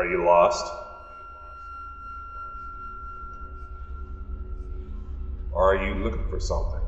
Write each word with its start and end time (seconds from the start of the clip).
Are 0.00 0.06
you 0.06 0.24
lost? 0.24 0.64
Or 5.52 5.74
are 5.74 5.76
you 5.76 5.92
looking 5.92 6.26
for 6.30 6.40
something? 6.40 6.80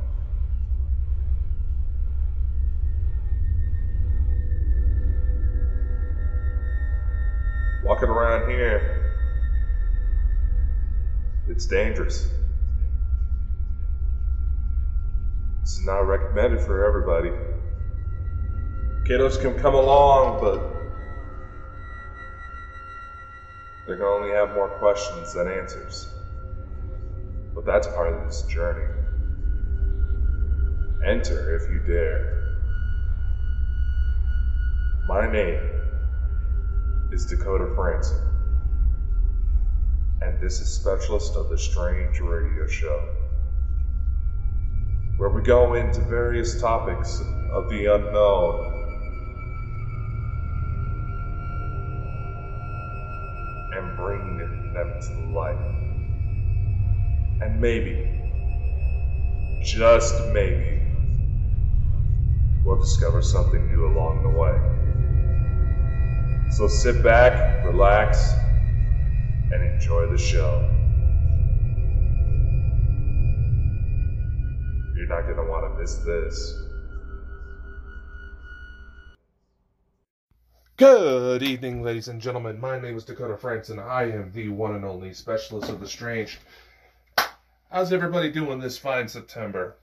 Walking 7.85 8.09
around 8.09 8.49
here, 8.49 8.81
it's 11.51 11.67
dangerous. 11.67 12.31
This 15.61 15.73
is 15.73 15.85
not 15.85 16.07
recommended 16.07 16.63
for 16.63 16.87
everybody. 16.87 17.29
Kiddos 19.07 19.39
can 19.39 19.61
come 19.61 19.75
along, 19.75 20.41
but 20.41 20.72
they're 23.87 23.97
going 23.97 24.23
to 24.23 24.27
only 24.27 24.35
have 24.35 24.55
more 24.55 24.69
questions 24.69 25.33
than 25.33 25.49
answers. 25.49 26.09
But 27.55 27.65
that's 27.65 27.87
part 27.89 28.13
of 28.13 28.25
this 28.25 28.43
journey. 28.43 28.89
Enter 31.05 31.57
if 31.57 31.69
you 31.69 31.81
dare. 31.81 32.43
My 35.09 35.27
name 35.27 35.61
is 37.11 37.27
Dakota 37.27 37.65
Frandsen, 37.77 38.21
and 40.23 40.41
this 40.41 40.61
is 40.61 40.69
Specialist 40.73 41.35
of 41.35 41.49
the 41.49 41.59
Strange 41.59 42.21
Radio 42.21 42.67
Show, 42.69 43.05
where 45.17 45.29
we 45.29 45.43
go 45.43 45.75
into 45.75 46.01
various 46.03 46.61
topics 46.61 47.21
of 47.51 47.69
the 47.69 47.87
unknown 47.87 48.72
And 57.41 57.61
maybe, 57.61 58.09
just 59.63 60.15
maybe, 60.33 60.81
we'll 62.65 62.79
discover 62.79 63.21
something 63.23 63.67
new 63.69 63.87
along 63.87 64.23
the 64.23 64.29
way. 64.29 64.57
So 66.53 66.69
sit 66.69 67.03
back, 67.03 67.65
relax, 67.65 68.33
and 69.53 69.75
enjoy 69.75 70.07
the 70.11 70.19
show. 70.19 70.69
You're 74.95 75.09
not 75.09 75.23
going 75.23 75.37
to 75.37 75.45
want 75.51 75.65
to 75.73 75.81
miss 75.81 75.97
this. 75.97 76.62
Good 80.83 81.45
evening, 81.45 81.85
ladies 81.85 82.09
and 82.09 82.21
gentlemen. 82.21 82.59
My 82.59 82.77
name 82.77 82.97
is 82.97 83.05
Dakota 83.05 83.35
Frandsen. 83.35 83.79
I 83.79 84.11
am 84.11 84.33
the 84.33 84.49
one 84.49 84.75
and 84.75 84.85
only 84.85 85.15
specialist 85.15 85.71
of 85.71 85.79
the 85.79 85.87
strange. 85.87 86.41
How's 87.71 87.93
everybody 87.93 88.33
doing 88.33 88.59
this 88.59 88.79
fine 88.79 89.07
September? 89.07 89.77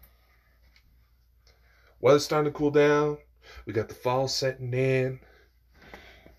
Weather's 2.02 2.26
starting 2.26 2.52
to 2.52 2.58
cool 2.58 2.72
down. 2.72 3.18
We 3.66 3.72
got 3.72 3.88
the 3.88 3.94
fall 3.94 4.28
setting 4.28 4.74
in. 4.74 5.22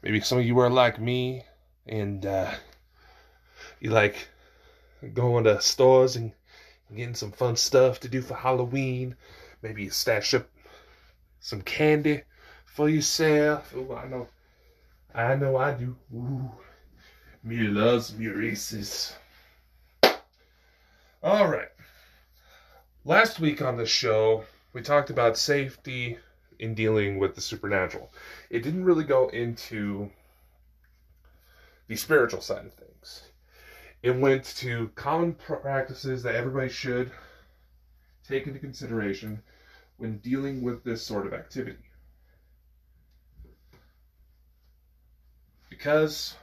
Maybe 0.03 0.21
some 0.21 0.37
of 0.37 0.45
you 0.45 0.59
are 0.59 0.69
like 0.69 1.01
me 1.01 1.43
and 1.87 2.27
uh, 2.27 2.51
you 3.81 3.89
like 3.89 4.29
going 5.15 5.45
to 5.45 5.59
stores 5.63 6.17
and 6.17 6.33
getting 6.95 7.15
some 7.15 7.33
fun 7.33 7.57
stuff 7.57 7.99
to 8.01 8.09
do 8.09 8.21
for 8.21 8.35
Halloween. 8.35 9.17
Maybe 9.63 9.85
you 9.85 9.91
stash 9.91 10.35
up 10.35 10.51
some 11.41 11.63
candy 11.63 12.25
for 12.67 12.91
yourself. 12.91 13.73
Oh, 13.75 13.95
I 13.95 14.07
know. 14.07 14.29
I 15.15 15.35
know 15.35 15.57
I 15.57 15.73
do. 15.73 15.97
Ooh, 16.15 16.51
me 17.43 17.67
loves 17.67 18.17
me 18.17 18.29
Reese's. 18.29 19.15
All 21.23 21.49
right. 21.49 21.69
Last 23.05 23.41
week 23.41 23.61
on 23.61 23.77
the 23.77 23.87
show, 23.87 24.45
we 24.73 24.83
talked 24.83 25.11
about 25.11 25.37
safety 25.37 26.19
in 26.59 26.75
dealing 26.75 27.19
with 27.19 27.35
the 27.35 27.41
supernatural. 27.41 28.13
It 28.51 28.63
didn't 28.63 28.85
really 28.85 29.05
go 29.05 29.29
into 29.29 30.11
the 31.89 31.97
spiritual 31.97 32.41
side 32.41 32.67
of 32.67 32.75
things. 32.75 33.23
It 34.03 34.17
went 34.17 34.45
to 34.57 34.91
common 34.95 35.35
practices 35.35 36.23
that 36.23 36.37
everybody 36.37 36.69
should 36.69 37.11
take 38.27 38.47
into 38.47 38.61
consideration 38.61 39.43
when 39.97 40.19
dealing 40.19 40.63
with 40.63 40.85
this 40.85 41.03
sort 41.03 41.27
of 41.27 41.35
activity. 41.35 41.90
Because, 45.81 46.37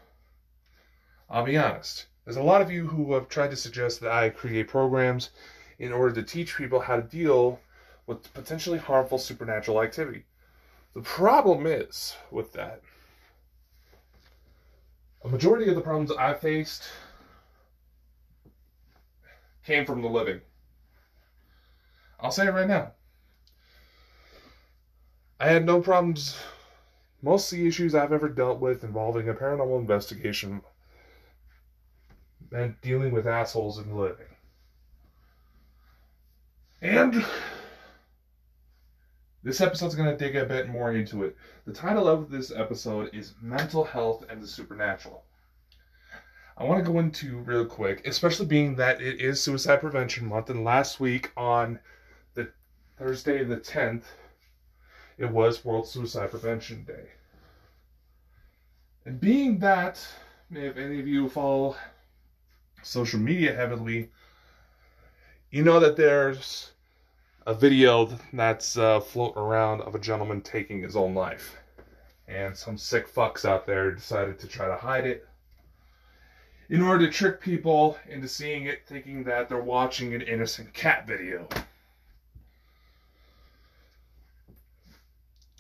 I'll 1.30 1.46
be 1.46 1.60
honest, 1.60 2.08
there's 2.26 2.38
a 2.38 2.42
lot 2.42 2.64
of 2.64 2.72
you 2.72 2.88
who 2.88 3.14
have 3.14 3.30
tried 3.30 3.52
to 3.52 3.56
suggest 3.56 4.02
that 4.02 4.12
I 4.12 4.32
create 4.32 4.68
programs 4.68 5.30
in 5.78 5.94
order 5.94 6.16
to 6.16 6.24
teach 6.24 6.58
people 6.58 6.80
how 6.80 6.96
to 6.96 7.04
deal 7.04 7.60
with 8.08 8.34
potentially 8.34 8.80
harmful 8.80 9.20
supernatural 9.20 9.84
activity. 9.84 10.26
The 10.96 11.02
problem 11.02 11.68
is 11.68 12.16
with 12.32 12.52
that, 12.54 12.82
a 15.24 15.28
majority 15.28 15.70
of 15.70 15.76
the 15.76 15.82
problems 15.82 16.12
I 16.12 16.34
faced 16.34 16.90
came 19.64 19.86
from 19.86 20.02
the 20.02 20.10
living. 20.10 20.42
I'll 22.20 22.32
say 22.32 22.48
it 22.48 22.54
right 22.54 22.68
now. 22.68 22.94
I 25.40 25.50
had 25.50 25.64
no 25.64 25.80
problems. 25.80 26.40
Most 27.28 27.52
of 27.52 27.58
the 27.58 27.68
issues 27.68 27.94
I've 27.94 28.14
ever 28.14 28.30
dealt 28.30 28.62
with 28.62 28.86
involving 28.86 29.28
a 29.28 29.34
paranormal 29.34 29.82
investigation 29.82 30.62
meant 32.50 32.82
dealing 32.82 33.12
with 33.12 33.28
assholes 33.28 33.80
in 33.80 33.90
the 33.90 33.96
living. 33.96 34.28
And 36.82 37.26
this 39.44 39.60
episode's 39.60 39.94
going 39.94 40.10
to 40.10 40.16
dig 40.16 40.38
a 40.38 40.46
bit 40.46 40.70
more 40.70 40.94
into 40.94 41.26
it. 41.26 41.36
The 41.66 41.74
title 41.74 42.08
of 42.08 42.30
this 42.30 42.50
episode 42.50 43.14
is 43.14 43.34
Mental 43.42 43.84
Health 43.84 44.24
and 44.30 44.42
the 44.42 44.48
Supernatural. 44.48 45.26
I 46.58 46.64
want 46.64 46.82
to 46.86 46.90
go 46.90 46.98
into 47.00 47.40
real 47.40 47.66
quick, 47.66 48.08
especially 48.08 48.46
being 48.46 48.78
that 48.78 49.02
it 49.02 49.20
is 49.20 49.42
Suicide 49.42 49.82
Prevention 49.82 50.28
Month, 50.28 50.50
and 50.50 50.64
last 50.64 51.02
week 51.02 51.34
on 51.36 51.80
the 52.36 52.50
Thursday 52.98 53.44
the 53.44 53.58
10th, 53.58 54.04
it 55.18 55.30
was 55.30 55.66
World 55.66 55.90
Suicide 55.90 56.32
Prevention 56.32 56.86
Day. 56.86 57.10
And 59.08 59.22
being 59.22 59.58
that, 59.60 60.06
if 60.52 60.76
any 60.76 61.00
of 61.00 61.08
you 61.08 61.30
follow 61.30 61.78
social 62.84 63.22
media 63.22 63.56
heavily, 63.56 64.10
you 65.50 65.64
know 65.64 65.80
that 65.80 65.96
there's 65.96 66.72
a 67.46 67.54
video 67.54 68.10
that's 68.34 68.78
uh, 68.78 69.00
floating 69.00 69.42
around 69.42 69.80
of 69.80 69.96
a 69.96 70.00
gentleman 70.00 70.42
taking 70.42 70.82
his 70.82 70.98
own 70.98 71.16
life. 71.16 71.56
And 72.28 72.54
some 72.54 72.78
sick 72.78 73.08
fucks 73.08 73.46
out 73.46 73.66
there 73.66 73.92
decided 73.92 74.40
to 74.40 74.48
try 74.48 74.68
to 74.68 74.76
hide 74.76 75.08
it 75.08 75.26
in 76.68 76.82
order 76.82 77.06
to 77.06 77.12
trick 77.12 77.40
people 77.40 77.98
into 78.10 78.28
seeing 78.28 78.66
it 78.66 78.86
thinking 78.88 79.24
that 79.24 79.48
they're 79.48 79.62
watching 79.62 80.16
an 80.16 80.22
innocent 80.22 80.74
cat 80.74 81.08
video. 81.08 81.48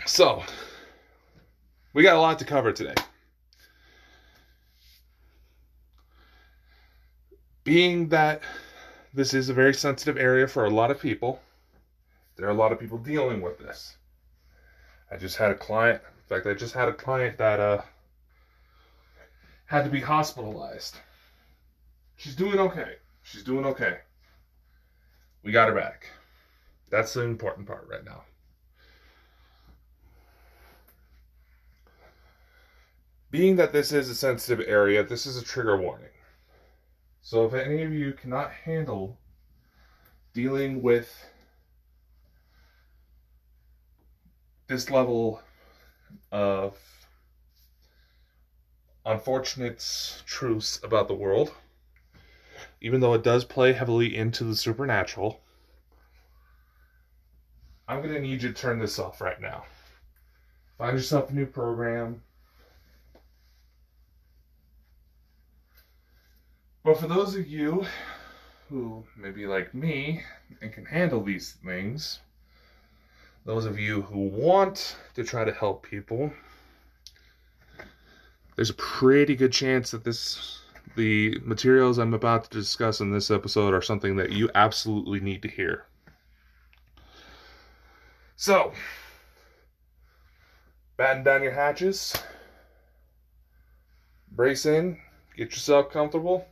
So, 0.05 0.43
we 1.93 2.03
got 2.03 2.17
a 2.17 2.19
lot 2.19 2.39
to 2.39 2.45
cover 2.45 2.73
today. 2.73 2.95
Being 7.67 8.07
that 8.07 8.43
this 9.13 9.33
is 9.33 9.49
a 9.49 9.53
very 9.53 9.73
sensitive 9.73 10.15
area 10.15 10.47
for 10.47 10.63
a 10.63 10.69
lot 10.69 10.89
of 10.89 11.01
people, 11.01 11.41
there 12.37 12.47
are 12.47 12.51
a 12.51 12.53
lot 12.53 12.71
of 12.71 12.79
people 12.79 12.97
dealing 12.97 13.41
with 13.41 13.59
this. 13.59 13.97
I 15.11 15.17
just 15.17 15.35
had 15.35 15.51
a 15.51 15.55
client, 15.55 16.01
in 16.01 16.23
fact, 16.29 16.47
I 16.47 16.53
just 16.53 16.73
had 16.73 16.87
a 16.87 16.93
client 16.93 17.37
that 17.39 17.59
uh, 17.59 17.81
had 19.65 19.83
to 19.83 19.89
be 19.89 19.99
hospitalized. 19.99 20.95
She's 22.15 22.37
doing 22.37 22.57
okay. 22.57 22.95
She's 23.21 23.43
doing 23.43 23.65
okay. 23.65 23.97
We 25.43 25.51
got 25.51 25.67
her 25.67 25.75
back. 25.75 26.05
That's 26.89 27.13
the 27.15 27.23
important 27.23 27.67
part 27.67 27.85
right 27.91 28.05
now. 28.05 28.23
Being 33.29 33.57
that 33.57 33.73
this 33.73 33.91
is 33.91 34.09
a 34.09 34.15
sensitive 34.15 34.65
area, 34.65 35.03
this 35.03 35.25
is 35.25 35.35
a 35.35 35.43
trigger 35.43 35.75
warning. 35.75 36.07
So 37.29 37.45
if 37.45 37.53
any 37.53 37.83
of 37.83 37.91
you 37.91 38.13
cannot 38.13 38.51
handle 38.51 39.17
dealing 40.33 40.81
with 40.81 41.13
this 44.67 44.89
level 44.89 45.41
of 46.31 46.77
unfortunate 49.05 50.23
truths 50.25 50.79
about 50.85 51.09
the 51.09 51.15
world, 51.15 51.53
even 52.79 53.01
though 53.01 53.13
it 53.13 53.25
does 53.25 53.43
play 53.43 53.73
heavily 53.73 54.15
into 54.15 54.45
the 54.45 54.55
supernatural, 54.55 55.41
I'm 57.89 58.01
going 58.01 58.13
to 58.13 58.21
need 58.21 58.41
you 58.41 58.53
to 58.53 58.53
turn 58.53 58.79
this 58.79 58.99
off 58.99 59.19
right 59.19 59.41
now. 59.41 59.65
Find 60.77 60.95
yourself 60.95 61.29
a 61.29 61.33
new 61.33 61.45
program. 61.45 62.23
But 66.87 67.01
for 67.01 67.07
those 67.07 67.35
of 67.35 67.45
you 67.47 67.85
who 68.69 69.03
may 69.17 69.31
be 69.31 69.45
like 69.45 69.73
me 69.73 70.23
and 70.61 70.71
can 70.71 70.85
handle 70.85 71.21
these 71.21 71.57
things, 71.65 72.21
those 73.43 73.65
of 73.65 73.77
you 73.77 74.03
who 74.03 74.29
want 74.29 74.95
to 75.15 75.25
try 75.25 75.43
to 75.43 75.51
help 75.51 75.83
people, 75.83 76.31
there's 78.55 78.69
a 78.69 78.75
pretty 78.75 79.35
good 79.35 79.51
chance 79.51 79.91
that 79.91 80.05
this 80.05 80.61
the 80.95 81.37
materials 81.43 81.97
I'm 81.97 82.13
about 82.13 82.45
to 82.45 82.57
discuss 82.57 83.01
in 83.01 83.11
this 83.11 83.31
episode 83.31 83.73
are 83.73 83.81
something 83.81 84.15
that 84.15 84.31
you 84.31 84.49
absolutely 84.55 85.19
need 85.19 85.41
to 85.41 85.49
hear. 85.49 85.87
So, 88.37 88.71
batten 90.95 91.25
down 91.25 91.43
your 91.43 91.51
hatches, 91.51 92.15
brace 94.31 94.65
in, 94.65 94.97
get 95.35 95.51
yourself 95.51 95.91
comfortable, 95.91 96.47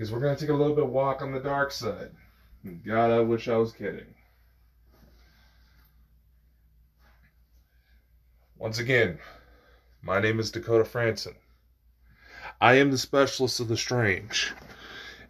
because 0.00 0.10
we're 0.10 0.20
going 0.20 0.34
to 0.34 0.40
take 0.40 0.48
a 0.48 0.54
little 0.54 0.74
bit 0.74 0.86
walk 0.86 1.20
on 1.20 1.30
the 1.30 1.40
dark 1.40 1.70
side. 1.70 2.10
God, 2.86 3.10
I 3.10 3.20
wish 3.20 3.48
I 3.48 3.58
was 3.58 3.72
kidding. 3.72 4.06
Once 8.56 8.78
again, 8.78 9.18
my 10.00 10.18
name 10.18 10.40
is 10.40 10.50
Dakota 10.50 10.84
Frandsen. 10.84 11.34
I 12.62 12.76
am 12.76 12.90
the 12.90 12.96
specialist 12.96 13.60
of 13.60 13.68
the 13.68 13.76
strange. 13.76 14.54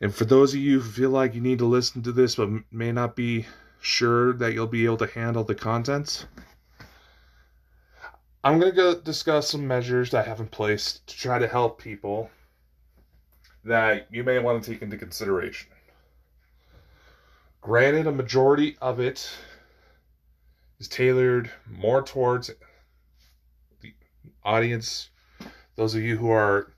And 0.01 0.15
for 0.15 0.25
those 0.25 0.55
of 0.55 0.61
you 0.61 0.79
who 0.79 0.89
feel 0.89 1.11
like 1.11 1.35
you 1.35 1.41
need 1.41 1.59
to 1.59 1.67
listen 1.67 2.05
to 2.05 2.13
this 2.13 2.37
but 2.37 2.49
may 2.71 2.93
not 2.93 3.17
be 3.17 3.47
sure 3.81 4.35
that 4.35 4.55
you'll 4.55 4.69
be 4.69 4.85
able 4.85 4.99
to 4.99 5.07
handle 5.09 5.43
the 5.43 5.57
contents, 5.57 6.27
I'm 8.45 8.61
going 8.61 8.71
to 8.71 8.77
go 8.77 9.01
discuss 9.01 9.51
some 9.51 9.67
measures 9.67 10.13
that 10.13 10.27
I 10.27 10.29
have 10.29 10.39
in 10.39 10.47
place 10.47 11.01
to 11.09 11.17
try 11.17 11.41
to 11.41 11.49
help 11.49 11.83
people 11.83 12.31
that 13.65 14.07
you 14.11 14.25
may 14.25 14.39
want 14.39 14.62
to 14.62 14.71
take 14.71 14.83
into 14.83 14.97
consideration. 14.97 15.69
Granted, 17.61 18.07
a 18.07 18.12
majority 18.12 18.77
of 18.81 19.01
it 19.01 19.31
is 20.79 20.89
tailored 20.89 21.51
more 21.69 22.03
towards 22.03 22.51
the 23.83 23.93
audience, 24.43 25.11
those 25.77 25.95
of 25.95 26.03
you 26.03 26.17
who 26.17 26.31
are 26.31 26.73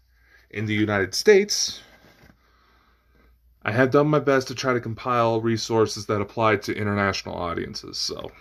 in 0.50 0.67
the 0.67 0.75
United 0.75 1.14
States, 1.14 1.81
I 3.64 3.70
have 3.70 3.93
done 3.93 4.08
my 4.08 4.19
best 4.19 4.49
to 4.49 4.55
try 4.56 4.73
to 4.73 4.81
compile 4.81 5.40
resources 5.40 6.06
that 6.06 6.20
apply 6.20 6.56
to 6.56 6.76
international 6.76 7.37
audiences. 7.37 7.96
So, 7.96 8.32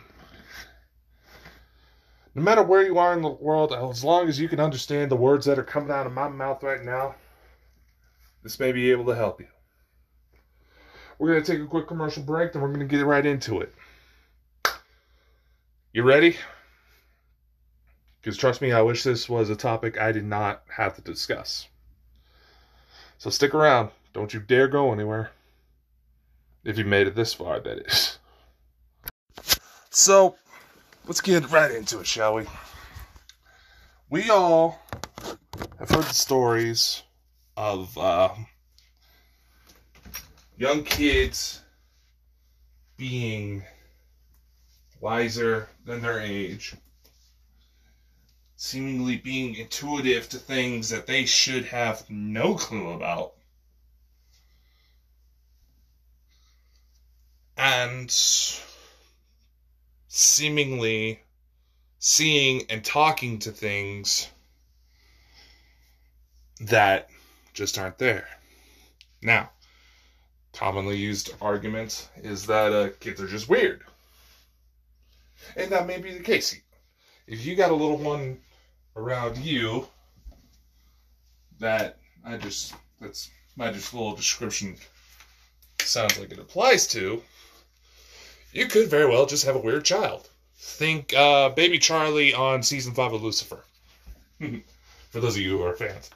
no 2.34 2.42
matter 2.42 2.64
where 2.64 2.82
you 2.82 2.98
are 2.98 3.14
in 3.14 3.22
the 3.22 3.30
world, 3.30 3.72
as 3.72 4.04
long 4.04 4.28
as 4.28 4.40
you 4.40 4.50
can 4.50 4.60
understand 4.60 5.12
the 5.12 5.16
words 5.16 5.46
that 5.46 5.60
are 5.60 5.64
coming 5.64 5.92
out 5.92 6.08
of 6.08 6.14
my 6.14 6.28
mouth 6.28 6.64
right 6.64 6.84
now, 6.84 7.16
this 8.44 8.60
may 8.60 8.72
be 8.72 8.92
able 8.92 9.06
to 9.06 9.16
help 9.16 9.40
you. 9.40 9.48
We're 11.18 11.32
going 11.32 11.44
to 11.44 11.52
take 11.52 11.62
a 11.62 11.68
quick 11.68 11.88
commercial 11.88 12.24
break, 12.24 12.54
then 12.54 12.62
we're 12.62 12.70
going 12.70 12.80
to 12.80 12.86
get 12.86 13.06
right 13.06 13.26
into 13.26 13.62
it. 13.62 13.74
You 15.94 16.04
ready? 16.04 16.38
Because 18.22 18.38
trust 18.38 18.62
me, 18.62 18.72
I 18.72 18.82
wish 18.82 19.04
this 19.04 19.28
was 19.28 19.50
a 19.50 19.56
topic 19.56 20.00
I 20.00 20.12
did 20.12 20.26
not 20.26 20.64
have 20.76 20.96
to 20.96 21.02
discuss. 21.02 21.68
So 23.18 23.30
stick 23.30 23.54
around. 23.54 23.92
Don't 24.14 24.34
you 24.34 24.40
dare 24.40 24.68
go 24.68 24.94
anywhere. 24.94 25.32
If 26.64 26.78
you 26.78 26.86
made 26.86 27.08
it 27.08 27.16
this 27.16 27.34
far, 27.34 27.60
that 27.60 27.80
is. 27.88 28.20
So, 29.90 30.36
let's 31.06 31.22
get 31.22 31.52
right 31.52 31.72
into 31.72 32.00
it, 32.00 32.08
shall 32.08 32.36
we? 32.36 32.46
We 34.10 34.30
all 34.30 34.80
have 35.80 35.90
heard 35.90 36.04
the 36.04 36.14
stories 36.14 37.04
of 37.62 37.96
uh, 37.96 38.30
young 40.58 40.84
kids 40.84 41.62
being 42.98 43.64
wiser 45.00 45.70
than 45.86 46.02
their 46.02 46.20
age 46.20 46.74
seemingly 48.56 49.18
being 49.18 49.56
intuitive 49.56 50.30
to 50.30 50.38
things 50.38 50.90
that 50.90 51.08
they 51.08 51.26
should 51.26 51.66
have 51.66 52.08
no 52.10 52.54
clue 52.56 52.92
about. 52.92 53.34
And 57.58 58.12
seemingly 60.08 61.22
seeing 61.98 62.64
and 62.70 62.84
talking 62.84 63.40
to 63.40 63.52
things 63.52 64.28
that 66.60 67.10
just 67.54 67.78
aren't 67.78 67.98
there. 67.98 68.28
Now, 69.22 69.52
commonly 70.54 70.98
used 70.98 71.34
argument 71.42 72.10
is 72.18 72.46
that 72.48 72.74
uh, 72.74 72.90
kids 73.00 73.22
are 73.22 73.28
just 73.28 73.50
weird. 73.50 73.84
And 75.56 75.72
that 75.72 75.88
may 75.88 75.98
be 75.98 76.18
the 76.18 76.24
case. 76.24 76.56
If 77.28 77.46
you 77.46 77.56
got 77.56 77.72
a 77.72 77.76
little 77.76 77.98
one 77.98 78.40
around 78.96 79.38
you 79.38 79.88
that 81.60 81.98
I 82.26 82.38
just 82.38 82.74
that's 83.00 83.30
my 83.56 83.72
just 83.72 83.94
little 83.94 84.16
description 84.16 84.76
sounds 85.80 86.20
like 86.20 86.32
it 86.32 86.40
applies 86.40 86.88
to, 86.88 87.22
you 88.52 88.68
could 88.68 88.90
very 88.90 89.06
well 89.06 89.26
just 89.26 89.46
have 89.46 89.56
a 89.56 89.60
weird 89.60 89.86
child. 89.86 90.30
Think 90.56 91.14
uh, 91.14 91.50
Baby 91.50 91.80
Charlie 91.80 92.34
on 92.34 92.64
season 92.64 92.94
five 92.94 93.14
of 93.14 93.24
Lucifer. 93.24 93.64
For 94.40 95.20
those 95.20 95.36
of 95.36 95.42
you 95.42 95.58
who 95.58 95.64
are 95.64 95.76
fans. 95.76 96.10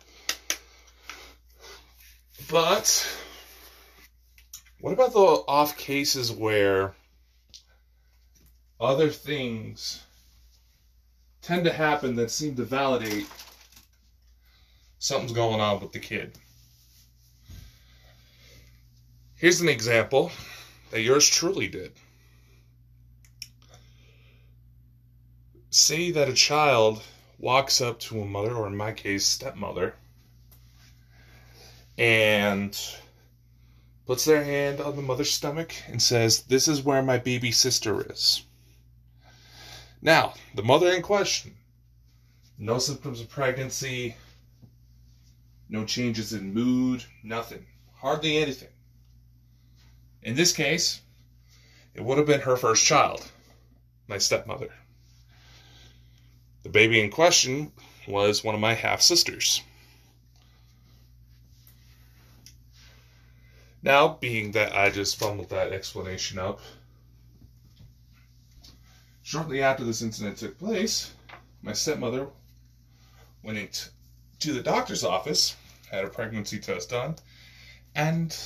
But 2.50 3.08
what 4.80 4.94
about 4.94 5.14
the 5.14 5.20
off 5.20 5.78
cases 5.78 6.32
where 6.32 6.94
other 8.80 9.10
things 9.10 10.04
tend 11.42 11.64
to 11.66 11.72
happen 11.72 12.16
that 12.16 12.32
seem 12.32 12.56
to 12.56 12.64
validate 12.64 13.28
something's 15.00 15.32
going 15.32 15.62
on 15.62 15.80
with 15.80 15.92
the 15.92 16.00
kid. 16.00 16.38
Here's 19.36 19.62
an 19.62 19.70
example 19.70 20.32
that 20.92 21.02
yours 21.02 21.30
truly 21.30 21.68
did. 21.68 21.94
Say 25.70 26.12
that 26.12 26.30
a 26.30 26.34
child 26.34 27.04
walks 27.38 27.82
up 27.82 28.00
to 28.00 28.22
a 28.22 28.26
mother, 28.26 28.56
or 28.56 28.66
in 28.66 28.76
my 28.76 28.92
case, 28.92 29.26
stepmother, 29.26 29.94
and 31.98 32.78
puts 34.06 34.26
their 34.26 34.44
hand 34.44 34.80
on 34.80 34.96
the 34.96 35.02
mother's 35.02 35.32
stomach 35.32 35.74
and 35.88 36.02
says, 36.02 36.44
This 36.44 36.68
is 36.68 36.84
where 36.84 37.02
my 37.02 37.18
baby 37.18 37.52
sister 37.52 38.12
is. 38.12 38.44
Now, 40.02 40.34
the 40.54 40.64
mother 40.64 40.92
in 40.92 41.02
question, 41.02 41.56
no 42.58 42.78
symptoms 42.78 43.22
of 43.22 43.30
pregnancy, 43.30 44.16
no 45.70 45.86
changes 45.86 46.34
in 46.34 46.54
mood, 46.54 47.04
nothing, 47.24 47.66
hardly 47.96 48.38
anything. 48.38 48.70
In 50.22 50.36
this 50.36 50.54
case, 50.54 51.02
it 51.94 52.04
would 52.04 52.18
have 52.18 52.28
been 52.28 52.42
her 52.42 52.58
first 52.58 52.86
child, 52.86 53.32
my 54.08 54.18
stepmother. 54.18 54.74
The 56.64 56.70
baby 56.70 57.00
in 57.00 57.10
question 57.10 57.72
was 58.08 58.44
one 58.44 58.56
of 58.56 58.62
my 58.62 58.74
half 58.74 59.02
sisters. 59.02 59.62
Now, 63.86 64.18
being 64.20 64.52
that 64.54 64.76
I 64.76 64.90
just 64.90 65.18
fumbled 65.18 65.52
that 65.52 65.72
explanation 65.72 66.40
up, 66.40 66.60
Shortly 69.26 69.64
after 69.64 69.84
this 69.84 70.04
incident 70.04 70.38
took 70.38 70.60
place, 70.60 71.12
my 71.64 71.74
stepmother 71.74 72.28
went 73.42 73.58
into 73.58 74.54
the 74.54 74.62
doctor's 74.62 75.04
office, 75.04 75.56
had 75.90 76.06
a 76.06 76.10
pregnancy 76.10 76.60
test 76.60 76.92
done, 76.92 77.16
and, 77.96 78.38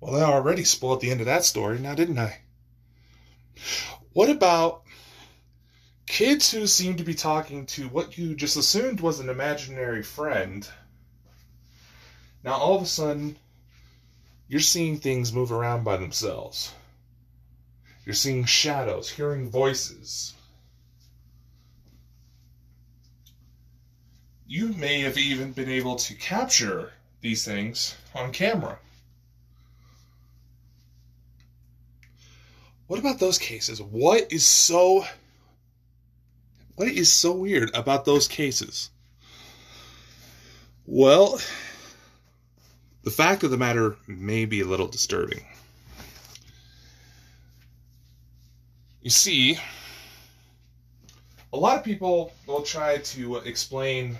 well, 0.00 0.16
I 0.16 0.24
already 0.24 0.64
spoiled 0.64 1.00
the 1.00 1.10
end 1.10 1.20
of 1.20 1.26
that 1.26 1.46
story 1.46 1.78
now, 1.78 1.94
didn't 1.94 2.18
I? 2.18 2.40
What 4.12 4.28
about 4.28 4.82
kids 6.04 6.50
who 6.50 6.66
seem 6.66 6.98
to 6.98 7.04
be 7.04 7.14
talking 7.14 7.64
to 7.66 7.88
what 7.88 8.18
you 8.18 8.34
just 8.34 8.58
assumed 8.58 9.00
was 9.00 9.18
an 9.18 9.30
imaginary 9.30 10.02
friend? 10.02 10.68
Now, 12.44 12.52
all 12.52 12.76
of 12.76 12.82
a 12.82 12.86
sudden, 12.86 13.38
you're 14.52 14.60
seeing 14.60 14.98
things 14.98 15.32
move 15.32 15.50
around 15.50 15.82
by 15.82 15.96
themselves. 15.96 16.74
You're 18.04 18.14
seeing 18.14 18.44
shadows, 18.44 19.08
hearing 19.08 19.48
voices. 19.48 20.34
You 24.46 24.74
may 24.74 25.00
have 25.00 25.16
even 25.16 25.52
been 25.52 25.70
able 25.70 25.96
to 25.96 26.14
capture 26.14 26.92
these 27.22 27.46
things 27.46 27.96
on 28.14 28.30
camera. 28.30 28.78
What 32.88 33.00
about 33.00 33.20
those 33.20 33.38
cases? 33.38 33.80
What 33.80 34.30
is 34.30 34.46
so 34.46 35.06
what 36.74 36.88
is 36.88 37.10
so 37.10 37.32
weird 37.32 37.70
about 37.72 38.04
those 38.04 38.28
cases? 38.28 38.90
Well, 40.84 41.40
the 43.04 43.10
fact 43.10 43.42
of 43.42 43.50
the 43.50 43.56
matter 43.56 43.96
may 44.06 44.44
be 44.44 44.60
a 44.60 44.66
little 44.66 44.88
disturbing. 44.88 45.44
You 49.02 49.10
see, 49.10 49.58
a 51.52 51.56
lot 51.56 51.76
of 51.76 51.84
people 51.84 52.32
will 52.46 52.62
try 52.62 52.98
to 52.98 53.36
explain 53.38 54.18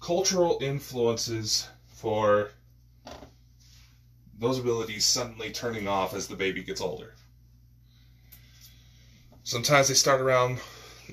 cultural 0.00 0.58
influences 0.60 1.68
for 1.86 2.50
those 4.38 4.58
abilities 4.58 5.06
suddenly 5.06 5.52
turning 5.52 5.86
off 5.86 6.14
as 6.14 6.26
the 6.26 6.34
baby 6.34 6.64
gets 6.64 6.80
older. 6.80 7.14
Sometimes 9.44 9.86
they 9.86 9.94
start 9.94 10.20
around, 10.20 10.58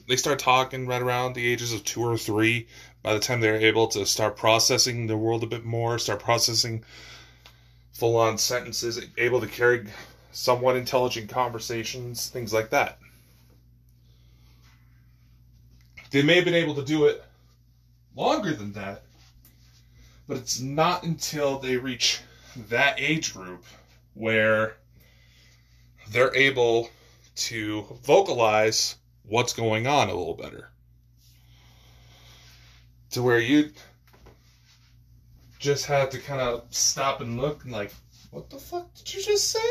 they 0.08 0.16
start 0.16 0.40
talking 0.40 0.88
right 0.88 1.02
around 1.02 1.34
the 1.34 1.48
ages 1.48 1.72
of 1.72 1.84
two 1.84 2.02
or 2.02 2.18
three. 2.18 2.68
By 3.02 3.14
the 3.14 3.20
time 3.20 3.40
they're 3.40 3.56
able 3.56 3.88
to 3.90 4.06
start 4.06 4.36
processing 4.36 5.08
the 5.08 5.18
world 5.18 5.44
a 5.44 5.48
bit 5.48 5.64
more, 5.64 5.98
start 6.00 6.20
processing 6.20 6.84
full 7.94 8.18
on 8.18 8.38
sentences, 8.38 9.00
able 9.18 9.40
to 9.42 9.48
carry 9.48 9.88
somewhat 10.32 10.76
intelligent 10.76 11.30
conversations, 11.30 12.28
things 12.28 12.54
like 12.54 12.70
that. 12.70 13.00
They 16.12 16.24
may 16.24 16.36
have 16.36 16.46
been 16.46 16.56
able 16.56 16.76
to 16.76 16.84
do 16.84 17.06
it 17.06 17.24
longer 18.16 18.54
than 18.54 18.74
that, 18.74 19.04
but 20.28 20.38
it's 20.38 20.60
not 20.60 21.04
until 21.04 21.60
they 21.60 21.78
reach 21.78 22.22
that 22.70 23.00
age 23.00 23.34
group 23.34 23.64
where 24.14 24.76
they're 26.10 26.36
able 26.36 26.90
to 27.36 27.86
vocalize 28.04 28.96
what's 29.24 29.54
going 29.54 29.88
on 29.88 30.10
a 30.10 30.14
little 30.14 30.34
better. 30.34 30.70
To 33.12 33.24
where 33.24 33.40
you 33.40 33.72
just 35.58 35.86
have 35.88 36.10
to 36.12 36.20
kind 36.20 36.42
of 36.42 36.64
stop 36.70 37.22
and 37.22 37.40
look 37.40 37.64
and 37.64 37.74
like, 37.74 37.94
what 38.32 38.50
the 38.50 38.58
fuck 38.58 38.94
did 38.96 39.14
you 39.14 39.22
just 39.22 39.50
say? 39.50 39.70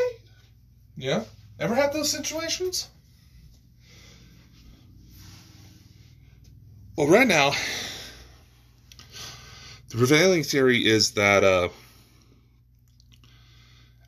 Yeah? 0.97 1.23
Ever 1.59 1.75
had 1.75 1.93
those 1.93 2.11
situations? 2.11 2.89
Well, 6.95 7.07
right 7.07 7.27
now, 7.27 7.51
the 9.89 9.97
prevailing 9.97 10.43
theory 10.43 10.85
is 10.85 11.11
that 11.11 11.43
uh, 11.43 11.69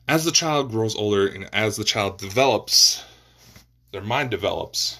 as 0.06 0.24
the 0.26 0.30
child 0.30 0.70
grows 0.70 0.94
older 0.94 1.26
and 1.26 1.48
as 1.54 1.76
the 1.76 1.84
child 1.84 2.18
develops, 2.18 3.02
their 3.92 4.02
mind 4.02 4.30
develops, 4.30 4.98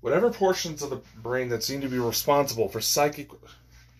whatever 0.00 0.30
portions 0.30 0.82
of 0.82 0.90
the 0.90 1.00
brain 1.22 1.48
that 1.48 1.62
seem 1.62 1.80
to 1.80 1.88
be 1.88 1.98
responsible 1.98 2.68
for 2.68 2.80
psychic 2.80 3.30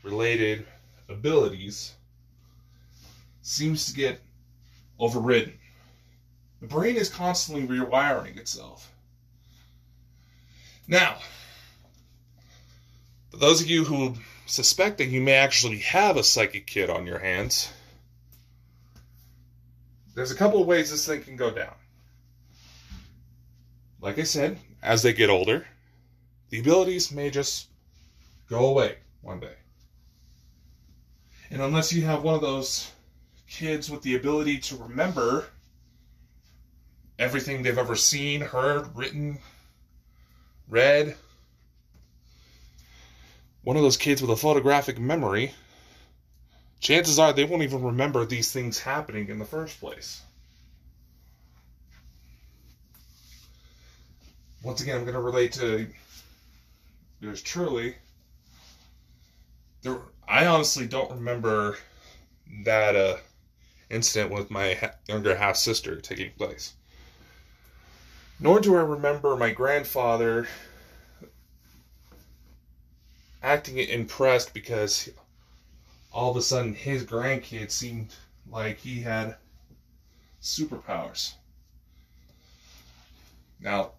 related 0.03 0.67
abilities 1.09 1.95
seems 3.43 3.87
to 3.87 3.95
get 3.95 4.21
overridden. 4.99 5.53
The 6.61 6.67
brain 6.67 6.97
is 6.97 7.09
constantly 7.09 7.67
rewiring 7.67 8.37
itself. 8.37 8.93
Now, 10.87 11.19
for 13.31 13.37
those 13.37 13.61
of 13.61 13.69
you 13.69 13.85
who 13.85 14.15
suspect 14.47 14.99
that 14.99 15.07
you 15.07 15.21
may 15.21 15.35
actually 15.35 15.79
have 15.79 16.17
a 16.17 16.25
psychic 16.25 16.67
kid 16.67 16.91
on 16.91 17.07
your 17.07 17.19
hands, 17.19 17.71
there's 20.15 20.33
a 20.33 20.37
couple 20.37 20.61
of 20.61 20.67
ways 20.67 20.91
this 20.91 21.07
thing 21.07 21.23
can 21.23 21.37
go 21.37 21.51
down. 21.51 21.75
Like 24.01 24.19
I 24.19 24.25
said, 24.25 24.59
as 24.83 25.03
they 25.03 25.13
get 25.13 25.31
older, 25.31 25.67
the 26.51 26.61
abilities 26.61 27.11
may 27.11 27.31
just 27.31 27.69
go 28.49 28.67
away 28.67 28.97
one 29.23 29.41
day. 29.41 29.55
And 31.51 31.63
unless 31.63 31.93
you 31.93 32.03
have 32.03 32.23
one 32.23 32.35
of 32.35 32.41
those 32.41 32.91
kids 33.49 33.91
with 33.91 34.03
the 34.03 34.17
ability 34.17 34.59
to 34.59 34.77
remember 34.77 35.47
everything 37.19 37.63
they've 37.63 37.79
ever 37.79 37.97
seen, 37.97 38.41
heard, 38.41 38.97
written, 38.97 39.39
read, 40.69 41.17
one 43.63 43.77
of 43.77 43.83
those 43.83 43.97
kids 43.97 44.23
with 44.23 44.31
a 44.31 44.37
photographic 44.37 44.99
memory, 44.99 45.53
chances 46.81 47.19
are 47.19 47.33
they 47.33 47.45
won't 47.45 47.63
even 47.63 47.83
remember 47.83 48.25
these 48.25 48.53
things 48.53 48.79
happening 48.79 49.29
in 49.29 49.39
the 49.39 49.45
first 49.45 49.79
place. 49.81 50.23
Once 54.63 54.81
again, 54.81 54.97
I'm 54.97 55.05
going 55.05 55.15
to 55.15 55.21
relate 55.21 55.53
to 55.55 55.87
yours 57.21 57.43
truly. 57.43 57.97
There, 59.83 60.01
I 60.27 60.47
honestly 60.47 60.87
don't 60.87 61.11
remember 61.13 61.77
that 62.65 62.97
uh, 62.97 63.17
incident 63.89 64.33
with 64.33 64.51
my 64.51 64.75
ha- 64.75 64.95
younger 65.07 65.37
half 65.37 65.57
sister 65.57 66.01
taking 66.01 66.33
place. 66.33 66.75
Nor 68.39 68.61
do 68.61 68.77
I 68.77 68.81
remember 68.81 69.37
my 69.37 69.51
grandfather 69.51 70.49
acting 73.43 73.79
impressed 73.79 74.55
because 74.55 75.11
all 76.13 76.31
of 76.31 76.37
a 76.37 76.43
sudden 76.43 76.75
his 76.75 77.05
grandkid 77.05 77.71
seemed 77.71 78.15
like 78.51 78.79
he 78.79 79.01
had 79.01 79.37
superpowers. 80.43 81.35
Now, 83.61 83.93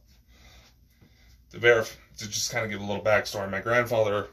to 1.51 1.59
verify, 1.59 1.95
to 2.21 2.29
just 2.29 2.51
kind 2.51 2.65
of 2.65 2.71
give 2.71 2.81
a 2.81 2.85
little 2.85 3.03
backstory, 3.03 3.49
my 3.49 3.59
grandfather 3.59 4.27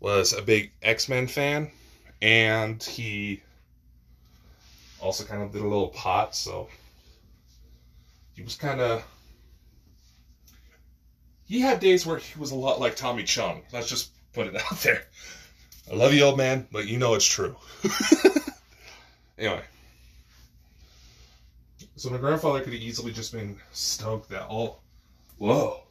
was 0.00 0.32
a 0.32 0.42
big 0.42 0.72
X 0.82 1.08
Men 1.08 1.26
fan, 1.26 1.70
and 2.20 2.82
he 2.82 3.42
also 5.00 5.24
kind 5.24 5.42
of 5.42 5.52
did 5.52 5.62
a 5.62 5.66
little 5.66 5.88
pot, 5.88 6.34
so 6.34 6.68
he 8.34 8.42
was 8.42 8.56
kind 8.56 8.80
of 8.80 9.04
he 11.46 11.60
had 11.60 11.80
days 11.80 12.04
where 12.04 12.18
he 12.18 12.38
was 12.38 12.50
a 12.50 12.56
lot 12.56 12.80
like 12.80 12.96
Tommy 12.96 13.22
Chong. 13.22 13.62
Let's 13.72 13.88
just 13.88 14.10
put 14.32 14.46
it 14.46 14.56
out 14.70 14.78
there. 14.80 15.04
I 15.90 15.94
love 15.94 16.12
you, 16.12 16.24
old 16.24 16.36
man, 16.36 16.66
but 16.72 16.86
you 16.86 16.98
know 16.98 17.14
it's 17.14 17.24
true. 17.24 17.56
anyway. 19.38 19.62
So 21.94 22.10
my 22.10 22.18
grandfather 22.18 22.60
could 22.60 22.72
have 22.72 22.82
easily 22.82 23.12
just 23.12 23.32
been 23.32 23.56
stoked 23.72 24.28
that 24.30 24.46
all, 24.48 24.82
whoa, 25.38 25.85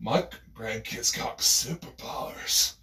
my 0.00 0.26
grandkid's 0.54 1.12
got 1.12 1.38
superpowers. 1.38 2.74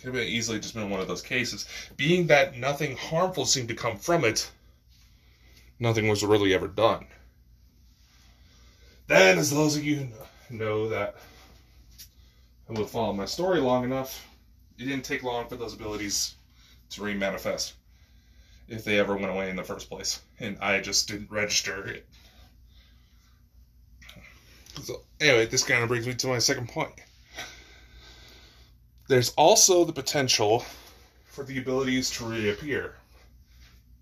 Could 0.00 0.14
have 0.14 0.24
easily 0.24 0.60
just 0.60 0.74
been 0.74 0.90
one 0.90 1.00
of 1.00 1.08
those 1.08 1.22
cases. 1.22 1.66
Being 1.96 2.26
that 2.26 2.56
nothing 2.56 2.96
harmful 2.96 3.46
seemed 3.46 3.68
to 3.68 3.74
come 3.74 3.96
from 3.96 4.24
it, 4.24 4.50
nothing 5.78 6.08
was 6.08 6.22
really 6.22 6.54
ever 6.54 6.68
done. 6.68 7.06
Then, 9.06 9.38
as 9.38 9.50
those 9.50 9.76
of 9.76 9.84
you 9.84 10.08
know 10.50 10.88
that 10.88 11.16
who 12.66 12.74
have 12.76 12.90
followed 12.90 13.14
my 13.14 13.26
story 13.26 13.60
long 13.60 13.84
enough, 13.84 14.26
it 14.78 14.84
didn't 14.84 15.04
take 15.04 15.22
long 15.22 15.48
for 15.48 15.56
those 15.56 15.74
abilities 15.74 16.34
to 16.90 17.02
remanifest 17.02 17.72
if 18.68 18.84
they 18.84 18.98
ever 18.98 19.16
went 19.16 19.32
away 19.32 19.50
in 19.50 19.56
the 19.56 19.64
first 19.64 19.88
place. 19.88 20.20
And 20.40 20.58
I 20.60 20.80
just 20.80 21.08
didn't 21.08 21.30
register 21.30 21.86
it. 21.86 22.06
So, 24.82 25.02
anyway, 25.20 25.46
this 25.46 25.62
kind 25.62 25.82
of 25.82 25.88
brings 25.88 26.06
me 26.06 26.14
to 26.14 26.26
my 26.26 26.38
second 26.38 26.68
point. 26.68 26.92
There's 29.08 29.30
also 29.30 29.84
the 29.84 29.92
potential 29.92 30.64
for 31.26 31.44
the 31.44 31.58
abilities 31.58 32.10
to 32.12 32.24
reappear 32.24 32.96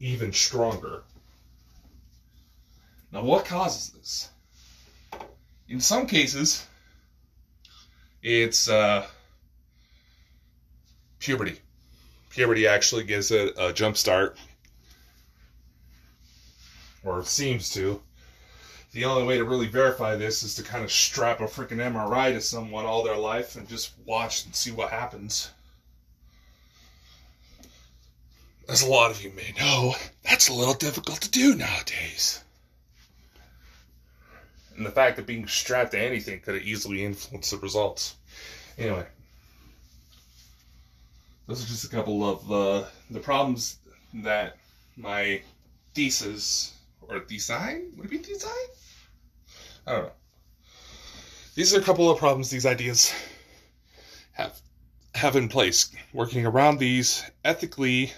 even 0.00 0.32
stronger. 0.32 1.02
Now, 3.12 3.22
what 3.22 3.44
causes 3.44 3.90
this? 3.90 4.28
in 5.68 5.80
some 5.80 6.06
cases, 6.06 6.66
it's 8.22 8.68
uh, 8.68 9.06
puberty. 11.18 11.58
Puberty 12.28 12.66
actually 12.66 13.04
gives 13.04 13.30
it 13.30 13.54
a 13.58 13.72
jump 13.72 13.96
start, 13.96 14.36
or 17.04 17.24
seems 17.24 17.70
to. 17.70 18.02
The 18.92 19.06
only 19.06 19.24
way 19.24 19.38
to 19.38 19.44
really 19.44 19.68
verify 19.68 20.16
this 20.16 20.42
is 20.42 20.54
to 20.56 20.62
kind 20.62 20.84
of 20.84 20.92
strap 20.92 21.40
a 21.40 21.44
freaking 21.44 21.78
MRI 21.78 22.32
to 22.34 22.42
someone 22.42 22.84
all 22.84 23.02
their 23.02 23.16
life 23.16 23.56
and 23.56 23.66
just 23.66 23.92
watch 24.04 24.44
and 24.44 24.54
see 24.54 24.70
what 24.70 24.90
happens. 24.90 25.50
As 28.68 28.82
a 28.82 28.86
lot 28.86 29.10
of 29.10 29.22
you 29.22 29.30
may 29.30 29.54
know, 29.58 29.94
that's 30.22 30.48
a 30.48 30.52
little 30.52 30.74
difficult 30.74 31.22
to 31.22 31.30
do 31.30 31.54
nowadays. 31.54 32.44
And 34.76 34.84
the 34.84 34.90
fact 34.90 35.16
that 35.16 35.26
being 35.26 35.48
strapped 35.48 35.92
to 35.92 35.98
anything 35.98 36.40
could 36.40 36.54
have 36.54 36.64
easily 36.64 37.02
influenced 37.02 37.50
the 37.50 37.56
results. 37.58 38.16
Anyway, 38.76 39.06
those 41.46 41.64
are 41.64 41.68
just 41.68 41.84
a 41.84 41.88
couple 41.88 42.28
of 42.28 42.52
uh, 42.52 42.86
the 43.10 43.20
problems 43.20 43.78
that 44.14 44.58
my 44.98 45.40
thesis 45.94 46.74
or 47.00 47.20
design 47.20 47.92
would 47.96 48.06
it 48.06 48.10
be 48.10 48.18
design? 48.18 48.52
I 49.86 49.92
don't 49.92 50.04
know. 50.04 50.12
These 51.54 51.74
are 51.74 51.80
a 51.80 51.82
couple 51.82 52.10
of 52.10 52.18
problems 52.18 52.50
these 52.50 52.66
ideas 52.66 53.12
have 54.32 54.60
have 55.14 55.36
in 55.36 55.48
place, 55.48 55.90
working 56.14 56.46
around 56.46 56.78
these 56.78 57.22
ethically 57.44 58.12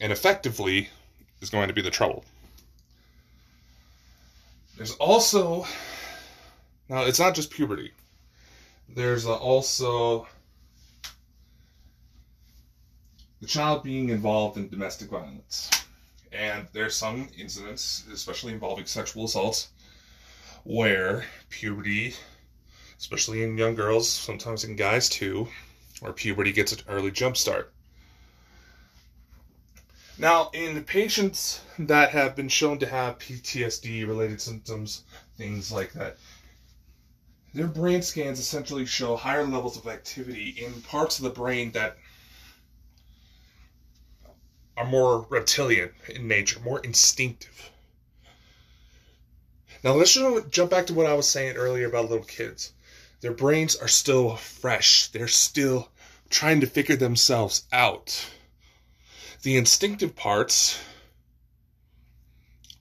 and 0.00 0.12
effectively, 0.12 0.88
is 1.40 1.50
going 1.50 1.68
to 1.68 1.74
be 1.74 1.82
the 1.82 1.90
trouble. 1.90 2.24
There's 4.76 4.94
also, 4.94 5.66
now 6.88 7.02
it's 7.02 7.20
not 7.20 7.34
just 7.34 7.50
puberty, 7.50 7.92
there's 8.88 9.26
uh, 9.26 9.34
also 9.34 10.26
the 13.40 13.46
child 13.46 13.82
being 13.82 14.08
involved 14.08 14.56
in 14.56 14.68
domestic 14.68 15.10
violence. 15.10 15.70
And 16.32 16.66
there's 16.72 16.96
some 16.96 17.28
incidents, 17.38 18.04
especially 18.12 18.52
involving 18.52 18.86
sexual 18.86 19.26
assaults, 19.26 19.68
where 20.64 21.26
puberty, 21.50 22.14
especially 22.98 23.42
in 23.42 23.58
young 23.58 23.74
girls, 23.74 24.08
sometimes 24.08 24.64
in 24.64 24.76
guys 24.76 25.08
too, 25.08 25.48
where 26.00 26.12
puberty 26.12 26.52
gets 26.52 26.72
an 26.72 26.80
early 26.88 27.10
jump 27.10 27.36
start. 27.36 27.72
Now, 30.18 30.50
in 30.54 30.82
patients 30.84 31.60
that 31.78 32.10
have 32.10 32.36
been 32.36 32.48
shown 32.48 32.78
to 32.78 32.86
have 32.86 33.18
PTSD 33.18 34.06
related 34.06 34.40
symptoms, 34.40 35.04
things 35.36 35.72
like 35.72 35.92
that, 35.94 36.16
their 37.54 37.66
brain 37.66 38.02
scans 38.02 38.38
essentially 38.38 38.86
show 38.86 39.16
higher 39.16 39.44
levels 39.44 39.76
of 39.76 39.86
activity 39.86 40.50
in 40.50 40.80
parts 40.82 41.18
of 41.18 41.24
the 41.24 41.30
brain 41.30 41.72
that 41.72 41.98
are 44.76 44.86
more 44.86 45.26
reptilian 45.28 45.90
in 46.08 46.28
nature, 46.28 46.60
more 46.60 46.80
instinctive. 46.80 47.70
Now 49.84 49.92
let's 49.92 50.14
jump 50.50 50.70
back 50.70 50.86
to 50.86 50.94
what 50.94 51.06
I 51.06 51.14
was 51.14 51.28
saying 51.28 51.56
earlier 51.56 51.88
about 51.88 52.08
little 52.08 52.24
kids. 52.24 52.72
Their 53.20 53.32
brains 53.32 53.76
are 53.76 53.88
still 53.88 54.36
fresh. 54.36 55.08
They're 55.08 55.28
still 55.28 55.90
trying 56.30 56.60
to 56.60 56.66
figure 56.66 56.96
themselves 56.96 57.64
out. 57.72 58.26
The 59.42 59.56
instinctive 59.56 60.16
parts 60.16 60.78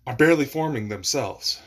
are 0.05 0.15
barely 0.15 0.45
forming 0.45 0.89
themselves. 0.89 1.60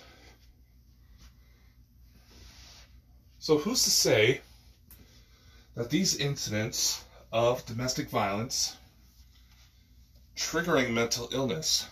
So 3.38 3.58
who's 3.58 3.84
to 3.84 3.90
say 3.90 4.40
that 5.74 5.90
these 5.90 6.16
incidents 6.16 7.04
of 7.32 7.66
domestic 7.66 8.08
violence 8.08 8.76
triggering 10.36 10.92
mental 10.92 11.28
illness 11.32 11.86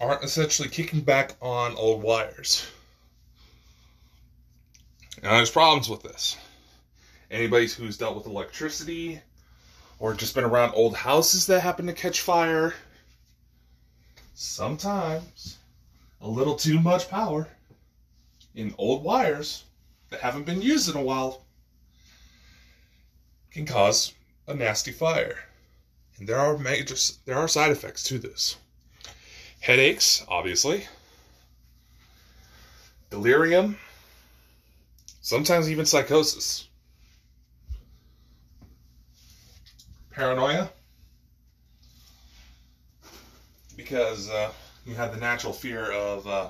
aren't 0.00 0.24
essentially 0.24 0.68
kicking 0.68 1.00
back 1.00 1.32
on 1.40 1.74
old 1.76 2.02
wires. 2.02 2.66
Now, 5.22 5.36
there's 5.36 5.50
problems 5.50 5.88
with 5.88 6.02
this. 6.02 6.36
Anybody 7.30 7.66
who's 7.66 7.96
dealt 7.96 8.16
with 8.16 8.26
electricity 8.26 9.20
or 9.98 10.14
just 10.14 10.34
been 10.34 10.44
around 10.44 10.74
old 10.74 10.94
houses 10.96 11.46
that 11.46 11.60
happen 11.60 11.86
to 11.86 11.92
catch 11.92 12.20
fire, 12.20 12.74
sometimes 14.34 15.58
a 16.20 16.28
little 16.28 16.56
too 16.56 16.80
much 16.80 17.08
power 17.08 17.48
in 18.54 18.74
old 18.76 19.02
wires 19.02 19.64
that 20.10 20.20
haven't 20.20 20.44
been 20.44 20.60
used 20.60 20.88
in 20.88 20.96
a 20.96 21.02
while 21.02 21.44
can 23.50 23.64
cause 23.64 24.12
a 24.46 24.54
nasty 24.54 24.92
fire. 24.92 25.38
And 26.18 26.28
there 26.28 26.38
are 26.38 26.56
major 26.56 26.94
there 27.24 27.36
are 27.36 27.48
side 27.48 27.70
effects 27.70 28.02
to 28.04 28.18
this. 28.18 28.56
Headaches, 29.60 30.24
obviously. 30.28 30.86
Delirium. 33.10 33.78
Sometimes 35.20 35.70
even 35.70 35.86
psychosis. 35.86 36.68
Paranoia. 40.10 40.70
Because 43.76 44.30
uh, 44.30 44.52
you 44.86 44.94
have 44.94 45.12
the 45.12 45.20
natural 45.20 45.52
fear 45.52 45.90
of 45.90 46.26
uh, 46.26 46.48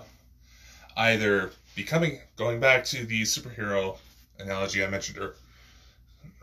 either 0.97 1.51
becoming, 1.75 2.21
going 2.37 2.61
back 2.61 2.85
to 2.87 3.07
the 3.07 3.23
superhero 3.23 3.97
analogy 4.39 4.85
I 4.85 4.89
mentioned 4.89 5.19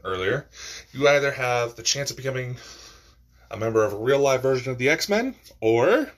earlier, 0.04 0.48
you 0.94 1.08
either 1.08 1.32
have 1.32 1.76
the 1.76 1.84
chance 1.84 2.12
of 2.12 2.18
becoming 2.18 2.58
a 3.52 3.58
member 3.58 3.84
of 3.84 3.94
a 3.94 3.98
real 3.98 4.20
life 4.20 4.42
version 4.42 4.72
of 4.72 4.78
the 4.78 4.90
X 4.90 5.10
Men, 5.10 5.36
or 5.60 6.10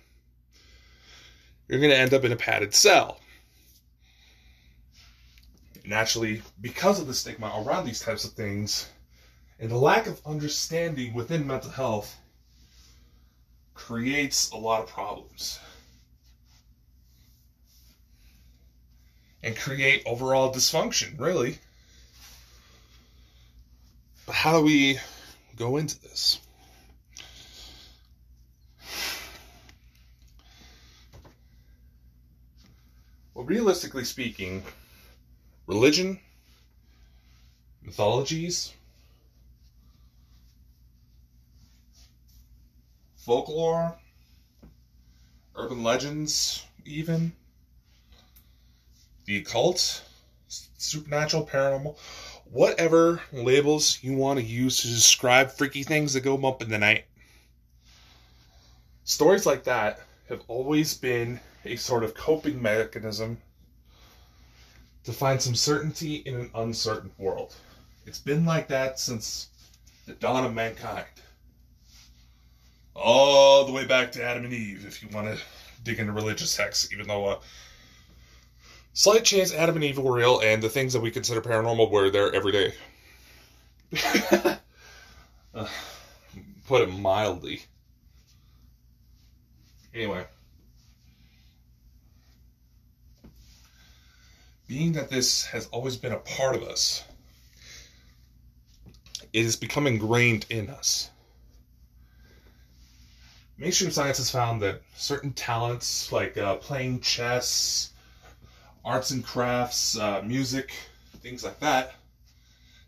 you're 1.67 1.79
going 1.79 1.91
to 1.91 1.97
end 1.97 2.13
up 2.13 2.23
in 2.23 2.31
a 2.31 2.37
padded 2.37 2.73
cell. 2.73 3.19
Naturally, 5.85 6.41
because 6.61 6.99
of 6.99 7.07
the 7.07 7.13
stigma 7.13 7.51
around 7.65 7.85
these 7.85 7.99
types 7.99 8.23
of 8.23 8.31
things 8.31 8.87
and 9.59 9.69
the 9.69 9.77
lack 9.77 10.07
of 10.07 10.21
understanding 10.25 11.13
within 11.13 11.45
mental 11.45 11.71
health, 11.71 12.15
creates 13.73 14.51
a 14.51 14.57
lot 14.57 14.81
of 14.81 14.87
problems. 14.87 15.59
And 19.41 19.57
create 19.57 20.03
overall 20.05 20.53
dysfunction, 20.53 21.19
really. 21.19 21.57
But 24.25 24.35
how 24.35 24.59
do 24.59 24.63
we 24.63 24.99
go 25.57 25.75
into 25.75 25.99
this? 26.01 26.39
Well, 33.33 33.45
realistically 33.45 34.05
speaking, 34.05 34.63
religion, 35.65 36.19
mythologies, 37.81 38.73
folklore, 43.17 43.97
urban 45.55 45.81
legends, 45.81 46.63
even 46.85 47.33
the 49.25 49.37
occult, 49.37 50.03
supernatural, 50.77 51.47
paranormal, 51.47 51.97
whatever 52.51 53.19
labels 53.31 53.97
you 54.03 54.15
want 54.15 54.39
to 54.39 54.45
use 54.45 54.81
to 54.81 54.87
describe 54.87 55.51
freaky 55.51 55.81
things 55.81 56.13
that 56.13 56.21
go 56.21 56.37
bump 56.37 56.61
in 56.61 56.69
the 56.69 56.77
night. 56.77 57.05
Stories 59.05 59.47
like 59.47 59.63
that 59.63 60.01
have 60.29 60.43
always 60.47 60.93
been 60.93 61.39
a 61.65 61.75
sort 61.75 62.03
of 62.03 62.13
coping 62.13 62.61
mechanism 62.61 63.37
to 65.03 65.13
find 65.13 65.41
some 65.41 65.55
certainty 65.55 66.15
in 66.15 66.35
an 66.35 66.49
uncertain 66.55 67.11
world. 67.17 67.55
It's 68.05 68.19
been 68.19 68.45
like 68.45 68.67
that 68.69 68.99
since 68.99 69.49
the 70.05 70.13
dawn 70.13 70.45
of 70.45 70.53
mankind. 70.53 71.05
All 72.95 73.65
the 73.65 73.71
way 73.71 73.85
back 73.85 74.11
to 74.13 74.23
Adam 74.23 74.45
and 74.45 74.53
Eve, 74.53 74.85
if 74.85 75.01
you 75.01 75.09
want 75.09 75.27
to 75.27 75.41
dig 75.83 75.99
into 75.99 76.11
religious 76.11 76.55
texts, 76.55 76.91
even 76.93 77.07
though 77.07 77.25
uh, 77.25 77.39
slight 78.93 79.23
chance 79.23 79.53
Adam 79.53 79.75
and 79.75 79.83
Eve 79.83 79.97
were 79.97 80.13
real 80.13 80.39
and 80.41 80.61
the 80.61 80.69
things 80.69 80.93
that 80.93 81.01
we 81.01 81.11
consider 81.11 81.41
paranormal 81.41 81.89
were 81.89 82.09
there 82.09 82.33
every 82.33 82.51
day. 82.51 82.73
uh, 85.53 85.67
put 86.67 86.81
it 86.81 86.91
mildly. 86.91 87.63
Anyway. 89.93 90.25
Being 94.67 94.93
that 94.93 95.09
this 95.09 95.45
has 95.45 95.67
always 95.67 95.97
been 95.97 96.13
a 96.13 96.17
part 96.17 96.55
of 96.55 96.63
us, 96.63 97.03
it 99.31 99.43
has 99.43 99.55
become 99.55 99.87
ingrained 99.87 100.45
in 100.49 100.69
us. 100.69 101.09
Mainstream 103.57 103.91
science 103.91 104.17
has 104.17 104.31
found 104.31 104.61
that 104.61 104.81
certain 104.95 105.33
talents, 105.33 106.11
like 106.11 106.37
uh, 106.37 106.55
playing 106.55 107.01
chess, 107.01 107.91
arts 108.83 109.11
and 109.11 109.23
crafts, 109.23 109.97
uh, 109.97 110.21
music, 110.25 110.73
things 111.21 111.43
like 111.43 111.59
that, 111.59 111.95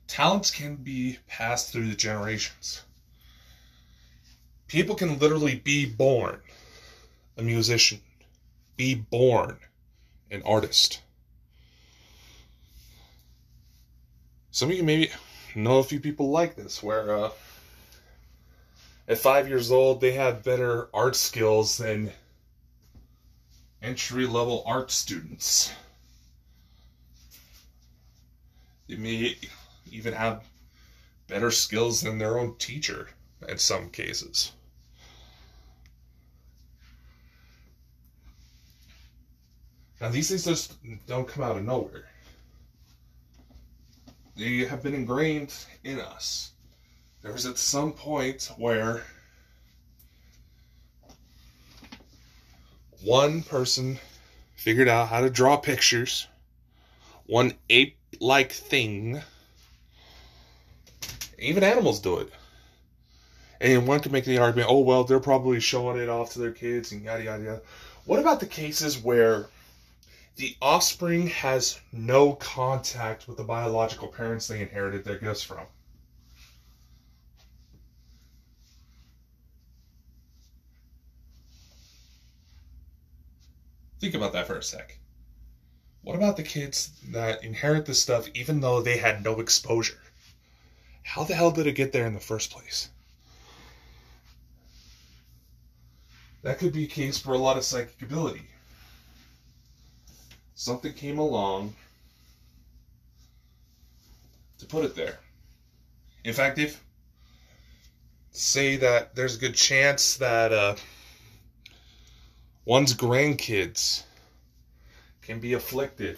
talents 0.08 0.52
can 0.52 0.76
be 0.76 1.18
passed 1.28 1.72
through 1.72 1.88
the 1.88 1.96
generations. 1.96 2.82
People 4.68 4.96
can 4.96 5.20
literally 5.20 5.56
be 5.56 5.86
born 5.86 6.42
a 7.38 7.42
musician, 7.42 8.02
be 8.76 8.96
born 8.96 9.60
an 10.32 10.42
artist. 10.44 11.02
Some 14.56 14.72
of 14.72 14.78
you 14.78 14.84
maybe 14.84 15.12
know 15.54 15.80
a 15.80 15.84
few 15.84 16.00
people 16.00 16.30
like 16.30 16.56
this, 16.56 16.82
where 16.82 17.14
uh, 17.14 17.32
at 19.06 19.18
five 19.18 19.50
years 19.50 19.70
old 19.70 20.00
they 20.00 20.14
have 20.14 20.46
better 20.46 20.88
art 20.94 21.18
skills 21.18 21.78
than 21.78 22.14
entry 23.82 24.26
level 24.26 24.64
art 24.66 24.92
students. 24.92 25.74
They 28.88 28.96
may 28.96 29.36
even 29.92 30.14
have 30.14 30.46
better 31.28 31.52
skills 31.52 32.00
than 32.00 32.18
their 32.18 32.40
own 32.40 32.56
teacher 32.56 33.10
in 33.50 33.58
some 33.58 33.90
cases. 33.90 34.54
Now, 40.00 40.08
these 40.12 40.30
things 40.30 40.46
just 40.46 40.76
don't 41.08 41.28
come 41.28 41.44
out 41.44 41.58
of 41.58 41.66
nowhere. 41.66 42.06
They 44.36 44.66
have 44.66 44.84
been 44.84 44.94
ingrained 44.94 45.54
in 45.84 46.00
us. 46.00 46.52
There 47.22 47.32
was 47.32 47.46
at 47.46 47.58
some 47.58 47.94
point 47.94 48.52
where 48.58 49.04
one 53.04 53.44
person 53.44 54.00
figured 54.56 54.88
out 54.88 55.08
how 55.08 55.22
to 55.22 55.30
draw 55.30 55.58
pictures, 55.58 56.28
one 57.26 57.54
ape 57.70 57.98
like 58.20 58.52
thing. 58.52 59.22
Even 61.40 61.64
animals 61.64 62.00
do 62.00 62.20
it. 62.20 62.32
And 63.62 63.88
one 63.88 64.02
could 64.02 64.12
make 64.12 64.26
the 64.26 64.38
argument, 64.38 64.70
oh, 64.70 64.80
well, 64.80 65.04
they're 65.04 65.20
probably 65.20 65.60
showing 65.60 66.00
it 66.00 66.10
off 66.10 66.34
to 66.34 66.40
their 66.40 66.52
kids 66.52 66.92
and 66.92 67.02
yada, 67.02 67.24
yada, 67.24 67.44
yada. 67.44 67.62
What 68.06 68.20
about 68.20 68.40
the 68.40 68.46
cases 68.46 68.98
where 68.98 69.48
the 70.36 70.56
offspring 70.62 71.28
has 71.28 71.80
no 71.92 72.34
contact 72.34 73.28
with 73.28 73.38
the 73.38 73.44
biological 73.44 74.10
parents 74.10 74.48
they 74.48 74.62
inherited 74.62 75.06
their 75.06 75.18
gifts 75.18 75.44
from? 75.44 75.66
Think 84.02 84.14
about 84.14 84.34
that 84.34 84.46
for 84.46 84.58
a 84.58 84.64
sec. 84.64 85.00
What 86.02 86.16
about 86.16 86.38
the 86.38 86.44
kids 86.44 86.92
that 87.10 87.44
inherit 87.44 87.86
this 87.86 88.02
stuff 88.02 88.28
even 88.36 88.60
though 88.60 88.82
they 88.82 88.98
had 88.98 89.24
no 89.24 89.40
exposure? 89.40 89.98
How 91.02 91.24
the 91.24 91.34
hell 91.34 91.52
did 91.52 91.66
it 91.66 91.74
get 91.74 91.92
there 91.94 92.06
in 92.06 92.14
the 92.14 92.20
first 92.20 92.52
place? 92.52 92.90
That 96.44 96.60
could 96.60 96.74
be 96.74 96.84
a 96.84 96.88
case 96.88 97.18
for 97.18 97.34
a 97.34 97.40
lot 97.40 97.58
of 97.58 97.64
psychic 97.64 98.00
ability. 98.02 98.48
Something 100.56 100.94
came 100.94 101.20
along 101.20 101.76
to 104.58 104.66
put 104.66 104.86
it 104.86 104.96
there. 104.96 105.20
In 106.24 106.34
fact, 106.34 106.58
if 106.58 106.82
say 108.32 108.78
that 108.78 109.16
there's 109.16 109.36
a 109.36 109.40
good 109.40 109.56
chance 109.56 110.18
that 110.18 110.52
uh, 110.52 110.76
one's 112.66 112.94
grandkids 112.94 114.04
can 115.22 115.40
be 115.40 115.54
afflicted 115.54 116.18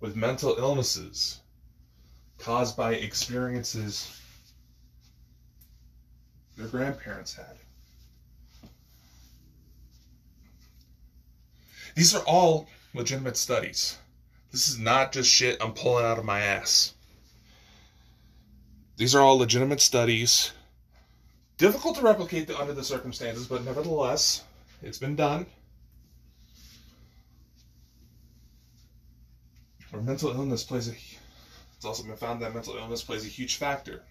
with 0.00 0.16
mental 0.16 0.56
illnesses 0.58 1.40
caused 2.38 2.76
by 2.76 2.94
experiences 2.94 4.20
their 6.56 6.68
grandparents 6.68 7.34
had. 7.34 7.56
These 11.94 12.14
are 12.14 12.22
all 12.22 12.68
legitimate 12.94 13.36
studies. 13.36 13.98
This 14.52 14.68
is 14.68 14.78
not 14.78 15.12
just 15.12 15.30
shit 15.30 15.58
I'm 15.60 15.72
pulling 15.72 16.04
out 16.04 16.18
of 16.18 16.24
my 16.24 16.40
ass. 16.40 16.94
These 18.96 19.14
are 19.14 19.22
all 19.22 19.38
legitimate 19.38 19.80
studies. 19.80 20.52
Difficult 21.56 21.96
to 21.96 22.02
replicate 22.02 22.50
under 22.50 22.72
the 22.72 22.84
circumstances, 22.84 23.46
but 23.46 23.64
nevertheless, 23.64 24.44
it's 24.82 24.98
been 24.98 25.16
done. 25.16 25.46
Where 29.90 30.02
mental 30.02 30.30
illness 30.30 30.62
plays 30.62 30.88
a 30.88 30.92
it's 31.80 31.86
also 31.86 32.02
been 32.02 32.16
found 32.16 32.42
that 32.42 32.52
mental 32.52 32.76
illness 32.76 33.02
plays 33.02 33.24
a 33.24 33.28
huge 33.28 33.56
factor. 33.56 34.02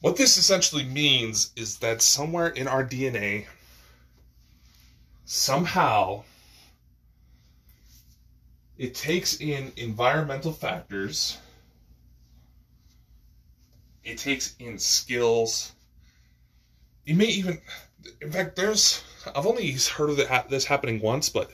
What 0.00 0.16
this 0.16 0.36
essentially 0.36 0.82
means 0.82 1.52
is 1.54 1.78
that 1.78 2.02
somewhere 2.02 2.48
in 2.48 2.66
our 2.66 2.84
DNA, 2.84 3.46
somehow, 5.28 6.24
it 8.78 8.94
takes 8.94 9.42
in 9.42 9.70
environmental 9.76 10.52
factors, 10.52 11.36
it 14.02 14.16
takes 14.16 14.56
in 14.58 14.78
skills. 14.78 15.72
You 17.04 17.14
may 17.14 17.26
even, 17.26 17.60
in 18.22 18.32
fact, 18.32 18.56
there's, 18.56 19.04
I've 19.36 19.46
only 19.46 19.70
heard 19.72 20.08
of 20.08 20.48
this 20.48 20.64
happening 20.64 20.98
once, 20.98 21.28
but 21.28 21.50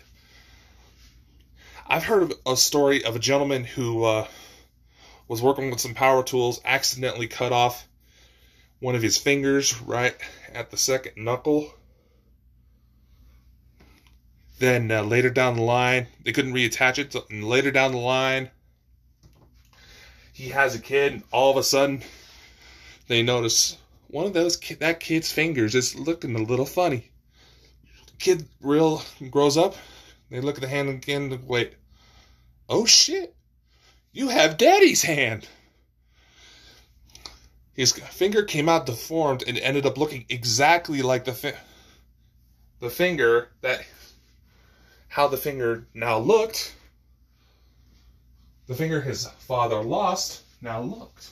I've 1.84 2.04
heard 2.04 2.22
of 2.22 2.32
a 2.46 2.56
story 2.56 3.04
of 3.04 3.16
a 3.16 3.18
gentleman 3.18 3.64
who 3.64 4.04
uh, 4.04 4.28
was 5.26 5.42
working 5.42 5.72
with 5.72 5.80
some 5.80 5.94
power 5.94 6.22
tools, 6.22 6.60
accidentally 6.64 7.26
cut 7.26 7.50
off 7.50 7.88
one 8.78 8.94
of 8.94 9.02
his 9.02 9.18
fingers 9.18 9.80
right 9.80 10.14
at 10.52 10.70
the 10.70 10.76
second 10.76 11.24
knuckle. 11.24 11.74
Then 14.58 14.90
uh, 14.90 15.02
later 15.02 15.30
down 15.30 15.56
the 15.56 15.62
line, 15.62 16.06
they 16.22 16.32
couldn't 16.32 16.54
reattach 16.54 16.98
it. 16.98 17.14
and 17.30 17.44
later 17.44 17.70
down 17.70 17.92
the 17.92 17.98
line, 17.98 18.50
he 20.32 20.48
has 20.48 20.74
a 20.74 20.80
kid, 20.80 21.12
and 21.12 21.22
all 21.32 21.50
of 21.50 21.56
a 21.56 21.62
sudden, 21.62 22.02
they 23.08 23.22
notice 23.22 23.78
one 24.08 24.26
of 24.26 24.32
those 24.32 24.58
that 24.78 25.00
kid's 25.00 25.32
fingers 25.32 25.74
is 25.74 25.96
looking 25.96 26.34
a 26.36 26.42
little 26.42 26.66
funny. 26.66 27.10
Kid 28.18 28.48
real 28.60 29.02
grows 29.30 29.56
up, 29.56 29.74
they 30.30 30.40
look 30.40 30.56
at 30.56 30.60
the 30.60 30.68
hand 30.68 30.88
again 30.88 31.32
and 31.32 31.46
wait. 31.46 31.74
Oh 32.68 32.86
shit! 32.86 33.34
You 34.12 34.28
have 34.28 34.56
daddy's 34.56 35.02
hand! 35.02 35.48
His 37.74 37.92
finger 37.92 38.44
came 38.44 38.68
out 38.68 38.86
deformed 38.86 39.42
and 39.46 39.58
ended 39.58 39.84
up 39.84 39.98
looking 39.98 40.24
exactly 40.28 41.02
like 41.02 41.24
the 41.24 41.32
fi- 41.32 41.58
the 42.80 42.90
finger 42.90 43.50
that 43.60 43.84
how 45.14 45.28
the 45.28 45.36
finger 45.36 45.86
now 45.94 46.18
looked. 46.18 46.74
The 48.66 48.74
finger 48.74 49.00
his 49.00 49.28
father 49.46 49.80
lost 49.80 50.42
now 50.60 50.80
looked. 50.80 51.30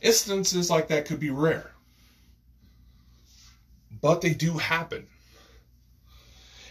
Instances 0.00 0.70
like 0.70 0.86
that 0.86 1.06
could 1.06 1.18
be 1.18 1.30
rare, 1.30 1.72
but 4.00 4.20
they 4.20 4.32
do 4.32 4.56
happen. 4.56 5.08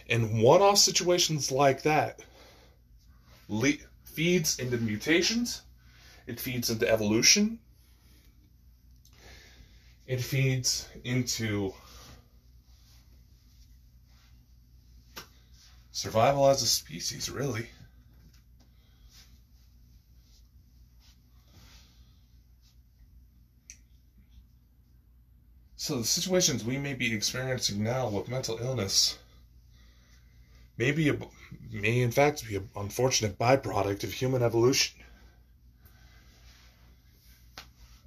And 0.08 0.40
one 0.42 0.62
off 0.62 0.78
situations 0.78 1.52
like 1.52 1.82
that 1.82 2.20
le- 3.48 3.84
feeds 4.04 4.58
into 4.58 4.78
mutations, 4.78 5.60
it 6.26 6.40
feeds 6.40 6.70
into 6.70 6.90
evolution, 6.90 7.58
it 10.06 10.22
feeds 10.22 10.88
into 11.04 11.74
survival 15.94 16.48
as 16.48 16.60
a 16.60 16.66
species, 16.66 17.30
really. 17.30 17.68
So, 25.76 25.98
the 25.98 26.04
situations 26.04 26.64
we 26.64 26.78
may 26.78 26.94
be 26.94 27.14
experiencing 27.14 27.82
now 27.82 28.08
with 28.08 28.28
mental 28.28 28.58
illness 28.58 29.18
may 30.76 30.90
be 30.90 31.10
a, 31.10 31.16
may 31.70 32.00
in 32.00 32.10
fact 32.10 32.44
be 32.48 32.56
an 32.56 32.68
unfortunate 32.74 33.38
byproduct 33.38 34.02
of 34.02 34.12
human 34.12 34.42
evolution. 34.42 35.00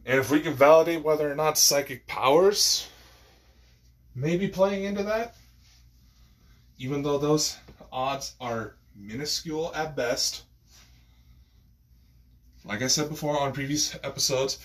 And 0.05 0.19
if 0.19 0.29
we 0.29 0.41
can 0.41 0.55
validate 0.55 1.03
whether 1.03 1.31
or 1.31 1.35
not 1.35 1.57
psychic 1.57 2.05
powers 2.05 2.89
may 4.13 4.35
be 4.35 4.49
playing 4.49 4.83
into 4.83 5.03
that, 5.03 5.35
even 6.79 7.03
though 7.03 7.17
those 7.17 7.57
odds 7.91 8.35
are 8.39 8.75
minuscule 8.95 9.73
at 9.75 9.95
best, 9.95 10.43
like 12.65 12.81
I 12.81 12.87
said 12.87 13.09
before 13.09 13.39
on 13.39 13.53
previous 13.53 13.95
episodes, 14.03 14.59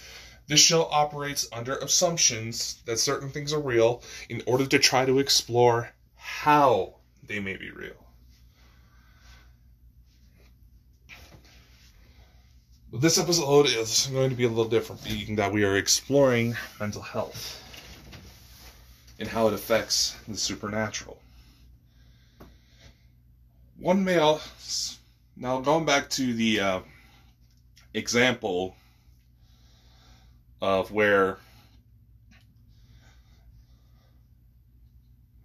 this 0.48 0.60
show 0.60 0.84
operates 0.90 1.48
under 1.52 1.76
assumptions 1.76 2.82
that 2.84 2.98
certain 2.98 3.30
things 3.30 3.52
are 3.52 3.60
real 3.60 4.02
in 4.28 4.42
order 4.46 4.66
to 4.66 4.78
try 4.78 5.04
to 5.04 5.18
explore 5.18 5.90
how 6.16 6.96
they 7.22 7.38
may 7.38 7.56
be 7.56 7.70
real. 7.70 7.94
But 12.90 13.00
this 13.00 13.18
episode 13.18 13.66
is 13.66 14.08
going 14.12 14.30
to 14.30 14.36
be 14.36 14.44
a 14.44 14.48
little 14.48 14.68
different, 14.68 15.02
being 15.04 15.36
that 15.36 15.52
we 15.52 15.64
are 15.64 15.76
exploring 15.76 16.56
mental 16.78 17.00
health 17.00 17.58
and 19.18 19.28
how 19.28 19.46
it 19.46 19.54
affects 19.54 20.16
the 20.26 20.36
supernatural. 20.36 21.21
One 23.82 24.04
male, 24.04 24.40
now 25.36 25.60
going 25.60 25.84
back 25.84 26.08
to 26.10 26.32
the 26.34 26.60
uh, 26.60 26.80
example 27.92 28.76
of 30.60 30.92
where 30.92 31.38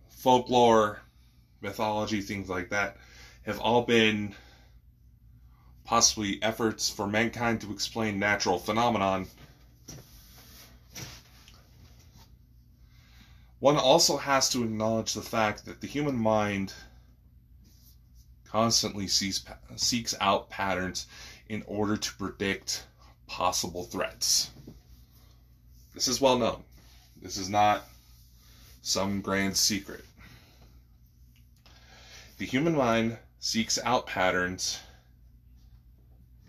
folklore 0.10 1.00
mythology, 1.62 2.22
things 2.22 2.48
like 2.48 2.70
that, 2.70 2.98
have 3.48 3.60
all 3.60 3.82
been 3.82 4.36
possibly 5.84 6.38
efforts 6.44 6.92
for 6.92 7.08
mankind 7.08 7.62
to 7.62 7.72
explain 7.72 8.20
natural 8.20 8.60
phenomenon. 8.60 9.26
One 13.58 13.78
also 13.78 14.16
has 14.18 14.48
to 14.50 14.64
acknowledge 14.64 15.16
the 15.16 15.24
fact 15.24 15.66
that 15.66 15.82
the 15.82 15.88
human 15.88 16.16
mind 16.16 16.76
constantly 18.50 19.08
sees, 19.08 19.46
seeks 19.76 20.16
out 20.20 20.50
patterns 20.50 21.08
in 21.50 21.64
order 21.68 21.98
to 21.98 22.16
predict 22.16 22.86
possible 23.28 23.84
threats. 23.84 24.52
This 25.94 26.08
is 26.08 26.22
well 26.22 26.38
known. 26.38 26.64
This 27.22 27.38
is 27.38 27.50
not 27.50 27.88
some 28.82 29.22
grand 29.22 29.58
secret. 29.58 30.06
The 32.38 32.46
human 32.46 32.76
mind 32.76 33.18
seeks 33.40 33.80
out 33.84 34.08
patterns 34.08 34.80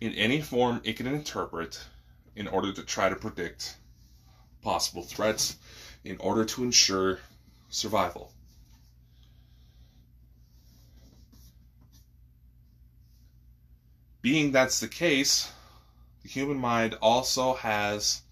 in 0.01 0.13
any 0.15 0.41
form 0.41 0.81
it 0.85 0.97
can 0.97 1.07
interpret 1.07 1.81
in 2.37 2.47
order 2.47 2.73
to 2.73 2.83
try 2.83 3.09
to 3.09 3.17
predict 3.17 3.77
possible 4.63 5.03
threats 5.03 5.57
in 6.05 6.17
order 6.19 6.45
to 6.45 6.63
ensure 6.63 7.19
survival. 7.71 8.33
Being 14.21 14.53
that's 14.53 14.81
the 14.81 14.89
case, 14.89 15.53
the 16.23 16.29
human 16.29 16.59
mind 16.59 16.99
also 17.01 17.55
has 17.55 18.23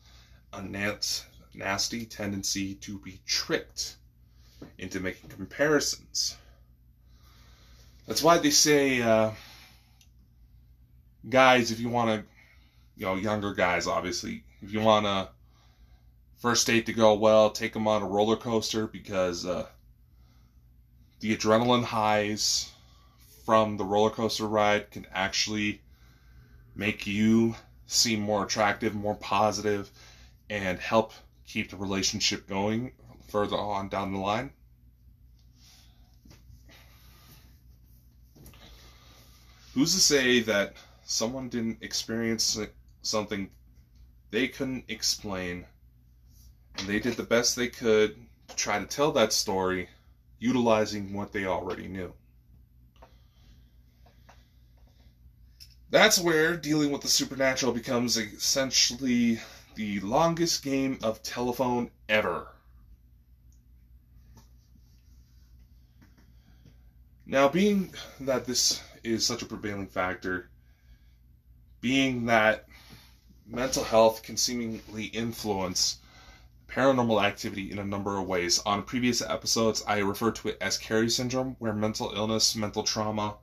a 0.52 0.62
nasty 0.62 2.06
tendency 2.06 2.74
to 2.74 2.98
be 2.98 3.20
tricked 3.26 3.96
into 4.78 5.00
making 5.00 5.30
comparisons. 5.30 6.36
That's 8.06 8.22
why 8.22 8.38
they 8.38 8.50
say, 8.50 9.02
uh, 9.02 9.32
guys, 11.28 11.70
if 11.70 11.80
you 11.80 11.88
want 11.88 12.10
to, 12.10 12.26
you 12.96 13.06
know, 13.06 13.14
younger 13.14 13.54
guys, 13.54 13.86
obviously, 13.86 14.44
if 14.62 14.72
you 14.72 14.80
want 14.80 15.06
to 15.06 15.28
first 16.38 16.66
date 16.66 16.86
to 16.86 16.92
go 16.92 17.14
well, 17.14 17.50
take 17.50 17.72
them 17.72 17.88
on 17.88 18.02
a 18.02 18.06
roller 18.06 18.36
coaster 18.36 18.86
because 18.86 19.44
uh, 19.46 19.66
the 21.20 21.36
adrenaline 21.36 21.84
highs 21.84 22.72
from 23.46 23.76
the 23.76 23.84
roller 23.84 24.10
coaster 24.10 24.48
ride 24.48 24.90
can 24.90 25.06
actually 25.14 25.80
make 26.74 27.06
you 27.06 27.54
seem 27.86 28.20
more 28.20 28.44
attractive, 28.44 28.92
more 28.92 29.14
positive, 29.14 29.88
and 30.50 30.80
help 30.80 31.12
keep 31.46 31.70
the 31.70 31.76
relationship 31.76 32.48
going 32.48 32.92
further 33.28 33.56
on 33.56 33.88
down 33.88 34.12
the 34.12 34.18
line. 34.18 34.50
Who's 39.74 39.94
to 39.94 40.00
say 40.00 40.40
that 40.40 40.74
someone 41.04 41.48
didn't 41.48 41.78
experience 41.82 42.58
something 43.02 43.48
they 44.32 44.48
couldn't 44.48 44.86
explain 44.88 45.66
and 46.78 46.88
they 46.88 46.98
did 46.98 47.14
the 47.14 47.22
best 47.22 47.54
they 47.54 47.68
could 47.68 48.16
to 48.48 48.56
try 48.56 48.80
to 48.80 48.86
tell 48.86 49.12
that 49.12 49.32
story 49.32 49.88
utilizing 50.40 51.12
what 51.12 51.32
they 51.32 51.44
already 51.44 51.86
knew? 51.86 52.12
That's 55.90 56.18
where 56.18 56.56
dealing 56.56 56.90
with 56.90 57.02
the 57.02 57.08
supernatural 57.08 57.72
becomes 57.72 58.16
essentially 58.16 59.40
the 59.76 60.00
longest 60.00 60.64
game 60.64 60.98
of 61.02 61.22
telephone 61.22 61.90
ever. 62.08 62.48
Now, 67.24 67.48
being 67.48 67.94
that 68.20 68.46
this 68.46 68.82
is 69.04 69.24
such 69.24 69.42
a 69.42 69.46
prevailing 69.46 69.86
factor, 69.86 70.48
being 71.80 72.26
that 72.26 72.66
mental 73.46 73.84
health 73.84 74.22
can 74.22 74.36
seemingly 74.36 75.06
influence 75.06 75.98
paranormal 76.68 77.22
activity 77.22 77.70
in 77.70 77.78
a 77.78 77.84
number 77.84 78.16
of 78.16 78.26
ways. 78.26 78.60
On 78.66 78.82
previous 78.82 79.22
episodes, 79.22 79.84
I 79.86 79.98
referred 79.98 80.34
to 80.36 80.48
it 80.48 80.58
as 80.60 80.78
Carrie 80.78 81.10
syndrome, 81.10 81.54
where 81.58 81.72
mental 81.72 82.12
illness, 82.14 82.56
mental 82.56 82.82
trauma, 82.82 83.36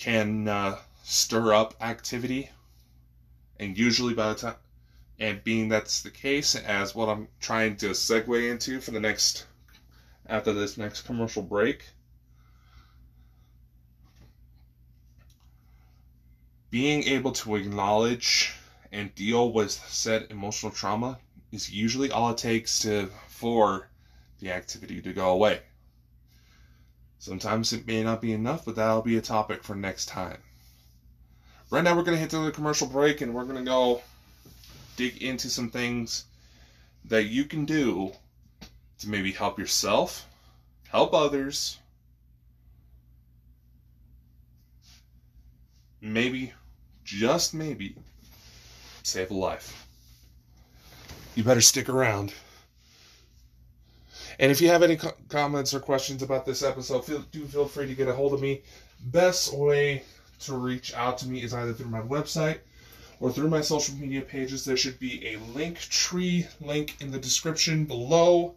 can 0.00 0.48
uh, 0.48 0.78
stir 1.04 1.52
up 1.52 1.74
activity, 1.82 2.50
and 3.58 3.76
usually 3.76 4.14
by 4.14 4.30
the 4.30 4.34
time, 4.34 4.54
and 5.18 5.44
being 5.44 5.68
that's 5.68 6.00
the 6.00 6.10
case, 6.10 6.56
as 6.56 6.94
what 6.94 7.10
I'm 7.10 7.28
trying 7.38 7.76
to 7.76 7.90
segue 7.90 8.50
into 8.50 8.80
for 8.80 8.92
the 8.92 9.00
next, 9.00 9.46
after 10.26 10.54
this 10.54 10.78
next 10.78 11.02
commercial 11.02 11.42
break, 11.42 11.84
being 16.70 17.02
able 17.04 17.32
to 17.32 17.56
acknowledge 17.56 18.54
and 18.90 19.14
deal 19.14 19.52
with 19.52 19.70
said 19.70 20.28
emotional 20.30 20.72
trauma 20.72 21.18
is 21.52 21.70
usually 21.70 22.10
all 22.10 22.30
it 22.30 22.38
takes 22.38 22.78
to 22.80 23.10
for 23.28 23.90
the 24.38 24.50
activity 24.50 25.02
to 25.02 25.12
go 25.12 25.28
away. 25.28 25.60
Sometimes 27.20 27.74
it 27.74 27.86
may 27.86 28.02
not 28.02 28.22
be 28.22 28.32
enough, 28.32 28.64
but 28.64 28.76
that'll 28.76 29.02
be 29.02 29.18
a 29.18 29.20
topic 29.20 29.62
for 29.62 29.74
next 29.74 30.06
time. 30.06 30.38
Right 31.70 31.84
now, 31.84 31.94
we're 31.94 32.02
going 32.02 32.16
to 32.16 32.20
hit 32.20 32.30
the 32.30 32.50
commercial 32.50 32.86
break 32.86 33.20
and 33.20 33.34
we're 33.34 33.44
going 33.44 33.58
to 33.58 33.62
go 33.62 34.00
dig 34.96 35.22
into 35.22 35.50
some 35.50 35.70
things 35.70 36.24
that 37.04 37.24
you 37.24 37.44
can 37.44 37.66
do 37.66 38.12
to 39.00 39.08
maybe 39.10 39.32
help 39.32 39.58
yourself, 39.58 40.26
help 40.88 41.12
others, 41.12 41.78
maybe, 46.00 46.54
just 47.04 47.52
maybe, 47.52 47.96
save 49.02 49.30
a 49.30 49.34
life. 49.34 49.86
You 51.34 51.44
better 51.44 51.60
stick 51.60 51.90
around. 51.90 52.32
And 54.40 54.50
if 54.50 54.62
you 54.62 54.68
have 54.68 54.82
any 54.82 54.96
co- 54.96 55.12
comments 55.28 55.74
or 55.74 55.80
questions 55.80 56.22
about 56.22 56.46
this 56.46 56.62
episode, 56.62 57.04
feel, 57.04 57.20
do 57.30 57.44
feel 57.44 57.66
free 57.66 57.86
to 57.86 57.94
get 57.94 58.08
a 58.08 58.14
hold 58.14 58.32
of 58.32 58.40
me. 58.40 58.62
Best 58.98 59.52
way 59.52 60.02
to 60.40 60.54
reach 60.54 60.94
out 60.94 61.18
to 61.18 61.28
me 61.28 61.42
is 61.42 61.52
either 61.52 61.74
through 61.74 61.90
my 61.90 62.00
website 62.00 62.58
or 63.20 63.30
through 63.30 63.50
my 63.50 63.60
social 63.60 63.94
media 63.96 64.22
pages. 64.22 64.64
There 64.64 64.78
should 64.78 64.98
be 64.98 65.28
a 65.28 65.36
link 65.54 65.78
tree 65.78 66.46
link 66.62 66.96
in 67.02 67.10
the 67.10 67.18
description 67.18 67.84
below 67.84 68.54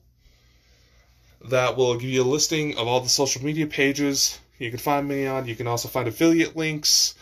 that 1.49 1.75
will 1.75 1.95
give 1.95 2.09
you 2.09 2.23
a 2.23 2.31
listing 2.31 2.77
of 2.77 2.87
all 2.87 3.01
the 3.01 3.09
social 3.09 3.43
media 3.43 3.67
pages 3.67 4.39
you 4.59 4.69
can 4.69 4.79
find 4.79 5.05
me 5.05 5.27
on. 5.27 5.47
You 5.47 5.55
can 5.57 5.67
also 5.67 5.89
find 5.89 6.07
affiliate 6.07 6.55
links, 6.55 7.15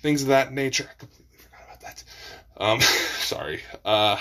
things 0.00 0.20
of 0.20 0.28
that 0.28 0.52
nature. 0.52 0.86
I 0.90 0.98
completely 0.98 1.38
forgot 1.38 1.60
about 1.64 1.80
that. 1.80 2.04
Um, 2.58 2.80
sorry. 3.20 3.62
Uh, 3.86 4.18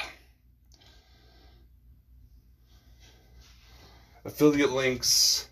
affiliate 4.25 4.71
links. 4.71 5.47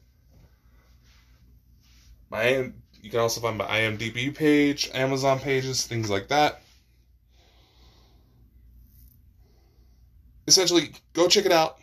My 2.30 2.72
you 3.02 3.10
can 3.10 3.20
also 3.20 3.42
find 3.42 3.58
my 3.58 3.66
IMDb 3.66 4.36
page, 4.36 4.90
Amazon 4.94 5.40
pages, 5.40 5.88
things 5.88 6.10
like 6.10 6.28
that. 6.28 6.62
Essentially, 10.48 10.92
go 11.14 11.28
check 11.28 11.46
it 11.46 11.52
out. 11.52 11.80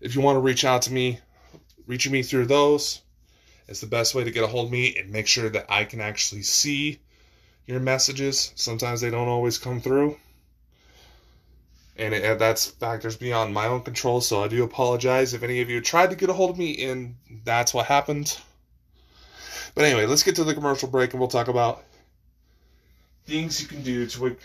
If 0.00 0.14
you 0.14 0.20
want 0.20 0.36
to 0.36 0.40
reach 0.40 0.64
out 0.64 0.82
to 0.82 0.92
me, 0.92 1.18
reaching 1.86 2.12
me 2.12 2.22
through 2.22 2.46
those 2.46 3.00
is 3.66 3.80
the 3.80 3.86
best 3.86 4.14
way 4.14 4.24
to 4.24 4.30
get 4.30 4.44
a 4.44 4.46
hold 4.46 4.66
of 4.66 4.72
me 4.72 4.96
and 4.96 5.10
make 5.10 5.26
sure 5.26 5.48
that 5.48 5.66
I 5.68 5.84
can 5.84 6.00
actually 6.00 6.42
see 6.42 7.00
your 7.66 7.80
messages. 7.80 8.52
Sometimes 8.54 9.00
they 9.00 9.10
don't 9.10 9.28
always 9.28 9.58
come 9.58 9.80
through 9.80 10.16
and, 11.98 12.14
it, 12.14 12.38
that's 12.38 12.66
factors 12.66 13.16
beyond 13.16 13.52
my 13.52 13.66
own 13.66 13.82
control. 13.82 14.20
So 14.20 14.42
I 14.42 14.48
do 14.48 14.62
apologize 14.64 15.34
if 15.34 15.42
any 15.42 15.60
of 15.60 15.68
you 15.68 15.80
tried 15.80 16.10
to 16.10 16.16
get 16.16 16.30
a 16.30 16.32
hold 16.32 16.50
of 16.50 16.58
me 16.58 16.84
and 16.84 17.16
that's 17.44 17.74
what 17.74 17.86
happened. 17.86 18.38
But 19.74 19.84
anyway, 19.84 20.06
let's 20.06 20.22
get 20.22 20.36
to 20.36 20.44
the 20.44 20.54
commercial 20.54 20.88
break 20.88 21.12
and 21.12 21.20
we'll 21.20 21.28
talk 21.28 21.48
about 21.48 21.84
things 23.26 23.60
you 23.60 23.68
can 23.68 23.82
do 23.82 24.06
to 24.06 24.36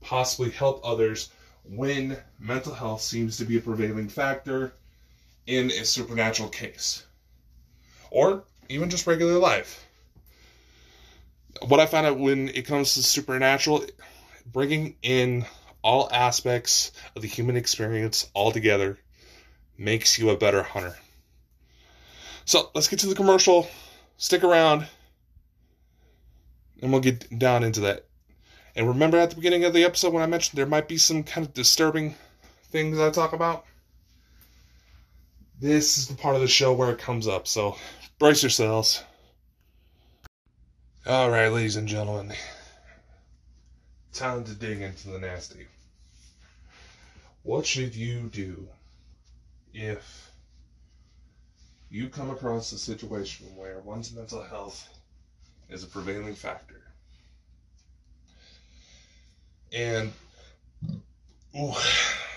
possibly 0.00 0.50
help 0.50 0.80
others 0.84 1.30
when 1.68 2.16
mental 2.38 2.72
health 2.72 3.02
seems 3.02 3.36
to 3.36 3.44
be 3.44 3.58
a 3.58 3.60
prevailing 3.60 4.08
factor 4.08 4.72
in 5.46 5.70
a 5.70 5.84
supernatural 5.84 6.48
case 6.48 7.04
or 8.10 8.44
even 8.68 8.88
just 8.88 9.06
regular 9.06 9.38
life. 9.38 9.86
What 11.66 11.80
I 11.80 11.86
found 11.86 12.06
out 12.06 12.18
when 12.18 12.48
it 12.48 12.66
comes 12.66 12.94
to 12.94 13.02
supernatural, 13.02 13.84
bringing 14.46 14.96
in 15.02 15.44
all 15.82 16.08
aspects 16.12 16.92
of 17.14 17.22
the 17.22 17.28
human 17.28 17.56
experience 17.56 18.28
all 18.34 18.52
together 18.52 18.98
makes 19.76 20.18
you 20.18 20.30
a 20.30 20.36
better 20.36 20.62
hunter. 20.62 20.96
So 22.44 22.70
let's 22.74 22.88
get 22.88 23.00
to 23.00 23.06
the 23.06 23.14
commercial. 23.14 23.68
Stick 24.16 24.42
around, 24.42 24.86
and 26.82 26.90
we'll 26.90 27.00
get 27.00 27.38
down 27.38 27.62
into 27.62 27.80
that. 27.80 28.06
And 28.74 28.88
remember 28.88 29.18
at 29.18 29.30
the 29.30 29.36
beginning 29.36 29.64
of 29.64 29.72
the 29.72 29.84
episode 29.84 30.12
when 30.12 30.22
I 30.22 30.26
mentioned 30.26 30.58
there 30.58 30.66
might 30.66 30.88
be 30.88 30.98
some 30.98 31.22
kind 31.22 31.46
of 31.46 31.54
disturbing 31.54 32.14
things 32.70 32.98
I 32.98 33.10
talk 33.10 33.32
about? 33.32 33.64
This 35.60 35.98
is 35.98 36.08
the 36.08 36.14
part 36.14 36.36
of 36.36 36.40
the 36.40 36.48
show 36.48 36.72
where 36.72 36.90
it 36.90 36.98
comes 36.98 37.26
up, 37.26 37.48
so 37.48 37.76
brace 38.18 38.42
yourselves. 38.42 39.02
All 41.06 41.30
right, 41.30 41.48
ladies 41.48 41.76
and 41.76 41.88
gentlemen, 41.88 42.34
time 44.18 44.44
to 44.44 44.54
dig 44.54 44.80
into 44.80 45.08
the 45.08 45.18
nasty. 45.18 45.66
What 47.42 47.64
should 47.66 47.94
you 47.94 48.28
do 48.28 48.68
if 49.72 50.30
you 51.90 52.08
come 52.08 52.30
across 52.30 52.72
a 52.72 52.78
situation 52.78 53.46
where 53.56 53.78
one's 53.78 54.12
mental 54.12 54.42
health 54.42 54.88
is 55.68 55.82
a 55.82 55.86
prevailing 55.86 56.34
factor. 56.34 56.82
And, 59.72 60.12
oh, 61.54 61.82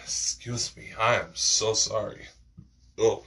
excuse 0.03 0.75
me, 0.75 0.89
I 0.99 1.15
am 1.15 1.31
so 1.33 1.73
sorry. 1.73 2.27
Oh. 2.97 3.23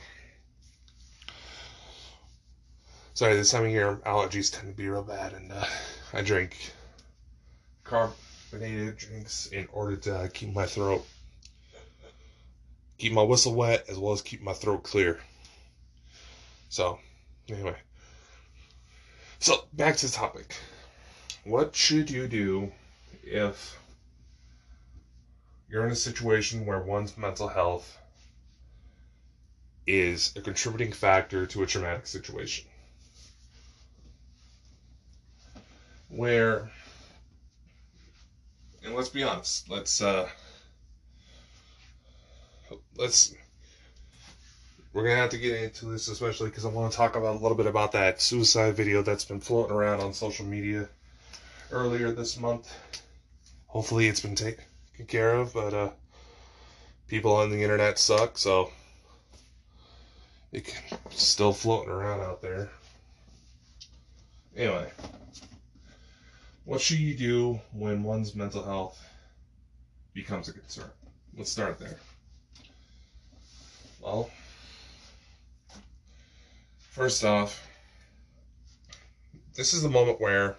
Sorry, 3.15 3.35
this 3.35 3.51
time 3.51 3.65
of 3.65 3.71
year, 3.71 3.97
allergies 4.07 4.53
tend 4.53 4.69
to 4.69 4.77
be 4.77 4.89
real 4.89 5.03
bad, 5.03 5.33
and 5.33 5.53
uh, 5.53 5.65
I 6.13 6.23
drink 6.23 6.57
carbonated 8.55 8.97
drinks 8.97 9.47
in 9.47 9.69
order 9.73 9.97
to 9.97 10.31
keep 10.33 10.55
my 10.55 10.67
throat, 10.67 11.05
keep 12.99 13.13
my 13.13 13.23
whistle 13.23 13.55
wet, 13.55 13.85
as 13.89 13.99
well 13.99 14.13
as 14.13 14.23
keep 14.23 14.43
my 14.43 14.53
throat 14.53 14.83
clear. 14.83 15.19
So, 16.69 16.99
anyway. 17.49 17.77
So, 19.41 19.65
back 19.73 19.97
to 19.97 20.07
the 20.07 20.13
topic. 20.13 20.57
What 21.45 21.75
should 21.75 22.11
you 22.11 22.27
do 22.29 22.73
if 23.23 23.79
you're 25.69 25.85
in 25.85 25.93
a 25.93 25.97
situation 25.97 26.65
where 26.65 26.81
one's 26.81 27.19
mental 27.19 27.49
health 27.49 27.99
is 29.87 30.33
a 30.37 30.41
contributing 30.41 30.93
factor 30.93 31.45
to 31.47 31.63
a 31.63 31.67
traumatic 31.67 32.07
situation? 32.07 32.67
Where, 36.09 36.71
and 38.85 38.95
let's 38.95 39.09
be 39.09 39.23
honest, 39.23 39.71
let's, 39.71 40.03
uh, 40.03 40.29
let's 42.97 43.35
we're 44.95 45.03
gonna 45.03 45.17
have 45.17 45.31
to 45.31 45.39
get 45.39 45.61
into 45.61 45.87
this, 45.87 46.07
especially 46.07 46.51
because 46.51 46.65
I 46.65 46.69
want 46.69 46.93
to 46.93 46.97
talk 46.97 47.17
about 47.17 47.35
a 47.35 47.39
little 47.39 47.57
bit 47.57 47.67
about 47.67 47.93
that 47.93 48.21
suicide 48.21 48.77
video 48.77 49.03
that's 49.03 49.25
been 49.25 49.41
floating 49.41 49.75
around 49.75 50.01
on 50.01 50.15
social 50.15 50.47
media 50.47 50.89
earlier 51.73 52.13
this 52.13 52.39
month. 52.39 52.73
Hopefully, 53.67 54.07
it's 54.07 54.21
been 54.21 54.37
taken 54.37 54.65
care 55.09 55.35
of, 55.35 55.53
but 55.53 55.75
uh, 55.75 55.91
people 57.09 57.35
on 57.35 57.51
the 57.51 57.61
internet 57.61 57.99
suck, 57.99 58.39
so 58.39 58.71
it's 60.53 60.73
still 61.11 61.53
floating 61.53 61.91
around 61.91 62.21
out 62.21 62.41
there. 62.41 62.71
Anyway, 64.57 64.89
what 66.65 66.81
should 66.81 66.99
you 66.99 67.15
do 67.15 67.61
when 67.73 68.03
one's 68.03 68.35
mental 68.35 68.63
health 68.63 69.03
becomes 70.13 70.49
a 70.49 70.53
concern? 70.53 70.91
Let's 71.37 71.51
start 71.51 71.79
there. 71.79 71.99
Well, 74.01 74.31
First 76.95 77.25
off, 77.25 77.67
this 79.57 79.75
is 79.75 79.83
the 79.83 79.89
moment 79.89 80.21
where 80.21 80.57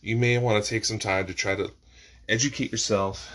you 0.00 0.16
may 0.16 0.38
want 0.38 0.62
to 0.62 0.70
take 0.70 0.84
some 0.84 1.00
time 1.00 1.26
to 1.26 1.34
try 1.34 1.56
to 1.56 1.72
educate 2.28 2.70
yourself 2.70 3.28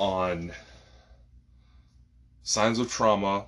on 0.00 0.50
signs 2.42 2.80
of 2.80 2.90
trauma, 2.90 3.46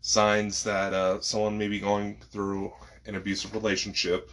signs 0.00 0.62
that 0.62 0.94
uh, 0.94 1.20
someone 1.20 1.58
may 1.58 1.66
be 1.66 1.80
going 1.80 2.18
through 2.30 2.72
an 3.04 3.16
abusive 3.16 3.52
relationship, 3.52 4.30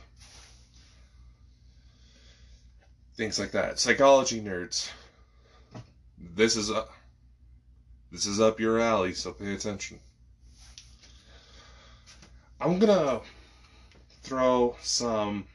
things 3.18 3.40
like 3.40 3.52
that. 3.52 3.80
Psychology 3.80 4.40
nerds, 4.40 4.90
this 6.36 6.56
is 6.56 6.70
a 6.70 6.86
this 8.12 8.26
is 8.26 8.40
up 8.40 8.60
your 8.60 8.80
alley, 8.80 9.14
so 9.14 9.34
pay 9.34 9.54
attention. 9.54 10.00
I'm 12.62 12.80
gonna 12.80 13.22
throw 14.22 14.78
some 14.82 15.46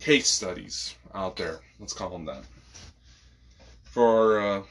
case 0.00 0.28
studies 0.28 0.94
out 1.14 1.36
there. 1.36 1.60
Let's 1.78 1.92
call 1.92 2.10
them 2.10 2.24
that. 2.26 2.44
For 3.82 4.40
uh, 4.40 4.62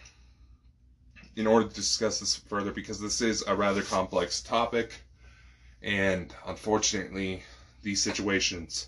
in 1.36 1.46
order 1.46 1.68
to 1.68 1.76
discuss 1.76 2.20
this 2.20 2.36
further, 2.36 2.72
because 2.72 3.00
this 3.00 3.22
is 3.22 3.44
a 3.46 3.56
rather 3.56 3.84
complex 3.84 4.42
topic, 4.42 4.94
and 5.84 6.34
unfortunately, 6.48 7.44
these 7.84 8.02
situations 8.02 8.88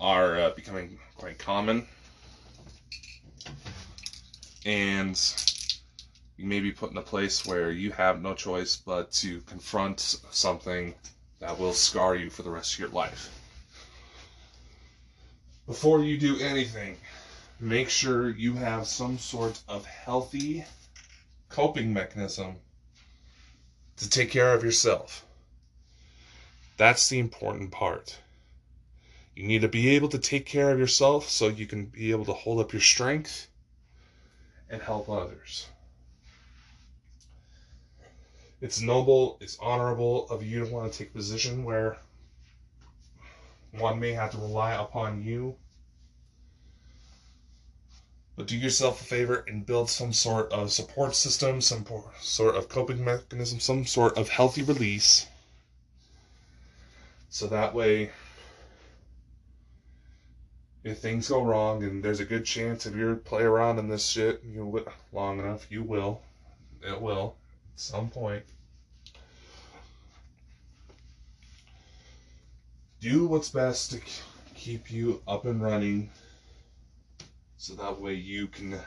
are 0.00 0.40
uh, 0.40 0.50
becoming 0.50 0.98
quite 1.16 1.38
common. 1.38 1.86
And 4.66 5.20
you 6.36 6.46
may 6.46 6.60
be 6.60 6.72
put 6.72 6.90
in 6.90 6.96
a 6.96 7.02
place 7.02 7.46
where 7.46 7.70
you 7.70 7.92
have 7.92 8.20
no 8.20 8.34
choice 8.34 8.76
but 8.76 9.12
to 9.12 9.40
confront 9.42 10.00
something 10.30 10.94
that 11.40 11.58
will 11.58 11.72
scar 11.72 12.16
you 12.16 12.30
for 12.30 12.42
the 12.42 12.50
rest 12.50 12.74
of 12.74 12.80
your 12.80 12.88
life. 12.88 13.30
Before 15.66 16.02
you 16.02 16.18
do 16.18 16.38
anything, 16.40 16.98
make 17.60 17.88
sure 17.88 18.30
you 18.30 18.54
have 18.54 18.86
some 18.86 19.18
sort 19.18 19.60
of 19.68 19.86
healthy 19.86 20.64
coping 21.48 21.92
mechanism 21.92 22.56
to 23.96 24.10
take 24.10 24.30
care 24.30 24.52
of 24.54 24.64
yourself. 24.64 25.24
That's 26.76 27.08
the 27.08 27.18
important 27.18 27.70
part. 27.70 28.18
You 29.34 29.46
need 29.46 29.62
to 29.62 29.68
be 29.68 29.90
able 29.96 30.08
to 30.10 30.18
take 30.18 30.46
care 30.46 30.70
of 30.70 30.78
yourself 30.78 31.28
so 31.28 31.48
you 31.48 31.66
can 31.66 31.86
be 31.86 32.12
able 32.12 32.24
to 32.26 32.32
hold 32.32 32.60
up 32.60 32.72
your 32.72 32.82
strength 32.82 33.48
and 34.70 34.80
help 34.80 35.08
others. 35.08 35.68
It's 38.60 38.80
noble, 38.80 39.36
it's 39.40 39.58
honorable 39.60 40.28
of 40.30 40.42
you 40.42 40.64
to 40.64 40.70
want 40.70 40.92
to 40.92 40.98
take 40.98 41.10
a 41.10 41.12
position 41.12 41.64
where 41.64 41.98
one 43.72 43.98
may 43.98 44.12
have 44.12 44.30
to 44.30 44.38
rely 44.38 44.72
upon 44.72 45.24
you. 45.24 45.56
But 48.36 48.46
do 48.46 48.56
yourself 48.56 49.00
a 49.00 49.04
favor 49.04 49.44
and 49.46 49.66
build 49.66 49.90
some 49.90 50.12
sort 50.12 50.50
of 50.52 50.72
support 50.72 51.14
system, 51.14 51.60
some 51.60 51.84
sort 52.20 52.56
of 52.56 52.68
coping 52.68 53.04
mechanism, 53.04 53.60
some 53.60 53.84
sort 53.84 54.16
of 54.16 54.28
healthy 54.28 54.62
release. 54.62 55.26
So 57.30 57.46
that 57.48 57.74
way, 57.74 58.10
if 60.84 60.98
things 60.98 61.30
go 61.30 61.42
wrong, 61.42 61.82
and 61.82 62.02
there's 62.02 62.20
a 62.20 62.24
good 62.26 62.44
chance 62.44 62.84
if 62.84 62.94
you 62.94 63.16
play 63.24 63.42
around 63.42 63.78
in 63.78 63.88
this 63.88 64.06
shit 64.06 64.42
you 64.44 64.60
know, 64.60 64.84
long 65.12 65.38
enough, 65.38 65.66
you 65.70 65.82
will. 65.82 66.20
It 66.86 67.00
will 67.00 67.36
at 67.72 67.80
some 67.80 68.10
point. 68.10 68.44
Do 73.00 73.26
what's 73.26 73.48
best 73.48 73.92
to 73.92 74.00
keep 74.54 74.90
you 74.90 75.22
up 75.26 75.46
and 75.46 75.62
running 75.62 76.10
so 77.56 77.74
that 77.74 78.00
way 78.00 78.14
you 78.14 78.46
can 78.46 78.78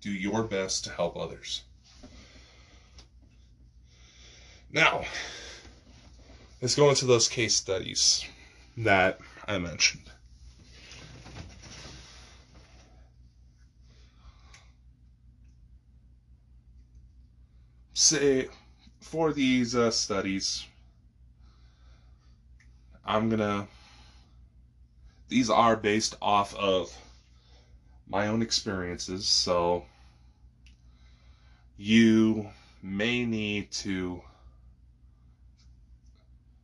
do 0.00 0.10
your 0.10 0.42
best 0.42 0.84
to 0.84 0.90
help 0.90 1.16
others. 1.16 1.62
Now, 4.72 5.04
let's 6.60 6.74
go 6.74 6.88
into 6.88 7.04
those 7.04 7.28
case 7.28 7.54
studies 7.54 8.24
that 8.78 9.20
I 9.46 9.58
mentioned. 9.58 10.03
Say 17.94 18.48
for 19.00 19.32
these 19.32 19.74
uh, 19.74 19.90
studies, 19.90 20.66
I'm 23.04 23.30
gonna. 23.30 23.66
These 25.28 25.48
are 25.48 25.76
based 25.76 26.16
off 26.20 26.54
of 26.56 26.96
my 28.06 28.26
own 28.26 28.42
experiences, 28.42 29.26
so 29.26 29.84
you 31.76 32.48
may 32.82 33.24
need 33.24 33.70
to. 33.70 34.20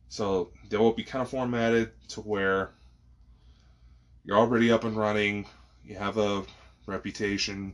So 0.09 0.51
they 0.69 0.77
will 0.77 0.91
be 0.91 1.03
kind 1.03 1.21
of 1.21 1.29
formatted 1.29 1.91
to 2.09 2.21
where 2.21 2.71
you're 4.25 4.37
already 4.37 4.71
up 4.71 4.83
and 4.83 4.95
running, 4.95 5.45
you 5.85 5.95
have 5.95 6.17
a 6.17 6.43
reputation, 6.85 7.73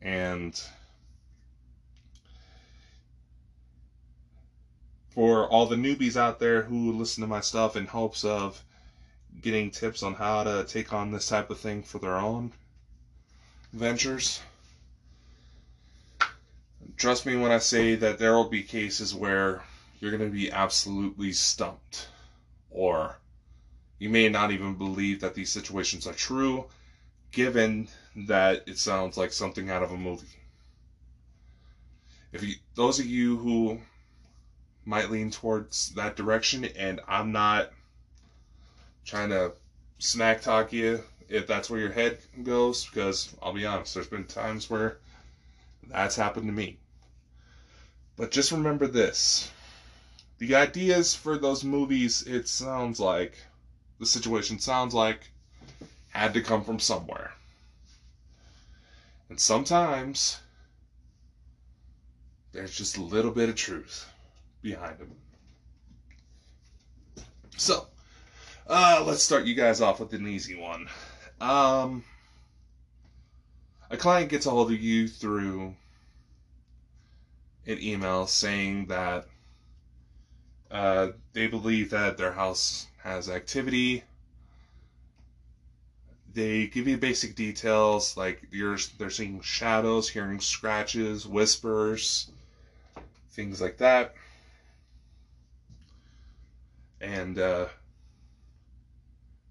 and 0.00 0.60
for 5.14 5.46
all 5.48 5.66
the 5.66 5.76
newbies 5.76 6.16
out 6.16 6.40
there 6.40 6.62
who 6.62 6.92
listen 6.92 7.20
to 7.22 7.28
my 7.28 7.40
stuff 7.40 7.76
in 7.76 7.86
hopes 7.86 8.24
of 8.24 8.60
getting 9.40 9.70
tips 9.70 10.02
on 10.02 10.14
how 10.14 10.42
to 10.42 10.64
take 10.64 10.92
on 10.92 11.12
this 11.12 11.28
type 11.28 11.50
of 11.50 11.58
thing 11.58 11.84
for 11.84 12.00
their 12.00 12.16
own 12.16 12.52
ventures. 13.72 14.40
Trust 16.96 17.26
me 17.26 17.36
when 17.36 17.52
I 17.52 17.58
say 17.58 17.94
that 17.94 18.18
there 18.18 18.34
will 18.34 18.48
be 18.48 18.62
cases 18.62 19.14
where 19.14 19.62
you're 20.00 20.10
going 20.10 20.28
to 20.28 20.36
be 20.36 20.50
absolutely 20.50 21.32
stumped, 21.32 22.08
or 22.70 23.16
you 24.00 24.08
may 24.08 24.28
not 24.28 24.50
even 24.50 24.74
believe 24.74 25.20
that 25.20 25.34
these 25.34 25.50
situations 25.50 26.08
are 26.08 26.12
true, 26.12 26.66
given 27.30 27.86
that 28.16 28.64
it 28.66 28.78
sounds 28.78 29.16
like 29.16 29.32
something 29.32 29.70
out 29.70 29.82
of 29.82 29.92
a 29.92 29.96
movie. 29.96 30.26
if 32.32 32.42
you, 32.42 32.54
those 32.74 32.98
of 32.98 33.06
you 33.06 33.36
who 33.36 33.78
might 34.84 35.10
lean 35.10 35.30
towards 35.30 35.94
that 35.94 36.16
direction, 36.16 36.64
and 36.64 37.00
I'm 37.08 37.32
not 37.32 37.72
trying 39.04 39.30
to 39.30 39.52
smack 39.98 40.42
talk 40.42 40.72
you 40.72 41.02
if 41.28 41.46
that's 41.46 41.70
where 41.70 41.80
your 41.80 41.92
head 41.92 42.18
goes, 42.42 42.86
because 42.86 43.34
I'll 43.42 43.52
be 43.52 43.64
honest, 43.66 43.94
there's 43.94 44.06
been 44.06 44.26
times 44.26 44.68
where 44.68 44.98
that's 45.88 46.16
happened 46.16 46.46
to 46.46 46.52
me. 46.52 46.78
But 48.16 48.30
just 48.30 48.52
remember 48.52 48.86
this 48.86 49.50
the 50.38 50.54
ideas 50.54 51.14
for 51.14 51.38
those 51.38 51.64
movies, 51.64 52.22
it 52.22 52.48
sounds 52.48 53.00
like, 53.00 53.38
the 53.98 54.06
situation 54.06 54.58
sounds 54.58 54.92
like, 54.92 55.30
had 56.10 56.34
to 56.34 56.42
come 56.42 56.64
from 56.64 56.78
somewhere. 56.78 57.32
And 59.28 59.40
sometimes 59.40 60.38
there's 62.52 62.76
just 62.76 62.96
a 62.96 63.02
little 63.02 63.30
bit 63.30 63.48
of 63.48 63.54
truth 63.54 64.06
behind 64.64 64.98
them. 64.98 65.14
So, 67.56 67.86
uh, 68.66 69.04
let's 69.06 69.22
start 69.22 69.44
you 69.44 69.54
guys 69.54 69.80
off 69.80 70.00
with 70.00 70.12
an 70.14 70.26
easy 70.26 70.56
one. 70.56 70.88
Um, 71.40 72.02
a 73.90 73.96
client 73.96 74.30
gets 74.30 74.46
a 74.46 74.50
hold 74.50 74.72
of 74.72 74.80
you 74.80 75.06
through 75.06 75.76
an 77.66 77.80
email 77.80 78.26
saying 78.26 78.86
that 78.86 79.26
uh, 80.70 81.08
they 81.34 81.46
believe 81.46 81.90
that 81.90 82.16
their 82.16 82.32
house 82.32 82.86
has 83.02 83.28
activity. 83.28 84.02
They 86.32 86.66
give 86.66 86.88
you 86.88 86.96
basic 86.96 87.36
details 87.36 88.16
like 88.16 88.42
you're 88.50 88.78
they're 88.98 89.10
seeing 89.10 89.40
shadows, 89.42 90.08
hearing 90.08 90.40
scratches, 90.40 91.26
whispers, 91.26 92.30
things 93.30 93.60
like 93.60 93.76
that. 93.78 94.14
And 97.04 97.38
uh, 97.38 97.66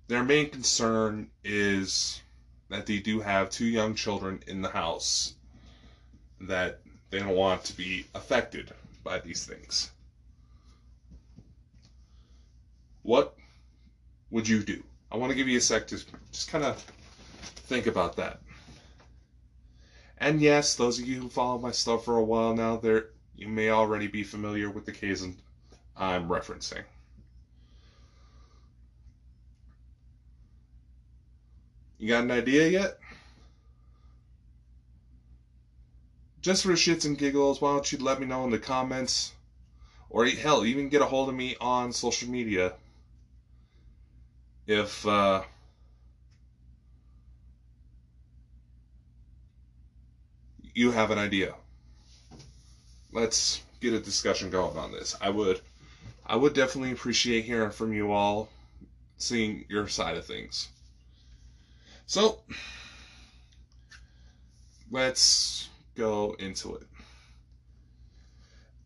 their 0.08 0.24
main 0.24 0.50
concern 0.50 1.30
is 1.44 2.20
that 2.70 2.88
they 2.88 2.98
do 2.98 3.20
have 3.20 3.52
two 3.52 3.68
young 3.68 3.94
children 3.94 4.42
in 4.48 4.64
the 4.64 4.70
house 4.70 5.36
that 6.42 6.80
they 7.12 7.20
don't 7.20 7.36
want 7.36 7.64
to 7.66 7.78
be 7.78 8.08
affected 8.16 8.74
by 9.04 9.20
these 9.20 9.46
things. 9.46 9.92
What 13.04 13.36
would 14.32 14.48
you 14.48 14.64
do? 14.64 14.82
I 15.12 15.18
want 15.18 15.30
to 15.30 15.36
give 15.36 15.48
you 15.48 15.60
a 15.60 15.62
sec 15.62 15.86
to 15.88 16.04
just 16.32 16.50
kind 16.50 16.64
of 16.64 16.84
think 17.68 17.86
about 17.86 18.16
that. 18.16 18.40
And 20.18 20.42
yes, 20.42 20.74
those 20.74 20.98
of 20.98 21.06
you 21.06 21.22
who 21.22 21.30
follow 21.30 21.60
my 21.60 21.72
stuff 21.72 22.04
for 22.04 22.18
a 22.18 22.24
while 22.24 22.56
now, 22.56 22.78
there 22.78 23.10
you 23.36 23.48
may 23.48 23.70
already 23.70 24.08
be 24.08 24.24
familiar 24.24 24.72
with 24.72 24.88
the 24.88 24.92
case 24.92 25.24
I'm 25.96 26.28
referencing. 26.28 26.84
You 32.04 32.10
got 32.10 32.26
an 32.26 32.32
idea 32.32 32.68
yet? 32.68 33.00
Just 36.42 36.64
for 36.64 36.74
shits 36.74 37.06
and 37.06 37.18
giggles, 37.18 37.62
why 37.62 37.72
don't 37.72 37.90
you 37.94 37.98
let 37.98 38.20
me 38.20 38.26
know 38.26 38.44
in 38.44 38.52
the 38.52 38.60
comments? 38.60 39.32
Or 40.10 40.26
hell, 40.26 40.66
even 40.66 40.90
get 40.90 41.02
a 41.02 41.06
hold 41.06 41.30
of 41.30 41.36
me 41.36 41.56
on 41.62 41.94
social 41.94 42.28
media. 42.28 42.74
If, 44.68 45.08
uh, 45.08 45.44
you 50.76 50.92
have 50.92 51.10
an 51.10 51.20
idea. 51.20 51.56
Let's 53.14 53.62
get 53.80 53.94
a 53.94 54.00
discussion 54.02 54.50
going 54.50 54.76
on 54.78 54.92
this. 54.92 55.16
I 55.22 55.30
would 55.30 55.62
I 56.26 56.36
would 56.36 56.54
definitely 56.54 56.92
appreciate 56.92 57.46
hearing 57.46 57.72
from 57.72 57.94
you 57.94 58.12
all, 58.12 58.50
seeing 59.18 59.64
your 59.70 59.88
side 59.88 60.18
of 60.18 60.26
things. 60.26 60.68
So, 62.06 62.42
let's 64.92 65.70
go 65.96 66.36
into 66.40 66.76
it. 66.76 66.88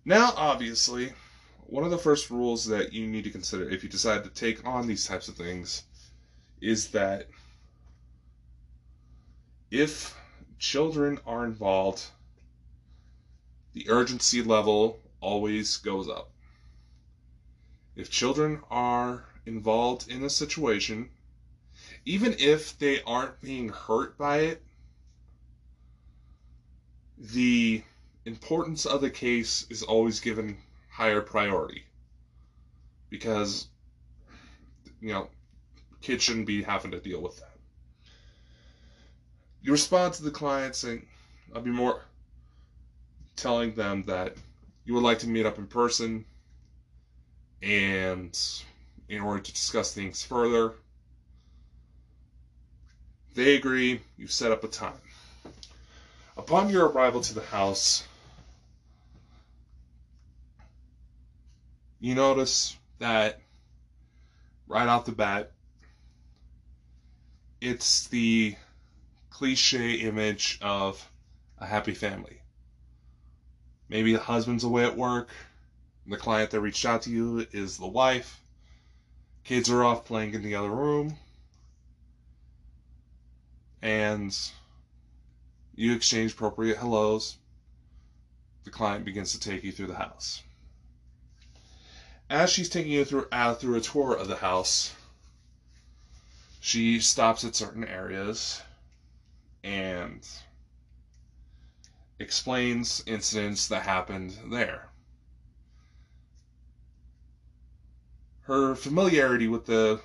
Now, 0.05 0.34
obviously, 0.38 1.11
one 1.65 1.84
of 1.84 1.91
the 1.91 1.97
first 1.97 2.30
rules 2.30 2.65
that 2.68 2.93
you 2.93 3.07
need 3.07 3.26
to 3.26 3.30
consider 3.30 3.70
if 3.70 3.84
you 3.84 3.89
decide 3.89 4.24
to 4.24 4.30
take 4.30 4.65
on 4.65 4.88
these 4.88 5.05
types 5.05 5.28
of 5.28 5.36
things 5.36 5.84
is 6.61 6.89
that 6.91 7.28
if 9.70 10.15
children 10.59 11.20
are 11.26 11.45
involved, 11.45 12.05
the 13.74 13.89
urgency 13.89 14.41
level 14.41 14.99
always 15.20 15.76
goes 15.78 16.07
up. 16.07 16.32
If 17.95 18.09
children 18.09 18.61
are 18.72 19.26
involved 19.45 20.09
in 20.09 20.24
a 20.24 20.30
situation, 20.30 21.09
even 22.08 22.34
if 22.39 22.80
they 22.80 23.01
aren't 23.03 23.39
being 23.41 23.68
hurt 23.68 24.18
by 24.18 24.38
it, 24.38 24.64
the 27.20 27.84
importance 28.24 28.86
of 28.86 29.01
the 29.01 29.10
case 29.10 29.66
is 29.70 29.84
always 29.84 30.22
given 30.22 30.58
higher 30.89 31.20
priority. 31.20 31.84
Because, 33.10 33.68
you 35.01 35.10
know, 35.10 35.28
kids 35.99 36.24
shouldn't 36.24 36.47
be 36.47 36.64
having 36.64 36.91
to 36.91 36.99
deal 37.01 37.22
with 37.22 37.36
that. 37.39 37.58
You 39.62 39.74
respond 39.74 40.14
to 40.14 40.24
the 40.24 40.32
client 40.32 40.76
saying, 40.76 41.05
I'll 41.53 41.60
be 41.60 41.72
more 41.72 42.05
telling 43.36 43.74
them 43.74 44.03
that 44.03 44.38
you 44.86 44.93
would 44.93 45.03
like 45.03 45.20
to 45.20 45.28
meet 45.28 45.45
up 45.45 45.58
in 45.58 45.68
person 45.68 46.24
and 47.62 48.39
in 49.10 49.20
order 49.20 49.41
to 49.41 49.51
discuss 49.51 49.93
things 49.93 50.24
further. 50.24 50.76
They 53.38 53.56
agree, 53.56 54.02
you 54.18 54.26
set 54.26 54.52
up 54.52 54.64
a 54.64 54.68
time. 54.68 55.00
Upon 56.36 56.72
your 56.72 56.88
arrival 56.88 57.22
to 57.22 57.36
the 57.36 57.46
house, 57.46 58.04
you 62.00 62.16
notice 62.16 62.76
that 62.98 63.40
right 64.68 64.88
off 64.88 65.06
the 65.06 65.12
bat, 65.12 65.52
it's 67.62 68.08
the 68.08 68.56
cliche 69.30 69.92
image 69.92 70.58
of 70.60 71.08
a 71.60 71.68
happy 71.68 71.94
family. 71.94 72.42
Maybe 73.88 74.14
the 74.14 74.20
husband's 74.20 74.64
away 74.64 74.84
at 74.84 74.98
work, 74.98 75.30
the 76.08 76.18
client 76.18 76.50
that 76.50 76.62
reached 76.62 76.86
out 76.86 77.04
to 77.04 77.12
you 77.12 77.46
is 77.52 77.78
the 77.78 77.86
wife, 77.86 78.42
kids 79.44 79.70
are 79.70 79.84
off 79.84 80.06
playing 80.06 80.34
in 80.34 80.42
the 80.42 80.56
other 80.56 80.72
room, 80.72 81.20
and 83.82 84.38
you 85.76 85.94
exchange 85.94 86.34
appropriate 86.34 86.78
hellos. 86.78 87.38
The 88.64 88.72
client 88.72 89.06
begins 89.06 89.32
to 89.34 89.40
take 89.40 89.64
you 89.64 89.72
through 89.72 89.88
the 89.88 89.96
house. 89.96 90.44
As 92.30 92.50
she's 92.50 92.68
taking 92.68 92.92
you 92.92 93.06
through 93.06 93.28
out 93.32 93.62
through 93.62 93.76
a 93.76 93.82
tour 93.82 94.14
of 94.14 94.28
the 94.28 94.36
house, 94.36 94.94
she 96.60 97.00
stops 97.00 97.46
at 97.46 97.56
certain 97.56 97.86
areas 97.86 98.62
and 99.64 100.28
explains 102.20 103.04
incidents 103.06 103.68
that 103.68 103.84
happened 103.84 104.38
there. 104.52 104.90
Her 108.42 108.76
familiarity 108.76 109.48
with 109.48 109.66
the 109.66 110.02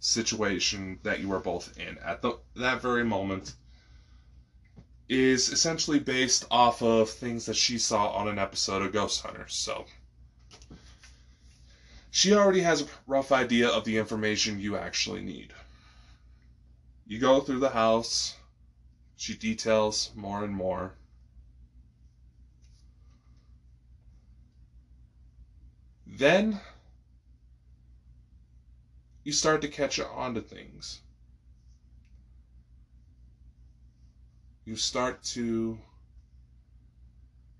situation 0.00 0.98
that 1.02 1.20
you 1.20 1.32
are 1.32 1.38
both 1.38 1.78
in 1.78 1.98
at 1.98 2.22
the, 2.22 2.36
that 2.56 2.82
very 2.82 3.04
moment 3.04 3.54
is 5.08 5.50
essentially 5.50 5.98
based 5.98 6.44
off 6.50 6.82
of 6.82 7.10
things 7.10 7.46
that 7.46 7.56
she 7.56 7.78
saw 7.78 8.08
on 8.10 8.28
an 8.28 8.38
episode 8.38 8.82
of 8.82 8.92
Ghost 8.92 9.20
Hunters. 9.20 9.54
So 9.54 9.84
she 12.10 12.32
already 12.32 12.62
has 12.62 12.82
a 12.82 12.86
rough 13.06 13.30
idea 13.30 13.68
of 13.68 13.84
the 13.84 13.98
information 13.98 14.58
you 14.58 14.76
actually 14.76 15.20
need. 15.20 15.52
You 17.06 17.18
go 17.18 17.40
through 17.40 17.58
the 17.58 17.70
house, 17.70 18.36
she 19.16 19.34
details 19.34 20.10
more 20.14 20.44
and 20.44 20.54
more. 20.54 20.94
Then 26.06 26.60
you 29.30 29.34
start 29.34 29.62
to 29.62 29.68
catch 29.68 30.00
on 30.00 30.34
to 30.34 30.40
things. 30.40 31.02
You 34.64 34.74
start 34.74 35.22
to 35.36 35.78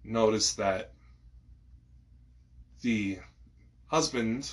notice 0.03 0.55
that 0.55 0.91
the 2.83 3.21
husband, 3.87 4.51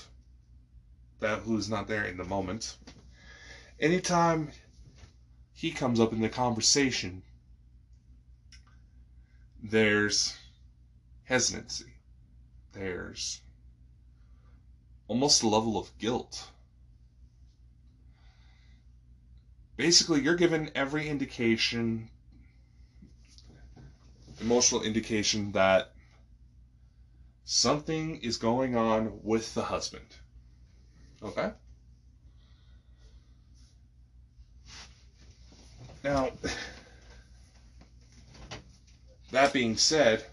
that 1.19 1.39
who's 1.39 1.67
not 1.67 1.87
there 1.87 2.05
in 2.05 2.17
the 2.17 2.23
moment, 2.23 2.77
anytime 3.79 4.51
he 5.53 5.71
comes 5.71 5.99
up 5.99 6.13
in 6.13 6.21
the 6.21 6.29
conversation, 6.29 7.23
there's 9.63 10.37
hesitancy. 11.23 11.93
There's 12.73 13.41
almost 15.07 15.41
a 15.41 15.47
level 15.47 15.79
of 15.79 15.97
guilt. 15.97 16.51
Basically, 19.77 20.21
you're 20.21 20.35
given 20.35 20.71
every 20.73 21.07
indication, 21.07 22.09
emotional 24.41 24.81
indication 24.81 25.51
that 25.51 25.93
something 27.45 28.17
is 28.17 28.37
going 28.37 28.75
on 28.75 29.19
with 29.21 29.53
the 29.53 29.63
husband. 29.63 30.07
Okay? 31.23 31.51
Now, 36.03 36.31
that 39.31 39.53
being 39.53 39.77
said, 39.77 40.25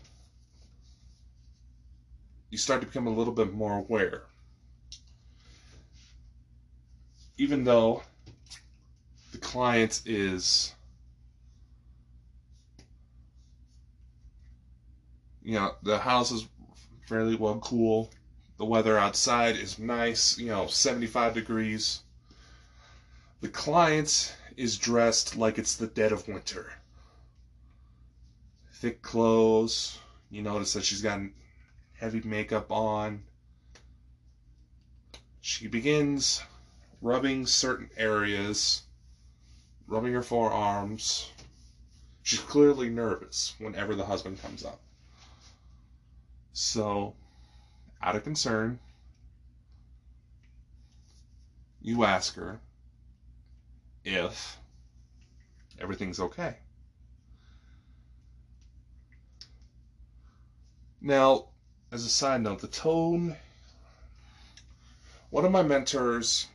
you 2.48 2.56
start 2.56 2.80
to 2.80 2.86
become 2.86 3.06
a 3.06 3.14
little 3.14 3.34
bit 3.34 3.52
more 3.52 3.78
aware. 3.78 4.22
Even 7.36 7.64
though 7.64 8.02
the 9.34 9.40
client 9.40 10.00
is, 10.06 10.72
you 15.42 15.54
know, 15.54 15.74
the 15.82 15.98
house 15.98 16.30
is 16.30 16.46
fairly 17.08 17.34
well 17.34 17.58
cool. 17.58 18.12
The 18.58 18.64
weather 18.64 18.96
outside 18.96 19.56
is 19.56 19.76
nice, 19.76 20.38
you 20.38 20.46
know, 20.46 20.68
75 20.68 21.34
degrees. 21.34 22.04
The 23.40 23.48
client 23.48 24.36
is 24.56 24.78
dressed 24.78 25.36
like 25.36 25.58
it's 25.58 25.74
the 25.74 25.88
dead 25.88 26.12
of 26.12 26.28
winter. 26.28 26.72
Thick 28.74 29.02
clothes. 29.02 29.98
You 30.30 30.42
notice 30.42 30.74
that 30.74 30.84
she's 30.84 31.02
got 31.02 31.18
heavy 31.94 32.20
makeup 32.20 32.70
on. 32.70 33.24
She 35.40 35.66
begins 35.66 36.40
rubbing 37.02 37.46
certain 37.46 37.90
areas, 37.96 38.83
rubbing 39.86 40.12
her 40.12 40.22
forearms. 40.22 41.30
She's 42.22 42.40
clearly 42.40 42.88
nervous 42.88 43.54
whenever 43.58 43.94
the 43.94 44.06
husband 44.06 44.40
comes 44.40 44.64
up. 44.64 44.80
So, 46.52 47.14
out 48.02 48.16
of 48.16 48.24
concern, 48.24 48.78
you 51.82 52.04
ask 52.04 52.34
her 52.36 52.60
if 54.04 54.58
everything's 55.78 56.20
okay. 56.20 56.56
Now, 61.00 61.48
as 61.92 62.06
a 62.06 62.08
side 62.08 62.40
note, 62.40 62.60
the 62.60 62.68
tone, 62.68 63.36
one 65.28 65.44
of 65.44 65.52
my 65.52 65.62
mentors 65.62 66.46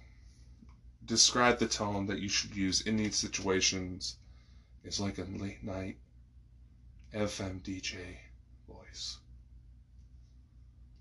described 1.10 1.60
the 1.60 1.68
tone 1.68 2.06
that 2.06 2.20
you 2.20 2.30
should 2.30 2.56
use 2.56 2.82
in 2.82 2.96
these 2.96 3.16
situations 3.16 4.18
is 4.84 5.00
like 5.00 5.18
a 5.18 5.24
late 5.24 5.64
night 5.64 5.98
FM 7.14 7.62
DJ 7.62 7.98
voice. 8.68 9.18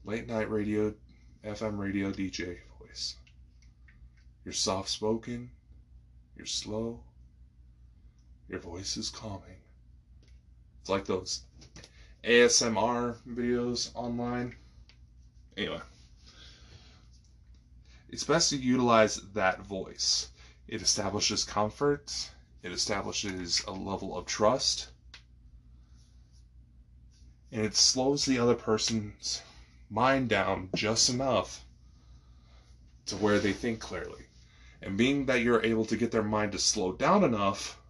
Late 0.04 0.26
night 0.26 0.50
radio, 0.50 0.94
FM 1.44 1.78
radio 1.78 2.10
DJ 2.10 2.56
voice. 2.80 3.16
You're 4.46 4.54
soft 4.54 4.88
spoken, 4.88 5.50
you're 6.34 6.46
slow, 6.46 7.00
your 8.48 8.60
voice 8.60 8.96
is 8.96 9.10
calming. 9.10 9.60
It's 10.80 10.88
like 10.88 11.04
those 11.04 11.42
ASMR 12.24 13.18
videos 13.28 13.90
online. 13.94 14.56
Anyway, 15.58 15.80
it's 18.08 18.24
best 18.24 18.50
to 18.50 18.56
utilize 18.56 19.16
that 19.34 19.60
voice. 19.60 20.30
It 20.66 20.82
establishes 20.82 21.44
comfort, 21.44 22.30
it 22.62 22.72
establishes 22.72 23.62
a 23.66 23.72
level 23.72 24.16
of 24.16 24.26
trust, 24.26 24.88
and 27.52 27.64
it 27.64 27.76
slows 27.76 28.24
the 28.24 28.38
other 28.38 28.54
person's 28.54 29.42
mind 29.90 30.28
down 30.28 30.68
just 30.74 31.08
enough 31.08 31.64
to 33.06 33.16
where 33.16 33.38
they 33.38 33.52
think 33.52 33.80
clearly. 33.80 34.26
And 34.82 34.96
being 34.96 35.26
that 35.26 35.42
you're 35.42 35.64
able 35.64 35.84
to 35.86 35.96
get 35.96 36.10
their 36.10 36.22
mind 36.22 36.52
to 36.52 36.58
slow 36.58 36.92
down 36.92 37.24
enough, 37.24 37.80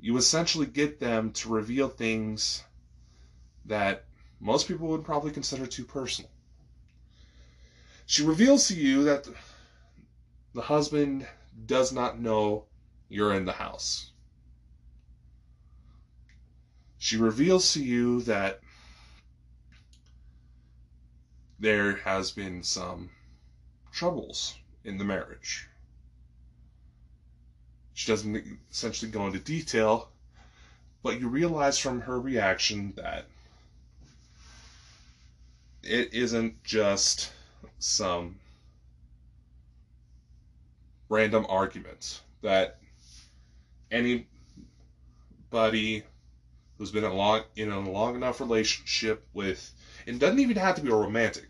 you 0.00 0.16
essentially 0.16 0.66
get 0.66 1.00
them 1.00 1.32
to 1.32 1.48
reveal 1.48 1.88
things 1.88 2.62
that 3.64 4.04
most 4.40 4.68
people 4.68 4.88
would 4.88 5.04
probably 5.04 5.30
consider 5.30 5.66
too 5.66 5.84
personal. 5.84 6.30
She 8.08 8.22
reveals 8.22 8.68
to 8.68 8.74
you 8.74 9.04
that 9.04 9.28
the 10.54 10.62
husband 10.62 11.28
does 11.66 11.92
not 11.92 12.18
know 12.18 12.64
you're 13.10 13.34
in 13.34 13.44
the 13.44 13.52
house. 13.52 14.12
She 16.96 17.18
reveals 17.18 17.74
to 17.74 17.84
you 17.84 18.22
that 18.22 18.60
there 21.60 21.96
has 21.96 22.30
been 22.30 22.62
some 22.62 23.10
troubles 23.92 24.56
in 24.84 24.96
the 24.96 25.04
marriage. 25.04 25.68
She 27.92 28.10
doesn't 28.10 28.58
essentially 28.70 29.10
go 29.10 29.26
into 29.26 29.38
detail, 29.38 30.08
but 31.02 31.20
you 31.20 31.28
realize 31.28 31.76
from 31.76 32.00
her 32.00 32.18
reaction 32.18 32.94
that 32.96 33.26
it 35.82 36.14
isn't 36.14 36.64
just 36.64 37.32
some 37.78 38.36
random 41.08 41.46
arguments 41.48 42.20
that 42.42 42.78
anybody 43.90 44.26
who's 46.76 46.90
been 46.90 47.04
in 47.04 47.10
a 47.10 47.14
long 47.14 47.42
in 47.56 47.70
a 47.70 47.90
long 47.90 48.14
enough 48.14 48.40
relationship 48.40 49.26
with 49.32 49.72
it 50.06 50.18
doesn't 50.18 50.38
even 50.38 50.56
have 50.56 50.74
to 50.74 50.82
be 50.82 50.90
a 50.90 50.94
romantic 50.94 51.48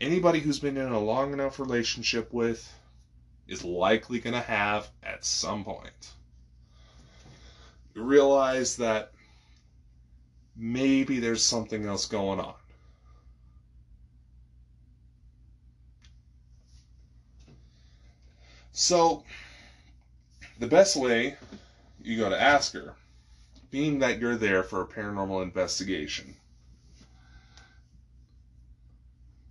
anybody 0.00 0.40
who's 0.40 0.58
been 0.58 0.76
in 0.76 0.90
a 0.90 1.00
long 1.00 1.32
enough 1.32 1.58
relationship 1.58 2.32
with 2.32 2.72
is 3.48 3.64
likely 3.64 4.18
going 4.18 4.34
to 4.34 4.40
have 4.40 4.88
at 5.02 5.24
some 5.24 5.64
point. 5.64 6.12
You 7.94 8.02
realize 8.02 8.76
that 8.76 9.10
maybe 10.56 11.18
there's 11.18 11.42
something 11.42 11.84
else 11.86 12.04
going 12.04 12.38
on. 12.38 12.54
So, 18.80 19.24
the 20.60 20.68
best 20.68 20.94
way 20.94 21.36
you 22.00 22.16
go 22.16 22.30
to 22.30 22.40
ask 22.40 22.74
her, 22.74 22.94
being 23.72 23.98
that 23.98 24.20
you're 24.20 24.36
there 24.36 24.62
for 24.62 24.82
a 24.82 24.86
paranormal 24.86 25.42
investigation, 25.42 26.36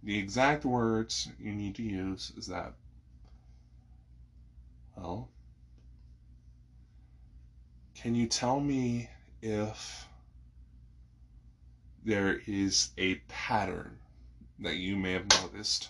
the 0.02 0.18
exact 0.18 0.64
words 0.64 1.28
you 1.38 1.52
need 1.52 1.76
to 1.76 1.84
use 1.84 2.32
is 2.38 2.48
that 2.48 2.72
well, 4.96 5.28
can 7.96 8.16
you 8.16 8.28
tell 8.28 8.62
me 8.62 9.10
if 9.42 10.08
there 12.06 12.40
is 12.48 12.92
a 12.98 13.16
pattern 13.28 13.98
that 14.60 14.78
you 14.78 14.96
may 14.96 15.12
have 15.12 15.28
noticed 15.42 15.90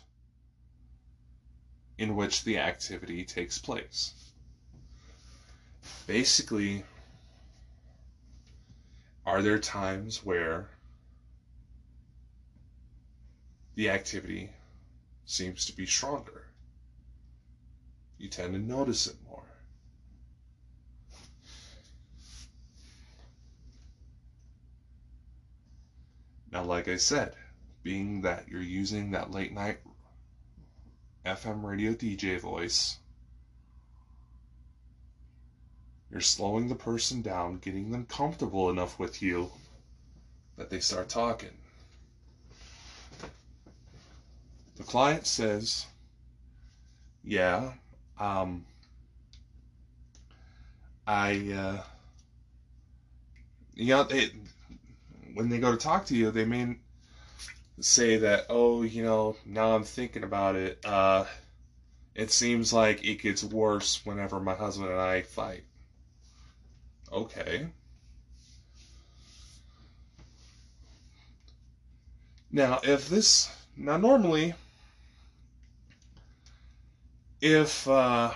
in 1.97 2.15
which 2.15 2.43
the 2.43 2.57
activity 2.57 3.23
takes 3.23 3.57
place? 3.57 4.13
Basically, 6.05 6.83
are 9.25 9.41
there 9.41 9.59
times 9.59 10.23
where 10.23 10.69
the 13.75 13.89
activity 13.89 14.49
seems 15.25 15.65
to 15.65 15.75
be 15.75 15.85
stronger? 15.85 16.47
you 18.17 18.27
tend 18.27 18.53
to 18.53 18.59
notice 18.59 19.07
it 19.07 19.15
more. 19.27 19.43
Now, 26.51 26.63
like 26.63 26.87
I 26.87 26.97
said, 26.97 27.35
being 27.83 28.21
that 28.21 28.47
you're 28.47 28.61
using 28.61 29.11
that 29.11 29.31
late 29.31 29.53
night 29.53 29.79
FM 31.27 31.63
radio 31.63 31.93
DJ 31.93 32.39
voice, 32.39 32.97
you're 36.09 36.21
slowing 36.21 36.69
the 36.69 36.75
person 36.75 37.21
down, 37.21 37.59
getting 37.59 37.91
them 37.91 38.05
comfortable 38.05 38.69
enough 38.69 38.97
with 38.97 39.21
you 39.21 39.51
that 40.57 40.69
they 40.69 40.79
start 40.79 41.09
talking. 41.09 41.51
The 44.77 44.83
client 44.83 45.27
says, 45.27 45.85
Yeah, 47.23 47.73
um, 48.19 48.65
I, 51.05 51.51
uh, 51.53 51.83
you 53.75 53.87
know, 53.87 54.03
they, 54.03 54.29
when 55.33 55.49
they 55.49 55.59
go 55.59 55.71
to 55.71 55.77
talk 55.77 56.05
to 56.05 56.15
you, 56.15 56.31
they 56.31 56.45
may 56.45 56.77
say 57.79 58.17
that, 58.17 58.45
oh, 58.49 58.81
you 58.81 59.03
know, 59.03 59.35
now 59.45 59.75
I'm 59.75 59.83
thinking 59.83 60.23
about 60.23 60.55
it, 60.55 60.79
uh, 60.85 61.25
it 62.15 62.31
seems 62.31 62.73
like 62.73 63.03
it 63.05 63.21
gets 63.21 63.43
worse 63.43 64.05
whenever 64.05 64.39
my 64.39 64.55
husband 64.55 64.89
and 64.89 64.99
I 64.99 65.21
fight. 65.21 65.63
Okay. 67.11 67.67
Now, 72.51 72.79
if 72.83 73.07
this. 73.09 73.49
Now, 73.75 73.97
normally, 73.97 74.55
if 77.39 77.87
uh, 77.87 78.33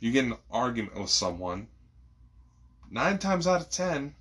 you 0.00 0.10
get 0.10 0.24
an 0.24 0.36
argument 0.50 0.98
with 0.98 1.10
someone, 1.10 1.68
nine 2.90 3.18
times 3.18 3.46
out 3.46 3.60
of 3.60 3.70
ten, 3.70 4.16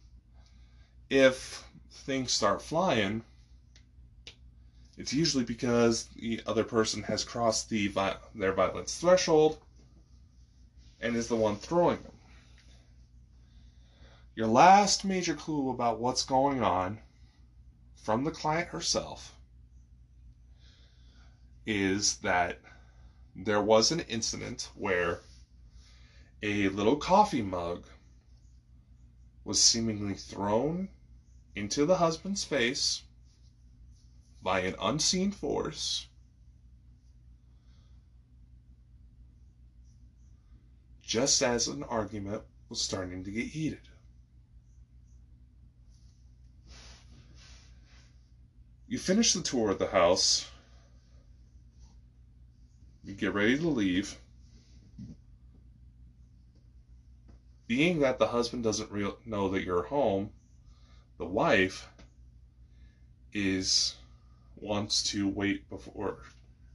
if 1.14 1.64
things 1.92 2.32
start 2.32 2.60
flying, 2.60 3.22
it's 4.98 5.14
usually 5.14 5.44
because 5.44 6.06
the 6.16 6.42
other 6.48 6.64
person 6.64 7.04
has 7.04 7.24
crossed 7.24 7.70
the 7.70 7.88
their 8.34 8.52
violence 8.52 8.98
threshold 8.98 9.60
and 11.00 11.16
is 11.16 11.28
the 11.28 11.36
one 11.36 11.56
throwing 11.56 12.02
them. 12.02 12.18
Your 14.36 14.48
last 14.48 15.06
major 15.06 15.36
clue 15.36 15.70
about 15.70 16.00
what's 16.00 16.24
going 16.24 16.64
on 16.64 16.98
from 17.96 18.24
the 18.24 18.32
client 18.32 18.70
herself 18.70 19.36
is 21.68 22.16
that 22.24 22.58
there 23.36 23.62
was 23.62 23.92
an 23.92 24.00
incident 24.02 24.70
where 24.74 25.20
a 26.42 26.70
little 26.70 26.96
coffee 26.96 27.44
mug 27.44 27.86
was 29.46 29.62
seemingly 29.62 30.16
thrown 30.16 30.90
into 31.56 31.86
the 31.86 31.98
husband's 31.98 32.44
face 32.44 33.04
by 34.42 34.62
an 34.62 34.76
unseen 34.82 35.32
force 35.32 36.08
just 41.02 41.44
as 41.44 41.68
an 41.68 41.84
argument 41.84 42.42
was 42.70 42.82
starting 42.82 43.24
to 43.24 43.30
get 43.30 43.46
heated. 43.46 43.88
You 48.88 48.98
finish 48.98 49.34
the 49.34 49.42
tour 49.42 49.70
of 49.70 49.80
the 49.80 49.88
house. 49.88 50.50
You 53.04 53.14
get 53.14 53.34
ready 53.34 53.58
to 53.58 53.68
leave. 53.68 54.18
Being 57.68 58.00
that 58.00 58.20
the 58.20 58.28
husband 58.28 58.64
doesn't 58.64 58.92
know 59.26 59.50
that 59.50 59.64
you're 59.64 59.84
home, 59.84 60.32
the 61.24 61.30
wife 61.30 61.88
is 63.32 63.96
wants 64.58 65.02
to 65.04 65.26
wait 65.30 65.70
before 65.70 66.18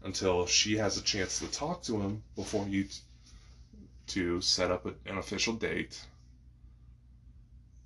until 0.05 0.47
she 0.47 0.79
has 0.79 0.97
a 0.97 1.03
chance 1.03 1.39
to 1.39 1.47
talk 1.49 1.83
to 1.83 2.01
him 2.01 2.23
before 2.35 2.67
you 2.67 2.85
t- 2.85 3.01
to 4.07 4.41
set 4.41 4.71
up 4.71 4.87
a, 4.87 4.95
an 5.05 5.19
official 5.19 5.53
date 5.53 6.03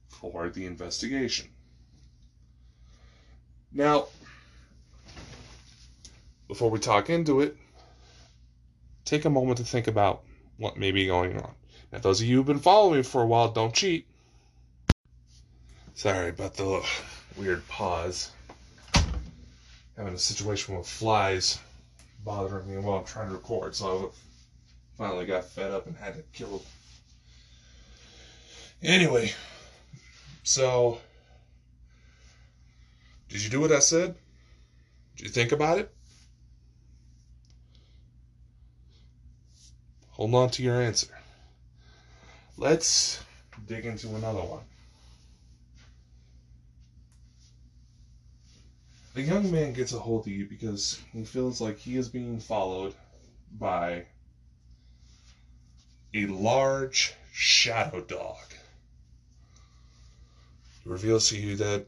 for 0.06 0.50
the 0.50 0.64
investigation. 0.64 1.48
Now, 3.72 4.06
before 6.46 6.70
we 6.70 6.78
talk 6.78 7.10
into 7.10 7.40
it, 7.40 7.56
take 9.04 9.24
a 9.24 9.30
moment 9.30 9.58
to 9.58 9.64
think 9.64 9.88
about 9.88 10.22
what 10.58 10.76
may 10.76 10.92
be 10.92 11.06
going 11.06 11.36
on. 11.40 11.54
Now, 11.90 11.98
those 11.98 12.20
of 12.20 12.28
you 12.28 12.36
who've 12.36 12.46
been 12.46 12.60
following 12.60 12.98
me 12.98 13.02
for 13.02 13.22
a 13.22 13.26
while, 13.26 13.50
don't 13.50 13.74
cheat. 13.74 14.06
Sorry 15.94 16.30
about 16.30 16.54
the 16.54 16.84
weird 17.36 17.66
pause. 17.68 18.30
Having 19.96 20.14
a 20.14 20.18
situation 20.18 20.76
with 20.76 20.88
flies 20.88 21.58
bothering 22.24 22.68
me 22.68 22.78
while 22.78 22.98
I'm 22.98 23.04
trying 23.04 23.28
to 23.28 23.34
record, 23.34 23.76
so 23.76 24.12
I 24.94 24.96
finally 24.96 25.26
got 25.26 25.44
fed 25.44 25.70
up 25.70 25.86
and 25.86 25.96
had 25.96 26.14
to 26.14 26.22
kill 26.32 26.58
them. 26.58 26.66
Anyway, 28.82 29.32
so 30.42 30.98
did 33.28 33.44
you 33.44 33.50
do 33.50 33.60
what 33.60 33.70
I 33.70 33.78
said? 33.78 34.14
Did 35.16 35.26
you 35.26 35.30
think 35.30 35.52
about 35.52 35.78
it? 35.78 35.94
Hold 40.12 40.34
on 40.34 40.50
to 40.50 40.62
your 40.62 40.80
answer. 40.80 41.08
Let's 42.56 43.22
dig 43.66 43.86
into 43.86 44.08
another 44.14 44.40
one. 44.40 44.64
A 49.14 49.20
young 49.20 49.50
man 49.50 49.74
gets 49.74 49.92
a 49.92 49.98
hold 49.98 50.26
of 50.26 50.32
you 50.32 50.46
because 50.46 51.00
he 51.12 51.24
feels 51.24 51.60
like 51.60 51.78
he 51.78 51.96
is 51.96 52.08
being 52.08 52.40
followed 52.40 52.94
by 53.58 54.06
a 56.14 56.26
large 56.26 57.12
shadow 57.32 58.00
dog. 58.00 58.54
He 60.82 60.88
reveals 60.88 61.28
to 61.28 61.38
you 61.38 61.56
that 61.56 61.86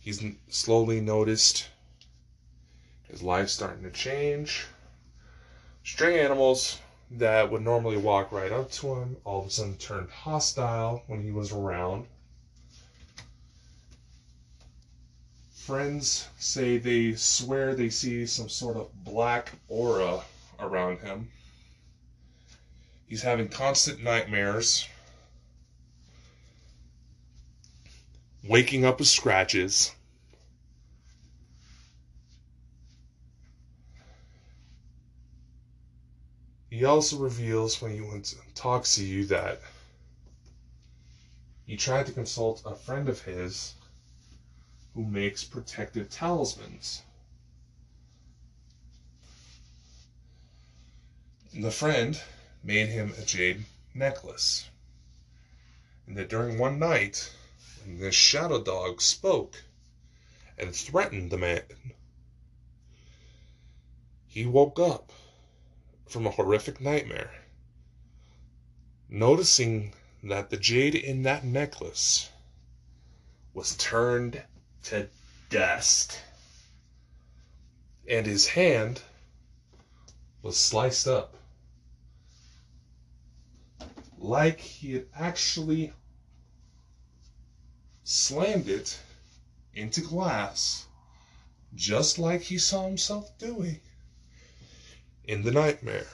he's 0.00 0.22
slowly 0.48 1.00
noticed 1.00 1.68
his 3.08 3.22
life 3.22 3.50
starting 3.50 3.82
to 3.82 3.90
change 3.90 4.64
Stray 5.84 6.22
animals 6.22 6.78
that 7.10 7.50
would 7.50 7.62
normally 7.62 7.96
walk 7.96 8.30
right 8.32 8.52
up 8.52 8.70
to 8.70 8.94
him 8.94 9.16
all 9.24 9.40
of 9.40 9.46
a 9.46 9.50
sudden 9.50 9.76
turned 9.76 10.10
hostile 10.10 11.02
when 11.06 11.20
he 11.22 11.30
was 11.30 11.52
around. 11.52 12.06
Friends 15.70 16.26
say 16.36 16.78
they 16.78 17.14
swear 17.14 17.76
they 17.76 17.90
see 17.90 18.26
some 18.26 18.48
sort 18.48 18.76
of 18.76 19.04
black 19.04 19.52
aura 19.68 20.24
around 20.58 20.98
him. 20.98 21.30
He's 23.06 23.22
having 23.22 23.46
constant 23.46 24.02
nightmares, 24.02 24.88
waking 28.42 28.84
up 28.84 28.98
with 28.98 29.06
scratches. 29.06 29.92
He 36.68 36.84
also 36.84 37.16
reveals 37.16 37.80
when 37.80 37.92
he 37.92 38.22
talks 38.56 38.96
to 38.96 39.04
you 39.04 39.24
that 39.26 39.60
he 41.64 41.76
tried 41.76 42.06
to 42.06 42.12
consult 42.12 42.60
a 42.66 42.74
friend 42.74 43.08
of 43.08 43.22
his 43.22 43.74
who 44.94 45.04
makes 45.04 45.44
protective 45.44 46.10
talismans. 46.10 47.02
And 51.52 51.64
the 51.64 51.70
friend 51.70 52.20
made 52.62 52.88
him 52.88 53.12
a 53.18 53.24
jade 53.24 53.64
necklace. 53.94 54.68
And 56.06 56.16
that 56.16 56.28
during 56.28 56.58
one 56.58 56.78
night, 56.78 57.32
when 57.84 57.98
this 57.98 58.14
shadow 58.14 58.62
dog 58.62 59.00
spoke 59.00 59.62
and 60.58 60.74
threatened 60.74 61.30
the 61.30 61.38
man, 61.38 61.62
he 64.26 64.46
woke 64.46 64.78
up 64.78 65.12
from 66.08 66.26
a 66.26 66.30
horrific 66.30 66.80
nightmare, 66.80 67.32
noticing 69.08 69.92
that 70.22 70.50
the 70.50 70.56
jade 70.56 70.94
in 70.94 71.22
that 71.22 71.44
necklace 71.44 72.30
was 73.54 73.76
turned 73.76 74.42
to 74.84 75.08
dust, 75.48 76.18
and 78.08 78.26
his 78.26 78.46
hand 78.48 79.02
was 80.42 80.56
sliced 80.56 81.06
up 81.06 81.36
like 84.18 84.60
he 84.60 84.92
had 84.92 85.06
actually 85.14 85.92
slammed 88.04 88.68
it 88.68 88.98
into 89.74 90.00
glass, 90.00 90.86
just 91.74 92.18
like 92.18 92.42
he 92.42 92.58
saw 92.58 92.86
himself 92.86 93.36
doing 93.38 93.80
in 95.24 95.42
the 95.42 95.50
nightmare. 95.50 96.06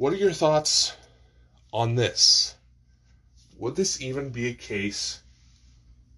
What 0.00 0.14
are 0.14 0.16
your 0.16 0.32
thoughts 0.32 0.94
on 1.74 1.94
this? 1.94 2.54
Would 3.58 3.76
this 3.76 4.00
even 4.00 4.30
be 4.30 4.46
a 4.46 4.54
case 4.54 5.20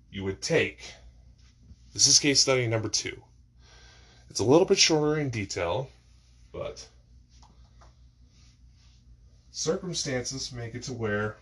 you 0.09 0.23
would 0.23 0.41
take? 0.41 0.79
This 1.93 2.07
is 2.07 2.21
case 2.21 2.41
study 2.41 2.69
number 2.69 2.89
two. 2.89 3.21
It's 4.31 4.39
a 4.39 4.45
little 4.45 4.67
bit 4.67 4.79
shorter 4.79 5.19
in 5.19 5.31
detail, 5.31 5.91
but 6.53 6.87
circumstances 9.51 10.53
make 10.53 10.77
it 10.77 10.85
to 10.85 10.93
where 10.93 11.39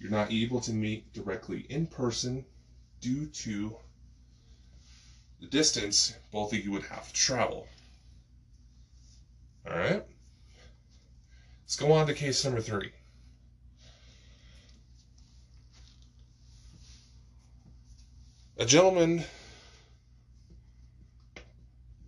you're 0.00 0.10
not 0.10 0.32
able 0.32 0.60
to 0.62 0.72
meet 0.72 1.12
directly 1.12 1.66
in 1.68 1.86
person 1.86 2.44
due 3.00 3.26
to 3.26 3.76
the 5.40 5.46
distance 5.46 6.14
both 6.32 6.52
of 6.52 6.64
you 6.64 6.72
would 6.72 6.86
have 6.86 7.06
to 7.06 7.14
travel. 7.14 7.68
All 9.70 9.78
right. 9.78 10.04
Let's 11.66 11.74
go 11.74 11.90
on 11.90 12.06
to 12.06 12.14
case 12.14 12.44
number 12.44 12.60
three. 12.60 12.92
A 18.56 18.64
gentleman 18.64 19.24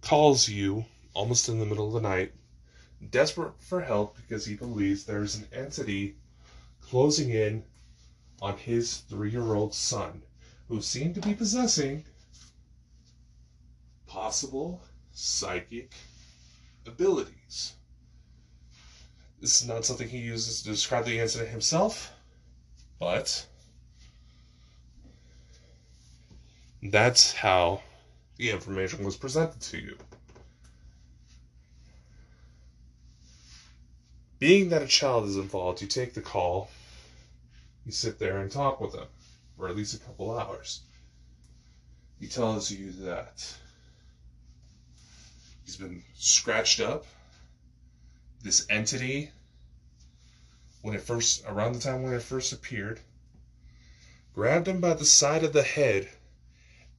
calls 0.01 0.49
you 0.49 0.85
almost 1.13 1.49
in 1.49 1.59
the 1.59 1.67
middle 1.67 1.89
of 1.89 2.01
the 2.01 2.09
night, 2.09 2.35
desperate 3.11 3.55
for 3.59 3.81
help 3.81 4.17
because 4.17 4.47
he 4.47 4.55
believes 4.55 5.03
there's 5.03 5.35
an 5.35 5.49
entity 5.53 6.15
closing 6.81 7.31
in 7.31 7.65
on 8.41 8.59
his 8.59 8.99
three 8.99 9.33
year 9.33 9.55
old 9.55 9.75
son, 9.75 10.23
who 10.69 10.81
seemed 10.81 11.17
to 11.17 11.21
be 11.21 11.35
possessing 11.35 12.05
possible 14.07 14.81
psychic 15.11 15.93
abilities. 16.87 17.73
This 19.41 19.63
is 19.63 19.69
not 19.69 19.85
something 19.85 20.09
he 20.09 20.19
uses 20.19 20.63
to 20.63 20.71
describe 20.71 21.05
the 21.05 21.19
incident 21.19 21.51
himself, 21.51 22.13
but 22.99 23.47
that's 26.83 27.33
how 27.33 27.83
the 28.37 28.51
information 28.51 29.05
was 29.05 29.17
presented 29.17 29.61
to 29.61 29.79
you. 29.79 29.97
Being 34.39 34.69
that 34.69 34.83
a 34.83 34.87
child 34.87 35.29
is 35.29 35.37
involved, 35.37 35.83
you 35.83 35.89
take 35.89 36.15
the 36.15 36.21
call, 36.21 36.71
you 37.85 37.93
sit 37.93 38.19
there 38.19 38.39
and 38.39 38.51
talk 38.51 38.81
with 38.81 38.93
them 38.93 39.07
for 39.57 39.69
at 39.69 39.77
least 39.77 39.95
a 39.95 39.99
couple 39.99 40.39
hours. 40.39 40.81
He 42.21 42.29
tells 42.29 42.71
you 42.71 42.93
that 43.05 43.45
he's 45.65 45.77
been 45.77 46.03
scratched 46.15 46.81
up. 46.81 47.05
This 48.43 48.67
entity, 48.71 49.33
when 50.83 50.95
it 50.95 51.03
first, 51.03 51.45
around 51.45 51.75
the 51.75 51.81
time 51.81 52.03
when 52.03 52.15
it 52.15 52.23
first 52.23 52.53
appeared, 52.53 53.01
grabbed 54.35 54.69
him 54.69 54.81
by 54.81 54.95
the 54.95 55.05
side 55.05 55.43
of 55.43 55.53
the 55.53 55.65
head 55.65 56.09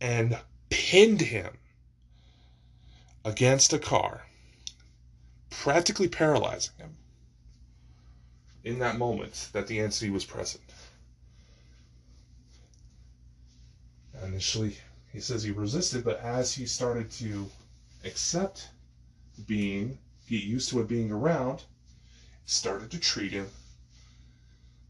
and 0.02 0.40
pinned 0.70 1.22
him 1.22 1.58
against 3.24 3.74
a 3.74 3.80
car, 3.80 4.26
practically 5.50 6.08
paralyzing 6.08 6.76
him 6.78 6.98
in 8.64 8.80
that 8.80 8.98
moment 8.98 9.50
that 9.54 9.68
the 9.68 9.80
entity 9.80 10.10
was 10.10 10.26
present. 10.26 10.64
Initially, 14.22 14.78
he 15.14 15.22
says 15.22 15.44
he 15.44 15.52
resisted, 15.52 16.04
but 16.04 16.20
as 16.20 16.54
he 16.54 16.66
started 16.66 17.10
to 17.12 17.50
accept 18.04 18.70
being, 19.48 19.98
get 20.30 20.44
used 20.44 20.70
to 20.70 20.80
it 20.80 20.88
being 20.88 21.12
around, 21.12 21.64
started 22.46 22.92
to 22.92 23.00
treat 23.00 23.32
him 23.32 23.48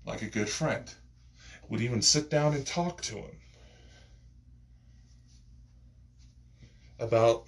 like 0.05 0.21
a 0.21 0.27
good 0.27 0.49
friend. 0.49 0.93
Would 1.69 1.81
even 1.81 2.01
sit 2.01 2.29
down 2.29 2.53
and 2.53 2.65
talk 2.65 3.01
to 3.03 3.15
him 3.15 3.31
about 6.99 7.45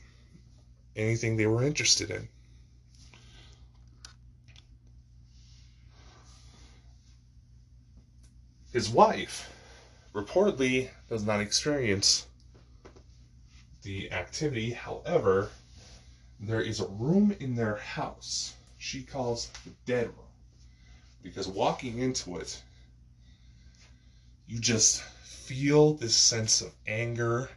anything 0.96 1.36
they 1.36 1.48
were 1.48 1.64
interested 1.64 2.12
in. 2.12 2.28
His 8.72 8.90
wife 8.90 9.52
reportedly 10.14 10.90
does 11.10 11.26
not 11.26 11.42
experience 11.42 12.28
the 13.82 14.12
activity. 14.12 14.72
However, 14.72 15.50
there 16.42 16.62
is 16.62 16.80
a 16.80 16.88
room 16.88 17.36
in 17.40 17.56
their 17.56 17.76
house 17.76 18.54
she 18.78 19.04
calls 19.04 19.52
the 19.64 19.72
dead 19.86 20.08
room 20.08 20.16
because 21.22 21.48
walking 21.48 22.00
into 22.00 22.38
it, 22.38 22.62
you 24.48 24.60
just 24.60 25.04
feel 25.04 25.94
this 25.94 26.16
sense 26.16 26.62
of 26.62 26.74
anger, 26.88 27.48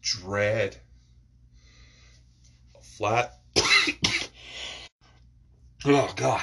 dread, 0.00 0.78
flat. 2.80 3.38
oh 5.84 6.10
God, 6.16 6.42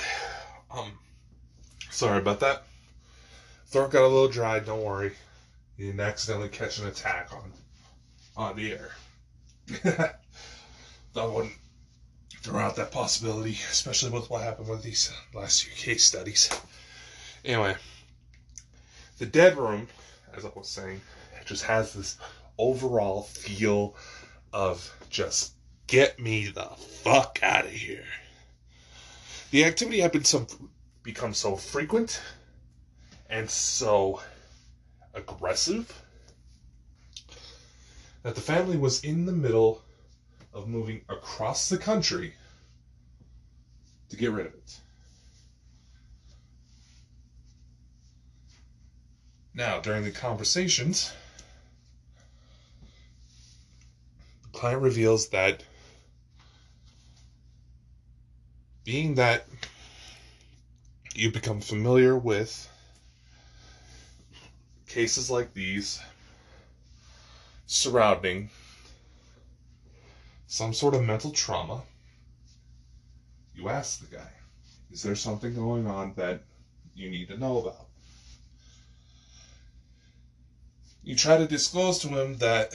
um, 0.70 0.92
sorry 1.90 2.20
about 2.20 2.40
that. 2.42 2.68
Throat 3.66 3.92
got 3.92 4.04
a 4.04 4.08
little 4.08 4.28
dry. 4.28 4.60
Don't 4.60 4.84
worry, 4.84 5.14
you 5.76 5.88
didn't 5.88 6.02
accidentally 6.02 6.50
catch 6.50 6.78
an 6.78 6.86
attack 6.86 7.34
on 7.34 7.52
on 8.38 8.56
the 8.56 8.74
air. 8.74 8.92
I 11.18 11.26
wouldn't 11.26 11.54
throw 12.42 12.60
out 12.60 12.76
that 12.76 12.92
possibility, 12.92 13.58
especially 13.72 14.12
with 14.12 14.30
what 14.30 14.44
happened 14.44 14.68
with 14.68 14.84
these 14.84 15.12
last 15.34 15.64
few 15.64 15.74
case 15.74 16.04
studies. 16.04 16.50
Anyway, 17.44 17.76
the 19.18 19.26
dead 19.26 19.58
room, 19.58 19.88
as 20.36 20.44
I 20.44 20.50
was 20.56 20.68
saying, 20.68 21.02
just 21.46 21.64
has 21.64 21.94
this 21.94 22.18
overall 22.58 23.24
feel 23.24 23.96
of 24.52 24.94
just 25.10 25.54
get 25.88 26.20
me 26.20 26.48
the 26.48 26.70
fuck 27.04 27.40
out 27.42 27.66
of 27.66 27.72
here. 27.72 28.06
The 29.52 29.66
activity 29.66 30.02
had 30.02 30.12
been 30.12 30.26
some 30.26 30.48
become 31.04 31.34
so 31.34 31.56
frequent 31.56 32.22
and 33.30 33.50
so 33.50 34.22
aggressive 35.14 36.04
that 38.24 38.36
the 38.36 38.42
family 38.42 38.76
was 38.76 39.02
in 39.02 39.26
the 39.26 39.32
middle 39.32 39.85
of 40.56 40.70
moving 40.70 41.02
across 41.10 41.68
the 41.68 41.78
country 41.78 42.34
to 44.10 44.16
get 44.16 44.32
rid 44.32 44.46
of 44.46 44.54
it. 44.54 44.80
Now, 49.54 49.80
during 49.80 50.04
the 50.04 50.12
conversations, 50.12 51.12
the 54.44 54.58
client 54.58 54.82
reveals 54.82 55.28
that 55.30 55.64
being 58.86 59.16
that 59.16 59.46
you 61.16 61.32
become 61.32 61.60
familiar 61.60 62.18
with 62.18 62.70
cases 64.88 65.30
like 65.30 65.54
these 65.54 66.00
surrounding 67.66 68.50
some 70.48 70.74
sort 70.74 70.94
of 70.94 71.04
mental 71.04 71.32
trauma, 71.32 71.82
you 73.56 73.70
ask 73.70 74.00
the 74.00 74.16
guy, 74.16 74.30
is 74.92 75.02
there 75.02 75.16
something 75.16 75.54
going 75.54 75.88
on 75.88 76.14
that 76.16 76.42
you 76.96 77.10
need 77.10 77.28
to 77.30 77.38
know 77.38 77.60
about? 77.60 77.88
You 81.04 81.16
try 81.16 81.38
to 81.38 81.48
disclose 81.48 82.00
to 82.00 82.08
him 82.08 82.38
that 82.38 82.72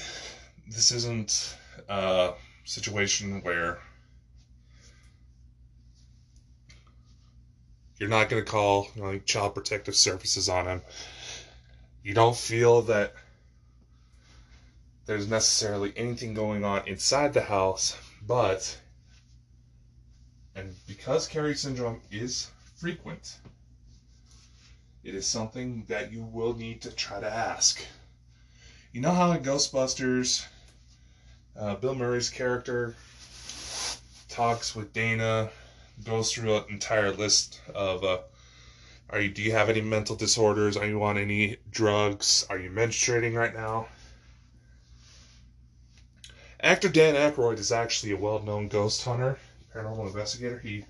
this 0.68 0.92
isn't 0.92 1.56
a 1.88 2.32
situation 2.64 3.42
where 3.42 3.78
you're 7.98 8.08
not 8.08 8.28
going 8.28 8.42
to 8.42 8.50
call 8.50 8.88
you 8.94 9.02
know, 9.02 9.18
child 9.18 9.54
protective 9.54 9.94
services 9.94 10.48
on 10.48 10.66
him. 10.66 10.82
You 12.02 12.14
don't 12.14 12.36
feel 12.36 12.82
that 12.82 13.14
there's 15.10 15.28
necessarily 15.28 15.92
anything 15.96 16.34
going 16.34 16.64
on 16.64 16.86
inside 16.86 17.34
the 17.34 17.40
house, 17.40 17.96
but 18.28 18.78
and 20.54 20.72
because 20.86 21.26
Carrie 21.26 21.56
syndrome 21.56 22.00
is 22.12 22.48
frequent, 22.76 23.38
it 25.02 25.16
is 25.16 25.26
something 25.26 25.84
that 25.88 26.12
you 26.12 26.22
will 26.22 26.54
need 26.54 26.80
to 26.82 26.92
try 26.92 27.18
to 27.18 27.28
ask. 27.28 27.84
You 28.92 29.00
know 29.00 29.10
how 29.10 29.32
in 29.32 29.42
Ghostbusters, 29.42 30.46
uh, 31.58 31.74
Bill 31.74 31.96
Murray's 31.96 32.30
character 32.30 32.94
talks 34.28 34.76
with 34.76 34.92
Dana, 34.92 35.50
goes 36.04 36.32
through 36.32 36.54
an 36.54 36.64
entire 36.68 37.10
list 37.10 37.60
of 37.74 38.04
uh, 38.04 38.18
are 39.08 39.20
you 39.20 39.30
do 39.30 39.42
you 39.42 39.50
have 39.50 39.70
any 39.70 39.80
mental 39.80 40.14
disorders? 40.14 40.76
Are 40.76 40.86
you 40.86 41.02
on 41.02 41.18
any 41.18 41.56
drugs? 41.68 42.46
Are 42.48 42.58
you 42.60 42.70
menstruating 42.70 43.34
right 43.34 43.52
now? 43.52 43.88
Actor 46.62 46.90
Dan 46.90 47.14
Aykroyd 47.14 47.58
is 47.58 47.72
actually 47.72 48.12
a 48.12 48.18
well-known 48.18 48.68
ghost 48.68 49.02
hunter, 49.02 49.38
paranormal 49.74 50.06
investigator. 50.08 50.58
He 50.58 50.84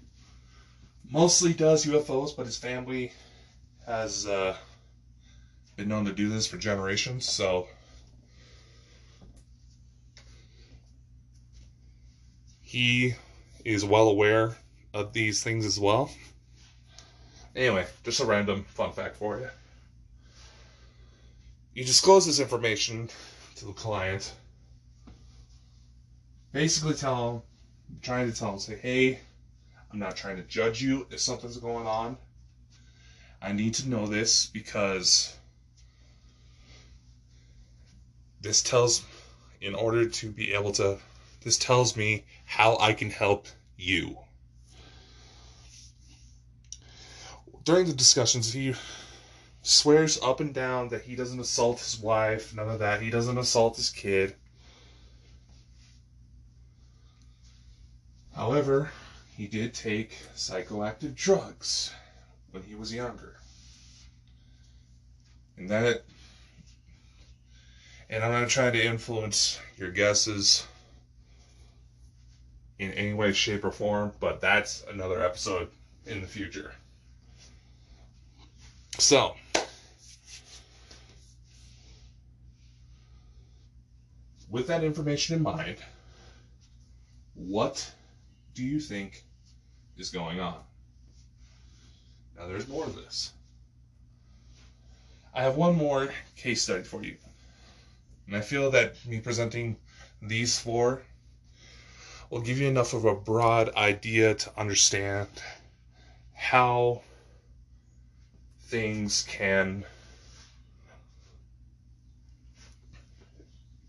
mostly 1.08 1.52
does 1.52 1.86
UFOs, 1.86 2.36
but 2.36 2.46
his 2.46 2.58
family 2.58 3.12
has 3.86 4.26
uh, 4.26 4.56
been 5.76 5.88
known 5.88 6.06
to 6.06 6.12
do 6.12 6.28
this 6.28 6.48
for 6.48 6.56
generations. 6.56 7.24
So 7.24 7.68
he 12.62 13.14
is 13.64 13.84
well 13.84 14.08
aware 14.08 14.56
of 14.92 15.12
these 15.12 15.42
things 15.42 15.64
as 15.64 15.78
well. 15.78 16.10
Anyway, 17.54 17.86
just 18.02 18.20
a 18.20 18.26
random 18.26 18.64
fun 18.64 18.92
fact 18.92 19.16
for 19.16 19.38
you. 19.38 19.48
You 21.74 21.84
disclose 21.84 22.26
this 22.26 22.40
information 22.40 23.08
to 23.56 23.66
the 23.66 23.72
client 23.72 24.32
basically 26.52 26.94
tell 26.94 27.32
him, 27.32 27.42
trying 28.02 28.30
to 28.30 28.36
tell 28.36 28.52
him, 28.52 28.58
say, 28.58 28.76
hey, 28.76 29.20
I'm 29.92 29.98
not 29.98 30.16
trying 30.16 30.36
to 30.36 30.42
judge 30.42 30.82
you 30.82 31.06
if 31.10 31.20
something's 31.20 31.56
going 31.56 31.86
on. 31.86 32.16
I 33.42 33.52
need 33.52 33.74
to 33.74 33.88
know 33.88 34.06
this 34.06 34.46
because 34.46 35.36
this 38.40 38.62
tells, 38.62 39.02
in 39.60 39.74
order 39.74 40.08
to 40.08 40.30
be 40.30 40.52
able 40.52 40.72
to, 40.72 40.98
this 41.42 41.56
tells 41.56 41.96
me 41.96 42.24
how 42.44 42.76
I 42.78 42.92
can 42.92 43.10
help 43.10 43.46
you. 43.76 44.18
During 47.64 47.86
the 47.86 47.92
discussions, 47.92 48.52
he 48.52 48.74
swears 49.62 50.18
up 50.22 50.40
and 50.40 50.54
down 50.54 50.88
that 50.88 51.02
he 51.02 51.14
doesn't 51.16 51.40
assault 51.40 51.78
his 51.80 51.98
wife, 51.98 52.54
none 52.54 52.68
of 52.68 52.78
that. 52.78 53.02
He 53.02 53.10
doesn't 53.10 53.38
assault 53.38 53.76
his 53.76 53.90
kid. 53.90 54.34
However, 58.40 58.90
he 59.36 59.46
did 59.46 59.74
take 59.74 60.16
psychoactive 60.34 61.14
drugs 61.14 61.92
when 62.52 62.62
he 62.62 62.74
was 62.74 62.90
younger. 62.90 63.36
And 65.58 65.68
that 65.68 66.04
and 68.08 68.24
I'm 68.24 68.32
not 68.32 68.48
trying 68.48 68.72
to 68.72 68.82
influence 68.82 69.58
your 69.76 69.90
guesses 69.90 70.66
in 72.78 72.92
any 72.92 73.12
way, 73.12 73.34
shape, 73.34 73.62
or 73.62 73.70
form, 73.70 74.12
but 74.20 74.40
that's 74.40 74.84
another 74.88 75.22
episode 75.22 75.68
in 76.06 76.22
the 76.22 76.26
future. 76.26 76.72
So, 78.98 79.34
with 84.48 84.66
that 84.68 84.82
information 84.82 85.36
in 85.36 85.42
mind, 85.42 85.76
what 87.34 87.92
do 88.54 88.64
you 88.64 88.80
think 88.80 89.24
is 89.96 90.10
going 90.10 90.40
on? 90.40 90.60
Now, 92.36 92.46
there's 92.46 92.68
more 92.68 92.84
of 92.84 92.96
this. 92.96 93.32
I 95.34 95.42
have 95.42 95.56
one 95.56 95.76
more 95.76 96.12
case 96.36 96.62
study 96.62 96.82
for 96.82 97.02
you. 97.02 97.16
And 98.26 98.36
I 98.36 98.40
feel 98.40 98.70
that 98.70 99.04
me 99.06 99.20
presenting 99.20 99.76
these 100.22 100.58
four 100.58 101.02
will 102.30 102.40
give 102.40 102.58
you 102.58 102.68
enough 102.68 102.94
of 102.94 103.04
a 103.04 103.14
broad 103.14 103.74
idea 103.74 104.34
to 104.34 104.58
understand 104.58 105.28
how 106.32 107.02
things 108.68 109.24
can 109.28 109.84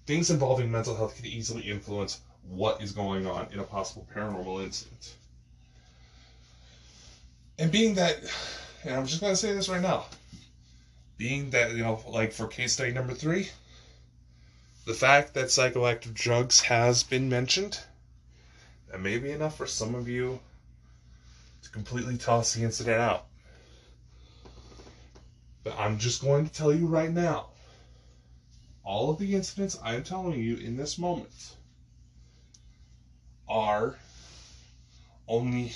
things 0.07 0.31
involving 0.31 0.71
mental 0.71 0.95
health 0.95 1.15
can 1.15 1.25
easily 1.25 1.61
influence 1.61 2.19
what 2.51 2.81
is 2.81 2.91
going 2.91 3.25
on 3.25 3.47
in 3.53 3.59
a 3.59 3.63
possible 3.63 4.05
paranormal 4.13 4.61
incident. 4.61 5.15
And 7.57 7.71
being 7.71 7.95
that, 7.95 8.17
and 8.83 8.93
I'm 8.93 9.05
just 9.05 9.21
going 9.21 9.31
to 9.31 9.37
say 9.37 9.53
this 9.53 9.69
right 9.69 9.81
now, 9.81 10.05
being 11.17 11.51
that, 11.51 11.71
you 11.71 11.83
know, 11.83 12.03
like 12.09 12.33
for 12.33 12.47
case 12.47 12.73
study 12.73 12.91
number 12.91 13.13
three, 13.13 13.49
the 14.85 14.93
fact 14.93 15.33
that 15.35 15.45
psychoactive 15.45 16.13
drugs 16.13 16.59
has 16.61 17.03
been 17.03 17.29
mentioned, 17.29 17.79
that 18.89 18.99
may 18.99 19.17
be 19.17 19.31
enough 19.31 19.55
for 19.55 19.65
some 19.65 19.95
of 19.95 20.09
you 20.09 20.37
to 21.63 21.69
completely 21.69 22.17
toss 22.17 22.53
the 22.53 22.63
incident 22.63 22.99
out. 22.99 23.27
But 25.63 25.79
I'm 25.79 25.99
just 25.99 26.21
going 26.21 26.47
to 26.47 26.53
tell 26.53 26.73
you 26.73 26.87
right 26.87 27.11
now 27.11 27.47
all 28.83 29.09
of 29.09 29.19
the 29.19 29.35
incidents 29.35 29.79
I'm 29.81 30.03
telling 30.03 30.37
you 30.37 30.57
in 30.57 30.75
this 30.75 30.97
moment 30.97 31.55
are 33.51 33.99
only 35.27 35.73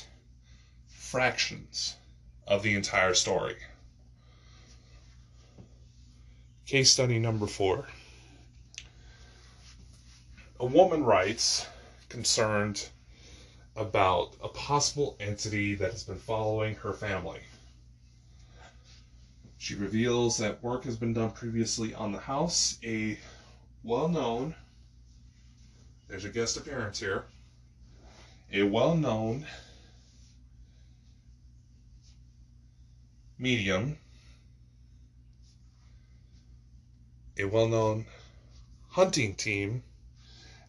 fractions 0.87 1.97
of 2.47 2.63
the 2.63 2.73
entire 2.73 3.13
story. 3.13 3.57
Case 6.65 6.91
study 6.91 7.19
number 7.19 7.45
four. 7.45 7.87
A 10.59 10.65
woman 10.65 11.03
writes 11.03 11.67
concerned 12.07 12.87
about 13.75 14.35
a 14.41 14.47
possible 14.47 15.17
entity 15.19 15.75
that 15.75 15.91
has 15.91 16.03
been 16.03 16.17
following 16.17 16.75
her 16.75 16.93
family. 16.93 17.41
She 19.57 19.75
reveals 19.75 20.37
that 20.37 20.63
work 20.63 20.85
has 20.85 20.95
been 20.95 21.13
done 21.13 21.31
previously 21.31 21.93
on 21.93 22.13
the 22.13 22.19
house. 22.19 22.77
A 22.83 23.19
well 23.83 24.07
known, 24.07 24.55
there's 26.07 26.25
a 26.25 26.29
guest 26.29 26.55
appearance 26.55 26.99
here, 26.99 27.25
a 28.51 28.63
well 28.63 28.95
known 28.95 29.45
medium, 33.37 33.97
a 37.37 37.45
well 37.45 37.67
known 37.67 38.05
hunting 38.89 39.35
team 39.35 39.83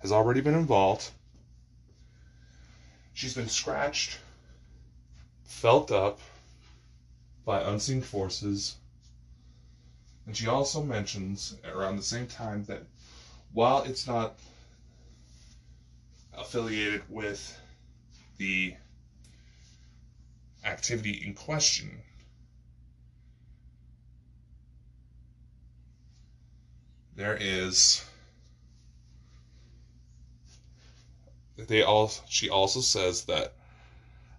has 0.01 0.11
already 0.11 0.41
been 0.41 0.55
involved. 0.55 1.11
She's 3.15 3.35
been 3.35 3.49
scratched, 3.49 4.19
felt 5.45 5.91
up 5.91 6.21
by 7.45 7.63
unseen 7.63 8.03
forces. 8.03 8.75
And 10.27 10.37
she 10.37 10.49
also 10.49 10.83
mentions 10.83 11.55
around 11.65 11.97
the 11.97 12.03
same 12.03 12.27
time 12.27 12.65
that 12.65 12.83
while 13.53 13.85
it's 13.85 14.07
not 14.07 14.35
affiliated 16.37 17.03
with 17.09 17.57
the 18.39 18.75
activity 20.65 21.23
in 21.25 21.35
question, 21.35 22.03
there 27.15 27.37
is 27.41 28.05
they 31.57 31.83
all 31.83 32.11
she 32.29 32.51
also 32.51 32.81
says 32.81 33.25
that 33.25 33.53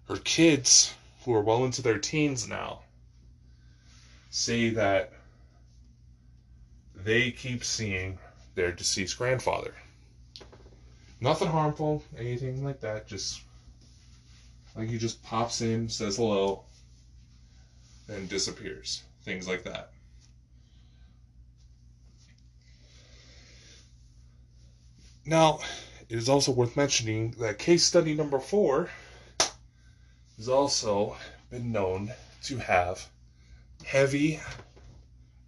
her 0.08 0.16
kids 0.16 0.94
who 1.24 1.34
are 1.34 1.42
well 1.42 1.64
into 1.64 1.82
their 1.82 1.98
teens 1.98 2.48
now 2.48 2.80
say 4.30 4.70
that 4.70 5.12
they 6.94 7.30
keep 7.30 7.64
seeing 7.64 8.18
their 8.54 8.72
deceased 8.72 9.18
grandfather. 9.18 9.74
Nothing 11.20 11.48
harmful, 11.48 12.02
anything 12.16 12.64
like 12.64 12.80
that, 12.80 13.06
just 13.06 13.42
like 14.78 14.88
he 14.88 14.96
just 14.96 15.20
pops 15.24 15.60
in, 15.60 15.88
says 15.88 16.16
hello, 16.16 16.62
and 18.06 18.28
disappears. 18.28 19.02
Things 19.24 19.48
like 19.48 19.64
that. 19.64 19.90
Now, 25.26 25.58
it 26.08 26.16
is 26.16 26.28
also 26.28 26.52
worth 26.52 26.76
mentioning 26.76 27.32
that 27.40 27.58
case 27.58 27.82
study 27.82 28.14
number 28.14 28.38
four 28.38 28.88
has 30.36 30.48
also 30.48 31.16
been 31.50 31.72
known 31.72 32.12
to 32.44 32.58
have 32.58 33.04
heavy 33.84 34.38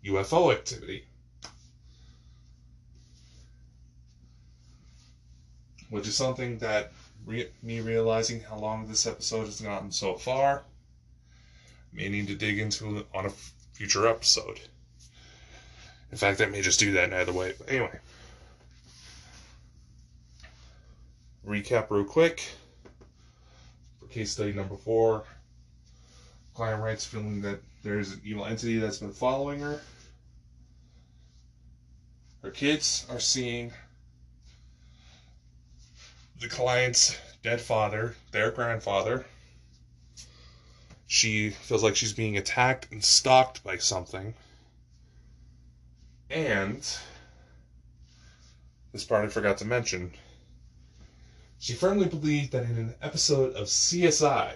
UFO 0.05 0.53
activity. 0.53 1.05
Which 5.89 6.09
is 6.09 6.17
something 6.17 6.59
that 6.59 6.93
re- 7.25 7.51
me 7.63 7.81
realizing 7.81 8.41
how 8.41 8.57
long 8.57 8.87
this 8.87 9.07
episode 9.07 9.47
has 9.47 9.61
gotten 9.61 9.93
so 9.93 10.15
far 10.15 10.63
may 11.93 12.09
need 12.09 12.29
to 12.29 12.35
dig 12.35 12.59
into 12.59 13.05
on 13.15 13.27
a 13.27 13.31
future 13.73 14.07
episode. 14.07 14.61
In 16.13 16.19
fact, 16.19 16.41
I 16.41 16.47
may 16.47 16.63
just 16.63 16.81
do 16.81 16.93
that 16.93 17.13
either 17.13 17.33
way. 17.33 17.55
But 17.59 17.71
anyway. 17.71 17.99
recap 21.47 21.91
real 21.91 22.05
quick. 22.05 22.43
For 23.99 24.07
case 24.07 24.33
study 24.33 24.53
number 24.53 24.77
four, 24.77 25.25
client 26.55 26.83
writes 26.83 27.05
feeling 27.05 27.41
that 27.43 27.61
there's 27.83 28.13
an 28.13 28.21
evil 28.25 28.45
entity 28.45 28.79
that's 28.79 28.99
been 28.99 29.13
following 29.13 29.61
her. 29.61 29.81
Her 32.43 32.51
kids 32.51 33.07
are 33.11 33.21
seeing 33.21 33.73
the 36.41 36.49
client's 36.49 37.17
dead 37.43 37.61
father, 37.61 38.17
their 38.33 38.51
grandfather. 38.51 39.27
She 41.07 41.51
feels 41.51 41.83
like 41.83 41.97
she's 41.97 42.13
being 42.13 42.37
attacked 42.37 42.91
and 42.91 43.05
stalked 43.05 43.63
by 43.63 43.77
something. 43.77 44.35
And 46.31 46.87
this 48.93 49.05
part 49.05 49.25
I 49.25 49.29
forgot 49.29 49.59
to 49.59 49.65
mention 49.65 50.13
she 51.61 51.75
firmly 51.75 52.09
believed 52.09 52.53
that 52.53 52.65
in 52.65 52.79
an 52.79 52.95
episode 53.03 53.55
of 53.55 53.67
CSI, 53.67 54.55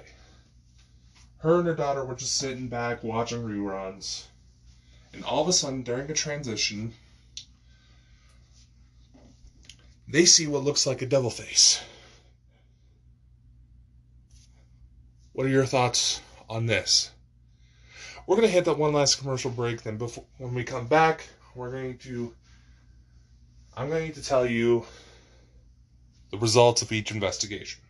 her 1.37 1.59
and 1.59 1.67
her 1.67 1.75
daughter 1.75 2.03
were 2.03 2.15
just 2.15 2.37
sitting 2.37 2.67
back 2.69 3.05
watching 3.05 3.43
reruns, 3.43 4.25
and 5.13 5.23
all 5.23 5.43
of 5.43 5.49
a 5.49 5.53
sudden, 5.53 5.83
during 5.83 6.11
a 6.11 6.15
transition, 6.15 6.95
they 10.09 10.25
see 10.25 10.47
what 10.47 10.65
looks 10.65 10.87
like 10.87 11.03
a 11.03 11.07
devil 11.07 11.31
face. 11.31 11.81
What 15.33 15.47
are 15.47 15.51
your 15.51 15.67
thoughts 15.67 16.21
on 16.49 16.67
this? 16.67 17.11
We're 18.27 18.37
going 18.37 18.49
to 18.49 18.53
hit 18.53 18.65
that 18.67 18.79
one 18.79 18.93
last 18.93 19.19
commercial 19.19 19.51
break. 19.51 19.83
Then, 19.83 19.99
before 19.99 20.25
when 20.39 20.55
we 20.55 20.65
come 20.65 20.87
back, 20.87 21.27
we're 21.55 21.71
going 21.71 21.99
to. 21.99 22.33
I'm 23.77 23.89
going 23.89 24.13
to 24.13 24.23
tell 24.23 24.47
you 24.47 24.87
the 26.31 26.39
results 26.39 26.83
of 26.83 26.93
each 26.93 27.11
investigation. 27.11 27.81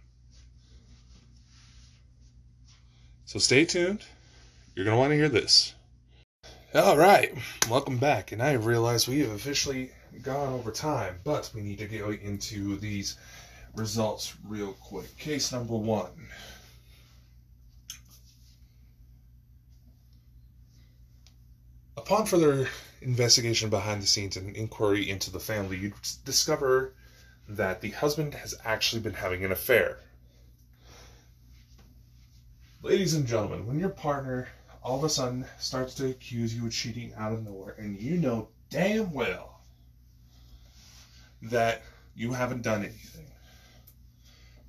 So 3.26 3.38
stay 3.38 3.64
tuned. 3.64 4.02
You're 4.74 4.84
going 4.84 4.96
to 4.96 4.98
want 4.98 5.10
to 5.10 5.16
hear 5.16 5.28
this. 5.28 5.74
All 6.74 6.96
right, 6.96 7.32
welcome 7.70 7.98
back. 7.98 8.32
And 8.32 8.42
I 8.42 8.52
realize 8.52 9.06
we 9.06 9.20
have 9.20 9.30
officially 9.30 9.92
gone 10.22 10.52
over 10.52 10.70
time, 10.70 11.18
but 11.24 11.50
we 11.54 11.62
need 11.62 11.78
to 11.78 11.86
go 11.86 12.10
into 12.10 12.76
these 12.76 13.16
results 13.74 14.34
real 14.46 14.72
quick. 14.74 15.16
Case 15.18 15.52
number 15.52 15.74
one. 15.76 16.10
Upon 21.96 22.26
further 22.26 22.68
investigation 23.00 23.70
behind 23.70 24.02
the 24.02 24.06
scenes 24.06 24.36
and 24.36 24.54
inquiry 24.54 25.08
into 25.08 25.30
the 25.30 25.40
family, 25.40 25.76
you 25.78 25.92
discover 26.24 26.92
that 27.48 27.80
the 27.80 27.90
husband 27.90 28.34
has 28.34 28.54
actually 28.64 29.00
been 29.00 29.14
having 29.14 29.44
an 29.44 29.52
affair. 29.52 29.98
Ladies 32.82 33.14
and 33.14 33.26
gentlemen, 33.26 33.66
when 33.66 33.80
your 33.80 33.88
partner 33.88 34.48
all 34.82 34.98
of 34.98 35.04
a 35.04 35.08
sudden 35.08 35.46
starts 35.58 35.94
to 35.94 36.10
accuse 36.10 36.54
you 36.54 36.66
of 36.66 36.72
cheating 36.72 37.14
out 37.14 37.32
of 37.32 37.42
nowhere, 37.42 37.74
and 37.78 37.98
you 37.98 38.18
know 38.18 38.48
damn 38.68 39.10
well 39.12 39.53
that 41.44 41.82
you 42.14 42.32
haven't 42.32 42.62
done 42.62 42.84
anything, 42.84 43.26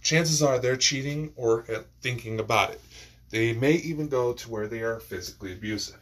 chances 0.01 0.41
are 0.43 0.59
they're 0.59 0.77
cheating 0.77 1.33
or 1.35 1.65
uh, 1.71 1.81
thinking 2.01 2.39
about 2.39 2.71
it. 2.71 2.81
They 3.29 3.53
may 3.53 3.73
even 3.73 4.07
go 4.07 4.33
to 4.33 4.49
where 4.49 4.67
they 4.67 4.81
are 4.81 4.99
physically 4.99 5.53
abusive. 5.53 5.97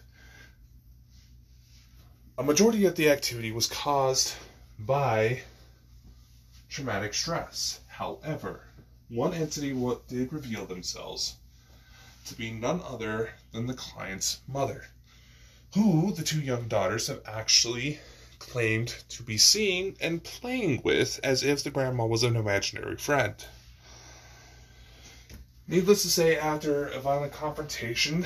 A 2.37 2.43
majority 2.43 2.85
of 2.85 2.95
the 2.95 3.09
activity 3.09 3.51
was 3.51 3.67
caused 3.67 4.33
by 4.79 5.41
traumatic 6.69 7.13
stress. 7.13 7.79
However, 7.87 8.61
one 9.07 9.33
entity 9.33 9.73
did 10.07 10.33
reveal 10.33 10.65
themselves 10.65 11.35
to 12.25 12.35
be 12.35 12.51
none 12.51 12.81
other 12.81 13.29
than 13.51 13.67
the 13.67 13.73
client's 13.73 14.39
mother, 14.47 14.87
who 15.75 16.11
the 16.13 16.23
two 16.23 16.41
young 16.41 16.67
daughters 16.67 17.07
have 17.07 17.21
actually 17.25 17.99
claimed 18.49 18.95
to 19.09 19.23
be 19.23 19.37
seeing 19.37 19.95
and 20.01 20.23
playing 20.23 20.81
with 20.83 21.19
as 21.23 21.43
if 21.43 21.63
the 21.63 21.71
grandma 21.71 22.05
was 22.05 22.23
an 22.23 22.35
imaginary 22.35 22.97
friend. 22.97 23.33
Needless 25.67 26.03
to 26.03 26.09
say, 26.09 26.37
after 26.37 26.87
a 26.87 26.99
violent 26.99 27.33
confrontation, 27.33 28.25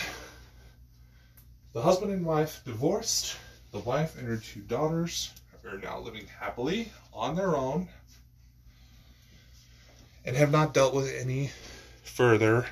the 1.74 1.82
husband 1.82 2.11
and 2.11 2.26
wife 2.26 2.61
divorced. 2.65 3.36
The 3.72 3.80
wife 3.80 4.18
and 4.18 4.28
her 4.28 4.38
two 4.38 4.61
daughters 4.61 5.32
are 5.63 5.78
now 5.78 5.99
living 5.99 6.26
happily 6.39 6.91
on 7.13 7.36
their 7.36 7.55
own 7.55 7.89
and 10.26 10.36
have 10.36 10.51
not 10.51 10.74
dealt 10.74 10.93
with 10.93 11.13
any 11.13 11.51
further 12.03 12.65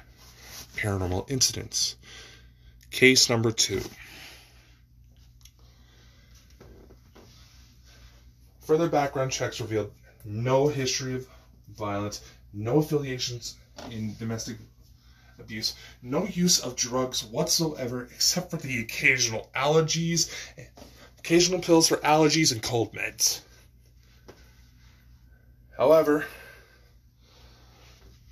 paranormal 0.76 1.30
incidents. 1.30 1.96
Case 2.91 3.30
number 3.30 3.52
two. 3.52 3.82
Further 8.66 8.89
background 8.89 9.32
checks 9.32 9.61
revealed 9.61 9.91
no 10.24 10.68
history 10.68 11.13
of 11.13 11.28
violence, 11.78 12.22
no 12.51 12.80
affiliations 12.80 13.57
in 13.91 14.16
domestic 14.18 14.57
abuse, 15.38 15.76
no 16.01 16.26
use 16.26 16.59
of 16.59 16.76
drugs 16.76 17.24
whatsoever 17.24 18.09
except 18.11 18.49
for 18.49 18.57
the 18.57 18.82
occasional 18.82 19.51
allergies, 19.55 20.32
occasional 21.20 21.59
pills 21.59 21.88
for 21.88 21.97
allergies 21.97 22.51
and 22.51 22.63
cold 22.63 22.91
meds. 22.93 23.41
However, 25.78 26.26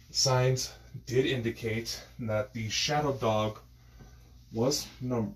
signs 0.09 0.71
did 1.05 1.27
indicate 1.27 2.01
that 2.17 2.53
the 2.53 2.69
shadow 2.69 3.13
dog 3.13 3.59
was 4.51 4.87
no, 4.99 5.35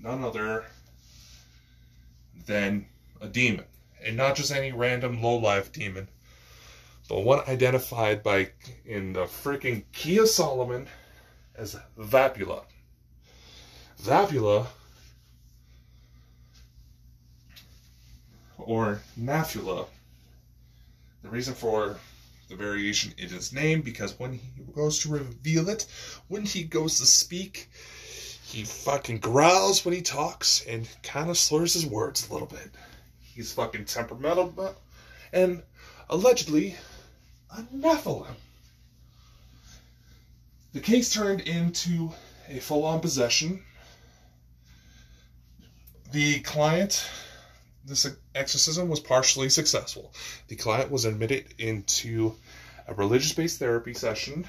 none 0.00 0.24
other 0.24 0.64
than 2.46 2.86
a 3.20 3.28
demon. 3.28 3.66
And 4.04 4.16
not 4.16 4.36
just 4.36 4.52
any 4.52 4.72
random 4.72 5.22
low-life 5.22 5.72
demon, 5.72 6.08
but 7.08 7.20
one 7.20 7.40
identified 7.48 8.22
by 8.22 8.50
in 8.84 9.12
the 9.12 9.24
freaking 9.24 9.84
Key 9.92 10.18
of 10.18 10.28
Solomon 10.28 10.88
as 11.54 11.76
Vapula. 11.98 12.64
Vapula, 14.02 14.66
or 18.58 19.00
Naphula, 19.18 19.86
the 21.22 21.28
reason 21.28 21.54
for 21.54 21.96
the 22.48 22.56
variation 22.56 23.14
in 23.18 23.28
his 23.28 23.52
name 23.52 23.80
because 23.80 24.18
when 24.18 24.32
he 24.32 24.62
goes 24.74 24.98
to 25.00 25.08
reveal 25.08 25.68
it, 25.68 25.86
when 26.28 26.44
he 26.44 26.64
goes 26.64 26.98
to 26.98 27.06
speak, 27.06 27.70
he 28.44 28.64
fucking 28.64 29.18
growls 29.18 29.84
when 29.84 29.94
he 29.94 30.02
talks 30.02 30.64
and 30.66 30.88
kind 31.02 31.30
of 31.30 31.38
slurs 31.38 31.74
his 31.74 31.86
words 31.86 32.28
a 32.28 32.32
little 32.32 32.48
bit. 32.48 32.70
He's 33.34 33.52
fucking 33.52 33.86
temperamental 33.86 34.76
and 35.32 35.62
allegedly 36.08 36.76
a 37.50 37.62
Nephilim. 37.74 38.34
The 40.72 40.80
case 40.80 41.12
turned 41.12 41.42
into 41.42 42.12
a 42.48 42.60
full 42.60 42.84
on 42.84 43.00
possession. 43.00 43.62
The 46.12 46.40
client 46.40 47.06
this 47.84 48.06
exorcism 48.34 48.88
was 48.88 49.00
partially 49.00 49.48
successful. 49.48 50.12
The 50.48 50.56
client 50.56 50.90
was 50.90 51.04
admitted 51.04 51.54
into 51.58 52.36
a 52.86 52.94
religious 52.94 53.32
based 53.32 53.58
therapy 53.58 53.94
session 53.94 54.46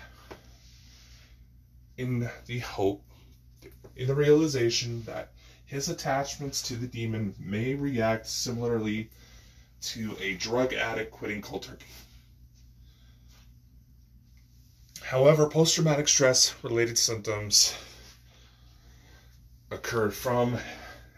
in 1.97 2.29
the 2.45 2.59
hope, 2.59 3.03
in 3.95 4.07
the 4.07 4.15
realization 4.15 5.03
that 5.03 5.32
his 5.73 5.89
attachments 5.89 6.61
to 6.61 6.75
the 6.75 6.85
demon 6.85 7.33
may 7.39 7.73
react 7.73 8.27
similarly 8.27 9.09
to 9.81 10.15
a 10.21 10.35
drug 10.35 10.71
addict 10.71 11.11
quitting 11.11 11.41
cold 11.41 11.63
turkey. 11.63 11.87
However, 15.01 15.49
post 15.49 15.73
traumatic 15.73 16.07
stress 16.07 16.53
related 16.61 16.95
symptoms 16.95 17.73
occurred 19.71 20.13
from 20.13 20.59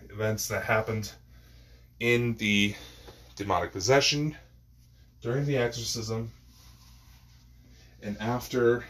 events 0.10 0.48
that 0.48 0.64
happened 0.64 1.12
in 2.00 2.38
the 2.38 2.76
demonic 3.36 3.74
possession, 3.74 4.38
during 5.22 5.46
the 5.46 5.58
exorcism, 5.58 6.32
and 8.02 8.16
after 8.22 8.86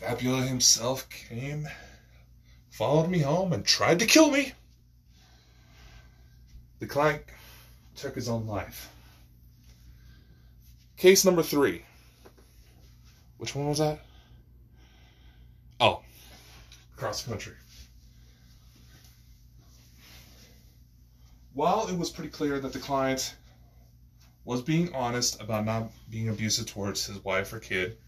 Vapula 0.00 0.46
himself 0.46 1.08
came, 1.10 1.66
followed 2.78 3.10
me 3.10 3.18
home, 3.18 3.52
and 3.52 3.66
tried 3.66 3.98
to 3.98 4.06
kill 4.06 4.30
me, 4.30 4.52
the 6.78 6.86
client 6.86 7.24
took 7.96 8.14
his 8.14 8.28
own 8.28 8.46
life. 8.46 8.90
Case 10.96 11.24
number 11.24 11.42
three. 11.42 11.82
Which 13.36 13.54
one 13.54 13.68
was 13.68 13.78
that? 13.78 13.98
Oh, 15.80 16.02
cross 16.96 17.24
country. 17.24 17.54
while 21.58 21.88
it 21.88 21.98
was 21.98 22.08
pretty 22.08 22.30
clear 22.30 22.60
that 22.60 22.72
the 22.72 22.78
client 22.78 23.34
was 24.44 24.62
being 24.62 24.94
honest 24.94 25.42
about 25.42 25.64
not 25.64 25.90
being 26.08 26.28
abusive 26.28 26.66
towards 26.66 27.04
his 27.04 27.18
wife 27.24 27.52
or 27.52 27.58
kid, 27.58 27.98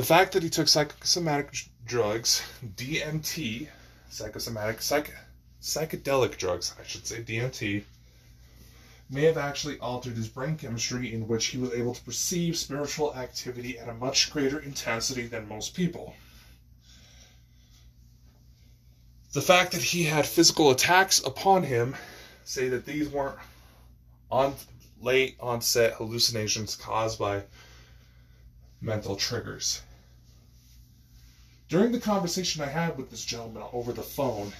the 0.00 0.06
fact 0.06 0.32
that 0.32 0.42
he 0.42 0.48
took 0.48 0.66
psychosomatic 0.66 1.68
drugs, 1.84 2.40
DMT, 2.64 3.68
psychosomatic, 4.08 4.80
psych, 4.80 5.14
psychedelic 5.60 6.38
drugs, 6.38 6.74
I 6.80 6.86
should 6.86 7.06
say, 7.06 7.22
DMT, 7.22 7.84
may 9.10 9.24
have 9.24 9.36
actually 9.36 9.78
altered 9.78 10.16
his 10.16 10.30
brain 10.30 10.56
chemistry 10.56 11.12
in 11.12 11.28
which 11.28 11.48
he 11.48 11.58
was 11.58 11.74
able 11.74 11.94
to 11.94 12.02
perceive 12.02 12.56
spiritual 12.56 13.14
activity 13.14 13.78
at 13.78 13.90
a 13.90 13.92
much 13.92 14.32
greater 14.32 14.60
intensity 14.60 15.26
than 15.26 15.46
most 15.46 15.74
people. 15.74 16.14
The 19.34 19.42
fact 19.42 19.72
that 19.72 19.82
he 19.82 20.04
had 20.04 20.24
physical 20.24 20.70
attacks 20.70 21.22
upon 21.22 21.64
him 21.64 21.94
say 22.46 22.70
that 22.70 22.86
these 22.86 23.10
weren't 23.10 23.36
on 24.30 24.54
late 25.02 25.36
onset 25.40 25.92
hallucinations 25.92 26.74
caused 26.74 27.18
by 27.18 27.42
mental 28.80 29.14
triggers. 29.14 29.82
During 31.70 31.92
the 31.92 32.00
conversation 32.00 32.62
I 32.62 32.66
had 32.66 32.98
with 32.98 33.10
this 33.12 33.24
gentleman 33.24 33.62
over 33.72 33.92
the 33.92 34.02
phone, 34.02 34.52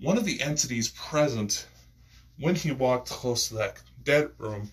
one 0.00 0.18
of 0.18 0.24
the 0.24 0.42
entities 0.42 0.88
present 0.88 1.64
when 2.40 2.56
he 2.56 2.72
walked 2.72 3.08
close 3.08 3.46
to 3.48 3.54
that 3.54 3.76
dead 4.02 4.32
room 4.36 4.72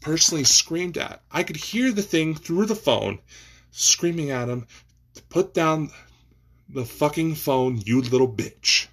personally 0.00 0.44
screamed 0.44 0.96
at. 0.96 1.20
I 1.30 1.42
could 1.42 1.56
hear 1.56 1.92
the 1.92 2.02
thing 2.02 2.34
through 2.34 2.64
the 2.64 2.74
phone 2.74 3.18
screaming 3.70 4.30
at 4.30 4.48
him 4.48 4.66
to 5.12 5.22
put 5.24 5.52
down 5.52 5.90
the 6.70 6.86
fucking 6.86 7.34
phone, 7.34 7.76
you 7.84 8.00
little 8.00 8.32
bitch. 8.32 8.86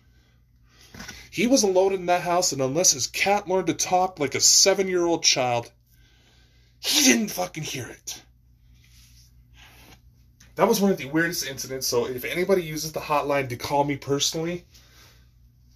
He 1.32 1.48
was 1.48 1.64
alone 1.64 1.94
in 1.94 2.08
that 2.08 2.24
house, 2.24 2.52
and 2.52 2.62
unless 2.62 2.92
his 2.92 3.08
cat 3.08 3.48
learned 3.48 3.68
to 3.68 3.74
talk 3.74 4.20
like 4.20 4.36
a 4.36 4.42
seven 4.42 4.90
year 4.90 5.06
old 5.06 5.24
child, 5.24 5.72
he 6.82 7.06
didn't 7.06 7.30
fucking 7.30 7.64
hear 7.64 7.88
it. 7.88 8.22
That 10.60 10.68
was 10.68 10.82
one 10.82 10.92
of 10.92 10.98
the 10.98 11.06
weirdest 11.06 11.48
incidents, 11.48 11.88
so 11.88 12.06
if 12.06 12.26
anybody 12.26 12.62
uses 12.62 12.92
the 12.92 13.00
hotline 13.00 13.48
to 13.48 13.56
call 13.56 13.86
me 13.86 13.96
personally, 13.96 14.66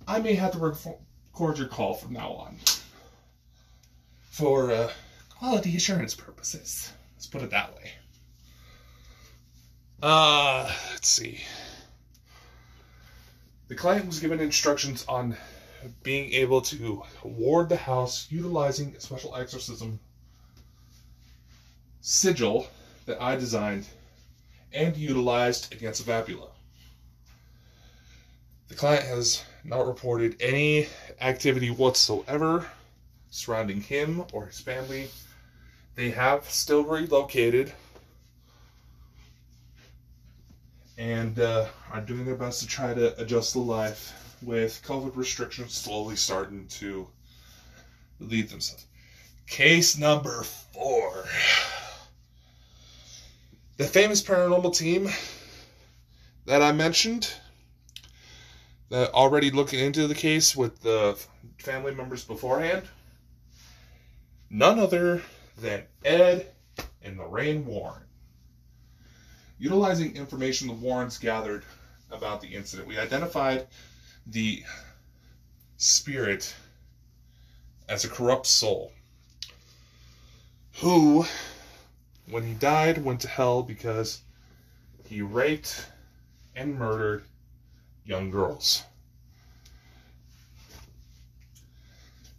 I 0.06 0.20
may 0.20 0.34
have 0.34 0.52
to 0.52 0.58
record 0.58 1.58
your 1.58 1.70
call 1.70 1.94
from 1.94 2.12
now 2.12 2.34
on. 2.34 2.58
For 4.30 4.74
uh, 4.74 4.92
quality 5.30 5.78
assurance 5.78 6.16
purposes. 6.16 6.92
Let's 7.16 7.28
put 7.28 7.44
it 7.44 7.52
that 7.52 7.74
way. 7.78 7.92
Uh, 10.02 10.70
let's 10.92 11.08
see. 11.08 11.40
The 13.70 13.76
client 13.76 14.06
was 14.06 14.20
given 14.20 14.42
instructions 14.42 15.06
on 15.08 15.38
being 16.04 16.34
able 16.34 16.60
to 16.60 17.04
ward 17.24 17.70
the 17.70 17.78
house 17.78 18.28
utilizing 18.30 18.94
a 18.98 19.00
special 19.00 19.34
exorcism 19.38 20.02
sigil 22.02 22.68
that 23.06 23.22
I 23.22 23.38
designed 23.38 23.86
and 24.74 24.98
utilized 24.98 25.74
against 25.74 26.06
Vapula. 26.06 26.50
The 28.68 28.76
client 28.76 29.06
has 29.06 29.44
not 29.64 29.86
reported 29.86 30.36
any 30.42 30.88
activity 31.22 31.70
whatsoever 31.70 32.66
surrounding 33.30 33.82
him 33.82 34.24
or 34.34 34.46
his 34.46 34.60
family. 34.60 35.10
They 35.96 36.12
have 36.12 36.50
still 36.50 36.84
relocated 36.84 37.72
and 40.98 41.40
uh, 41.40 41.68
are 41.92 42.02
doing 42.02 42.26
their 42.26 42.36
best 42.36 42.62
to 42.62 42.68
try 42.68 42.94
to 42.94 43.20
adjust 43.22 43.54
to 43.54 43.60
life 43.60 44.38
with 44.42 44.82
COVID 44.86 45.16
restrictions 45.16 45.74
slowly 45.74 46.16
starting 46.16 46.68
to 46.68 47.08
lead 48.20 48.50
themselves. 48.50 48.86
Case 49.48 49.98
number 49.98 50.44
four. 50.44 51.26
The 53.76 53.86
famous 53.86 54.22
paranormal 54.22 54.78
team 54.78 55.10
that 56.46 56.62
I 56.62 56.72
mentioned 56.72 57.34
that 58.90 59.12
already 59.14 59.50
looking 59.50 59.80
into 59.80 60.06
the 60.06 60.14
case 60.14 60.56
with 60.56 60.82
the 60.84 61.18
family 61.58 61.96
members 61.96 62.24
beforehand. 62.24 62.84
None 64.52 64.78
other 64.78 65.24
than 65.58 65.86
Ed 66.06 66.52
and 67.02 67.18
Lorraine 67.18 67.66
Warren. 67.66 68.04
Utilizing 69.58 70.16
information 70.16 70.68
the 70.68 70.74
Warrens 70.74 71.18
gathered 71.18 71.64
about 72.12 72.42
the 72.42 72.50
incident, 72.50 72.88
we 72.88 73.00
identified 73.00 73.66
the 74.28 74.64
spirit 75.78 76.54
as 77.90 78.06
a 78.06 78.10
corrupt 78.10 78.46
soul 78.46 78.92
who, 80.76 81.26
when 82.30 82.44
he 82.44 82.54
died, 82.54 83.04
went 83.04 83.22
to 83.22 83.28
hell 83.28 83.64
because 83.64 84.22
he 85.08 85.22
raped 85.22 85.88
and 86.56 86.78
murdered 86.78 87.24
young 88.06 88.32
girls. 88.32 88.84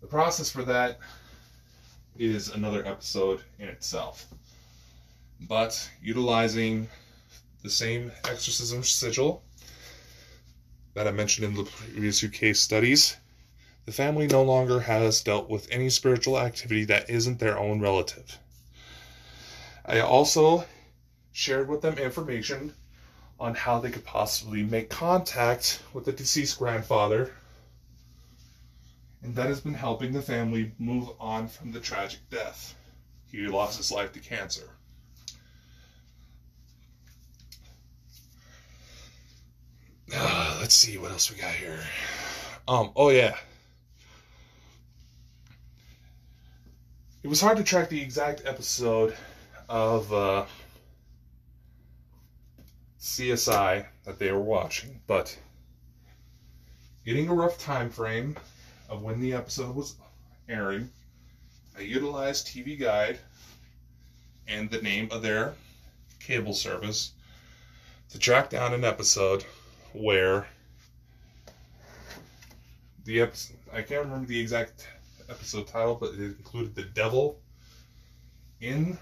The 0.00 0.06
process 0.06 0.50
for 0.50 0.62
that 0.64 0.98
is 2.18 2.48
another 2.48 2.86
episode 2.86 3.42
in 3.58 3.68
itself. 3.68 4.26
But 5.40 5.90
utilizing 6.02 6.88
the 7.62 7.70
same 7.70 8.12
exorcism 8.24 8.82
sigil 8.82 9.42
that 10.94 11.08
I 11.08 11.10
mentioned 11.10 11.46
in 11.46 11.54
the 11.54 11.64
previous 11.64 12.20
two 12.20 12.28
case 12.28 12.60
studies, 12.60 13.16
the 13.84 13.92
family 13.92 14.26
no 14.26 14.42
longer 14.42 14.80
has 14.80 15.22
dealt 15.22 15.48
with 15.50 15.68
any 15.70 15.90
spiritual 15.90 16.38
activity 16.38 16.84
that 16.84 17.10
isn't 17.10 17.38
their 17.38 17.58
own 17.58 17.80
relative. 17.80 18.38
I 19.84 20.00
also 20.00 20.64
shared 21.32 21.68
with 21.68 21.82
them 21.82 21.98
information 21.98 22.72
on 23.38 23.54
how 23.54 23.80
they 23.80 23.90
could 23.90 24.04
possibly 24.04 24.62
make 24.62 24.88
contact 24.88 25.82
with 25.92 26.04
the 26.04 26.12
deceased 26.12 26.58
grandfather, 26.58 27.32
and 29.22 29.34
that 29.34 29.46
has 29.46 29.60
been 29.60 29.74
helping 29.74 30.12
the 30.12 30.22
family 30.22 30.72
move 30.78 31.10
on 31.20 31.48
from 31.48 31.72
the 31.72 31.80
tragic 31.80 32.20
death. 32.30 32.74
He 33.30 33.46
lost 33.46 33.76
his 33.76 33.90
life 33.90 34.12
to 34.12 34.20
cancer. 34.20 34.70
Uh, 40.14 40.56
let's 40.60 40.74
see 40.74 40.96
what 40.96 41.10
else 41.10 41.30
we 41.30 41.36
got 41.36 41.52
here. 41.52 41.80
Um, 42.66 42.92
oh 42.96 43.10
yeah. 43.10 43.36
It 47.22 47.28
was 47.28 47.40
hard 47.40 47.56
to 47.56 47.64
track 47.64 47.88
the 47.88 48.00
exact 48.00 48.42
episode 48.44 49.16
of 49.68 50.12
uh, 50.12 50.44
CSI 53.00 53.86
that 54.04 54.18
they 54.18 54.32
were 54.32 54.40
watching, 54.40 55.00
but 55.06 55.36
getting 57.04 57.28
a 57.28 57.34
rough 57.34 57.58
time 57.58 57.90
frame 57.90 58.36
of 58.88 59.02
when 59.02 59.20
the 59.20 59.32
episode 59.34 59.74
was 59.74 59.96
airing, 60.48 60.90
I 61.76 61.82
utilized 61.82 62.46
TV 62.46 62.78
Guide 62.78 63.18
and 64.46 64.70
the 64.70 64.82
name 64.82 65.08
of 65.10 65.22
their 65.22 65.54
cable 66.20 66.54
service 66.54 67.12
to 68.10 68.18
track 68.18 68.50
down 68.50 68.74
an 68.74 68.84
episode 68.84 69.44
where 69.92 70.46
the 73.04 73.20
episode, 73.20 73.56
I 73.72 73.82
can't 73.82 74.04
remember 74.04 74.26
the 74.26 74.40
exact 74.40 74.88
episode 75.28 75.66
title, 75.66 75.94
but 75.94 76.14
it 76.14 76.20
included 76.20 76.74
the 76.74 76.84
devil 76.84 77.40
in 78.60 78.98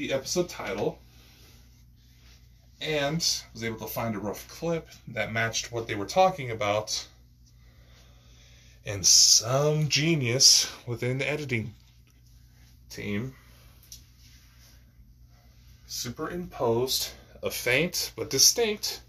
the 0.00 0.14
episode 0.14 0.48
title 0.48 0.98
and 2.80 3.42
was 3.52 3.62
able 3.62 3.78
to 3.78 3.86
find 3.86 4.16
a 4.16 4.18
rough 4.18 4.48
clip 4.48 4.88
that 5.08 5.30
matched 5.30 5.70
what 5.70 5.86
they 5.86 5.94
were 5.94 6.06
talking 6.06 6.50
about. 6.50 7.06
And 8.86 9.06
some 9.06 9.90
genius 9.90 10.72
within 10.86 11.18
the 11.18 11.30
editing 11.30 11.74
team 12.88 13.34
superimposed 15.86 17.10
a 17.42 17.50
faint 17.50 18.12
but 18.16 18.30
distinct 18.30 19.02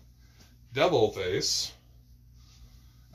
double 0.74 1.14
face. 1.14 1.72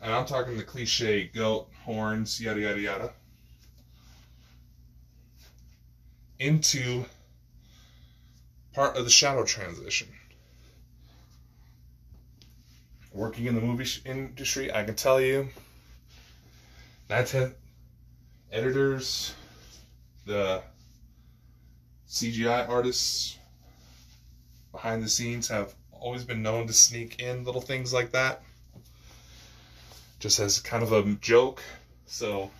And 0.00 0.14
I'm 0.14 0.24
talking 0.24 0.56
the 0.56 0.62
cliche 0.62 1.26
goat, 1.26 1.68
horns, 1.84 2.40
yada 2.40 2.60
yada 2.60 2.80
yada. 2.80 3.12
Into 6.38 7.04
part 8.76 8.94
of 8.94 9.04
the 9.04 9.10
shadow 9.10 9.42
transition. 9.42 10.06
Working 13.10 13.46
in 13.46 13.54
the 13.54 13.60
movie 13.62 13.88
industry, 14.04 14.70
I 14.70 14.84
can 14.84 14.94
tell 14.94 15.18
you 15.18 15.48
that's 17.08 17.32
it. 17.32 17.58
Editors, 18.52 19.34
the 20.26 20.60
CGI 22.06 22.68
artists 22.68 23.38
behind 24.72 25.02
the 25.02 25.08
scenes 25.08 25.48
have 25.48 25.74
always 25.90 26.24
been 26.24 26.42
known 26.42 26.66
to 26.66 26.74
sneak 26.74 27.22
in 27.22 27.44
little 27.44 27.62
things 27.62 27.94
like 27.94 28.12
that. 28.12 28.42
Just 30.20 30.38
as 30.38 30.60
kind 30.60 30.82
of 30.82 30.92
a 30.92 31.02
joke. 31.14 31.62
So, 32.04 32.50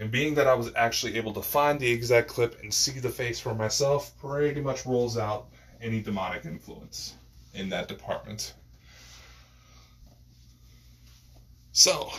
and 0.00 0.10
being 0.10 0.34
that 0.34 0.46
I 0.46 0.54
was 0.54 0.70
actually 0.74 1.16
able 1.16 1.32
to 1.34 1.42
find 1.42 1.78
the 1.78 1.90
exact 1.90 2.28
clip 2.28 2.60
and 2.62 2.72
see 2.72 2.98
the 2.98 3.10
face 3.10 3.38
for 3.38 3.54
myself, 3.54 4.16
pretty 4.18 4.60
much 4.60 4.86
rules 4.86 5.16
out 5.16 5.48
any 5.80 6.00
demonic 6.00 6.44
influence 6.44 7.14
in 7.54 7.68
that 7.70 7.88
department. 7.88 8.54
So, 11.72 12.10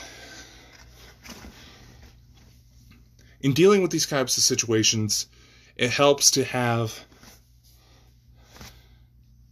in 3.41 3.53
dealing 3.53 3.81
with 3.81 3.91
these 3.91 4.07
types 4.07 4.37
of 4.37 4.43
situations, 4.43 5.27
it 5.75 5.89
helps 5.89 6.31
to 6.31 6.43
have 6.43 7.05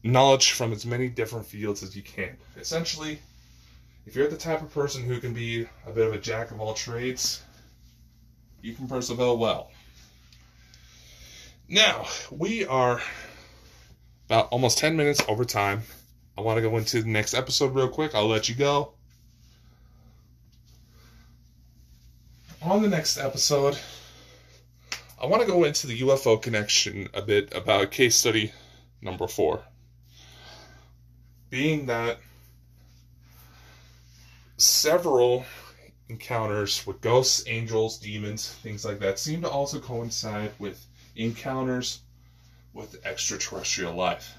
knowledge 0.03 0.51
from 0.51 0.71
as 0.71 0.85
many 0.85 1.07
different 1.07 1.45
fields 1.45 1.83
as 1.83 1.95
you 1.95 2.01
can. 2.01 2.35
Essentially, 2.57 3.19
if 4.05 4.15
you're 4.15 4.27
the 4.27 4.37
type 4.37 4.61
of 4.61 4.73
person 4.73 5.03
who 5.03 5.19
can 5.19 5.33
be 5.33 5.67
a 5.85 5.91
bit 5.91 6.07
of 6.07 6.13
a 6.13 6.17
jack 6.17 6.51
of 6.51 6.59
all 6.59 6.73
trades, 6.73 7.43
you 8.61 8.73
can 8.73 8.87
persevere 8.87 9.33
well. 9.33 9.71
Now, 11.67 12.05
we 12.29 12.65
are 12.65 13.01
about 14.27 14.49
almost 14.49 14.77
10 14.77 14.95
minutes 14.95 15.21
over 15.27 15.45
time. 15.45 15.83
I 16.37 16.41
want 16.41 16.57
to 16.57 16.61
go 16.61 16.77
into 16.77 17.01
the 17.01 17.09
next 17.09 17.33
episode 17.33 17.75
real 17.75 17.89
quick. 17.89 18.13
I'll 18.15 18.27
let 18.27 18.49
you 18.49 18.55
go. 18.55 18.93
On 22.61 22.81
the 22.81 22.87
next 22.87 23.17
episode, 23.17 23.77
I 25.21 25.25
want 25.25 25.41
to 25.41 25.47
go 25.47 25.63
into 25.63 25.87
the 25.87 26.01
UFO 26.01 26.41
connection 26.41 27.09
a 27.13 27.21
bit 27.21 27.55
about 27.55 27.91
case 27.91 28.15
study 28.15 28.53
number 29.01 29.27
four. 29.27 29.63
Being 31.49 31.87
that 31.87 32.19
several 34.57 35.45
encounters 36.11 36.85
with 36.85 36.99
ghosts, 36.99 37.43
angels, 37.47 37.97
demons, 37.97 38.49
things 38.61 38.83
like 38.83 38.99
that 38.99 39.17
seem 39.17 39.41
to 39.41 39.49
also 39.49 39.79
coincide 39.79 40.51
with 40.59 40.85
encounters 41.15 42.01
with 42.73 43.05
extraterrestrial 43.05 43.93
life. 43.93 44.35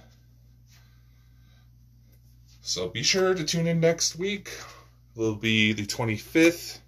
So 2.61 2.89
be 2.89 3.03
sure 3.03 3.35
to 3.35 3.45
tune 3.45 3.67
in 3.67 3.81
next 3.81 4.17
week. 4.17 4.51
It'll 5.17 5.35
be 5.35 5.73
the 5.73 5.87
25th. 5.87 6.79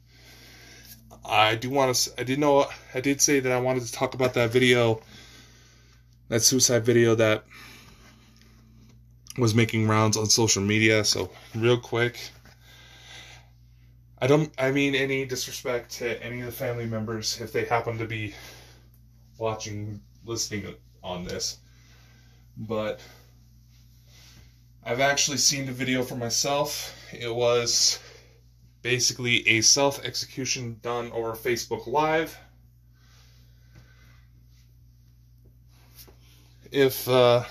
I 1.25 1.55
do 1.55 1.71
want 1.71 1.97
to. 1.97 2.21
I 2.21 2.23
did 2.23 2.39
know. 2.39 2.67
I 2.95 3.01
did 3.01 3.21
say 3.21 3.41
that 3.41 3.51
I 3.51 3.61
wanted 3.61 3.85
to 3.85 3.93
talk 3.93 4.15
about 4.15 4.35
that 4.35 4.51
video, 4.51 5.01
that 6.29 6.43
suicide 6.43 6.85
video 6.85 7.15
that 7.15 7.45
was 9.39 9.55
making 9.55 9.89
rounds 9.89 10.17
on 10.17 10.27
social 10.27 10.63
media. 10.63 11.05
So 11.05 11.31
real 11.55 11.79
quick, 11.79 12.19
I 14.19 14.27
don't. 14.27 14.53
I 14.59 14.71
mean 14.71 14.95
any 14.95 15.25
disrespect 15.25 15.93
to 15.99 16.23
any 16.23 16.41
of 16.41 16.47
the 16.47 16.53
family 16.53 16.87
members 16.87 17.41
if 17.41 17.53
they 17.53 17.65
happen 17.65 17.99
to 17.99 18.07
be 18.07 18.35
watching, 19.39 20.01
listening 20.25 20.75
on 21.03 21.25
this, 21.25 21.59
but 22.57 23.01
I've 24.85 25.01
actually 25.01 25.39
seen 25.39 25.67
the 25.67 25.73
video 25.73 26.03
for 26.03 26.15
myself. 26.15 26.95
It 27.13 27.35
was 27.35 27.99
basically 28.83 29.49
a 29.49 29.63
self 29.63 30.05
execution 30.05 30.79
done 30.83 31.11
over 31.13 31.33
Facebook 31.33 31.87
Live. 31.87 32.39
If, 36.71 37.09
uh, 37.09 37.45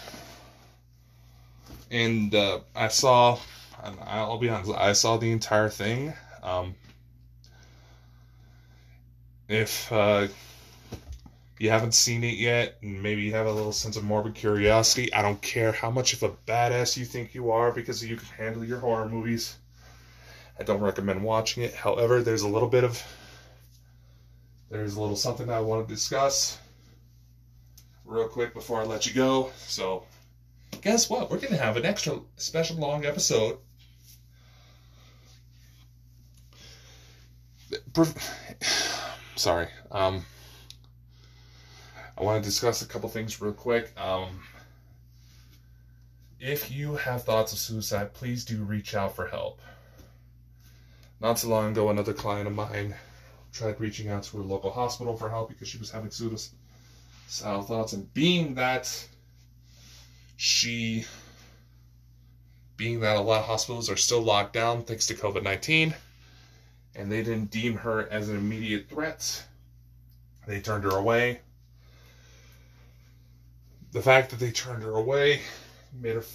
and 1.90 2.36
uh, 2.36 2.60
I 2.76 2.90
saw, 2.90 3.40
I'll 4.02 4.38
be 4.38 4.50
honest, 4.50 4.72
I 4.72 4.94
saw 4.94 5.18
the 5.18 5.32
entire 5.32 5.70
thing. 5.70 6.14
Um, 6.44 6.76
if 9.48 9.92
uh, 9.92 10.28
you 11.58 11.72
haven't 11.72 11.94
seen 11.94 12.24
it 12.24 12.38
yet, 12.38 12.78
and 12.82 13.02
maybe 13.02 13.24
you 13.24 13.32
have 13.32 13.48
a 13.48 13.52
little 13.52 13.72
sense 13.72 13.98
of 13.98 14.04
morbid 14.04 14.36
curiosity, 14.36 15.12
I 15.14 15.22
don't 15.22 15.42
care 15.42 15.72
how 15.72 15.90
much 15.90 16.14
of 16.14 16.22
a 16.22 16.30
badass 16.30 16.98
you 16.98 17.06
think 17.06 17.34
you 17.34 17.50
are 17.52 17.72
because 17.72 18.04
you 18.06 18.18
can 18.18 18.28
handle 18.38 18.64
your 18.64 18.80
horror 18.80 19.10
movies 19.10 19.56
I 20.60 20.64
don't 20.64 20.82
recommend 20.82 21.24
watching 21.24 21.64
it. 21.64 21.74
However, 21.74 22.22
there's 22.22 22.44
a 22.44 22.48
little 22.48 22.70
bit 22.70 22.84
of 22.84 23.02
there's 24.70 24.96
a 24.96 25.02
little 25.02 25.16
something 25.16 25.50
I 25.50 25.62
want 25.62 25.88
to 25.88 25.94
discuss 25.94 26.58
real 28.06 28.28
quick 28.28 28.54
before 28.54 28.82
I 28.82 28.86
let 28.86 29.06
you 29.06 29.14
go. 29.14 29.52
So, 29.58 30.06
guess 30.82 31.10
what? 31.10 31.30
We're 31.30 31.38
going 31.40 31.54
to 31.54 31.60
have 31.60 31.78
an 31.78 31.86
extra 31.86 32.20
special 32.38 32.78
long 32.78 33.06
episode. 33.06 33.58
Sorry. 39.36 39.68
Um, 39.92 40.26
I 42.18 42.24
want 42.24 42.44
to 42.44 42.50
discuss 42.50 42.82
a 42.82 42.88
couple 42.88 43.10
things 43.10 43.40
real 43.42 43.54
quick. 43.54 43.92
Um, 44.00 44.42
if 46.40 46.72
you 46.72 46.96
have 46.96 47.24
thoughts 47.24 47.54
of 47.54 47.60
suicide, 47.60 48.14
please 48.14 48.46
do 48.46 48.64
reach 48.64 48.96
out 48.96 49.16
for 49.16 49.28
help. 49.28 49.62
Not 51.22 51.40
so 51.40 51.50
long 51.50 51.72
ago, 51.72 51.90
another 51.90 52.14
client 52.14 52.48
of 52.48 52.56
mine 52.56 52.96
tried 53.54 53.80
reaching 53.80 54.10
out 54.10 54.24
to 54.24 54.38
her 54.38 54.44
local 54.44 54.72
hospital 54.72 55.16
for 55.16 55.30
help 55.30 55.50
because 55.50 55.68
she 55.68 55.78
was 55.78 55.92
having 55.92 56.10
suicidal 56.10 57.62
thoughts. 57.62 57.94
And 57.94 58.12
being 58.14 58.56
that 58.56 59.08
she, 60.36 61.06
being 62.76 63.00
that 63.02 63.18
a 63.18 63.22
lot 63.22 63.42
of 63.42 63.46
hospitals 63.46 63.90
are 63.90 63.96
still 63.96 64.22
locked 64.22 64.54
down 64.54 64.84
thanks 64.84 65.08
to 65.08 65.14
COVID 65.14 65.44
19, 65.44 65.94
and 66.96 67.12
they 67.12 67.24
didn't 67.24 67.52
deem 67.52 67.78
her 67.78 68.08
as 68.10 68.30
an 68.30 68.38
immediate 68.38 68.90
threat, 68.90 69.46
they 70.48 70.60
turned 70.60 70.84
her 70.84 70.98
away. 70.98 71.42
The 73.92 74.02
fact 74.02 74.32
that 74.32 74.40
they 74.40 74.52
turned 74.52 74.84
her 74.84 74.96
away 74.96 75.42
made 75.94 76.16
her 76.16 76.26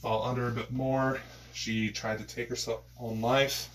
fall 0.00 0.24
under 0.24 0.48
a 0.48 0.52
bit 0.52 0.72
more. 0.72 1.20
She 1.52 1.90
tried 1.90 2.18
to 2.18 2.24
take 2.24 2.48
her 2.48 2.56
own 2.98 3.20
life 3.20 3.68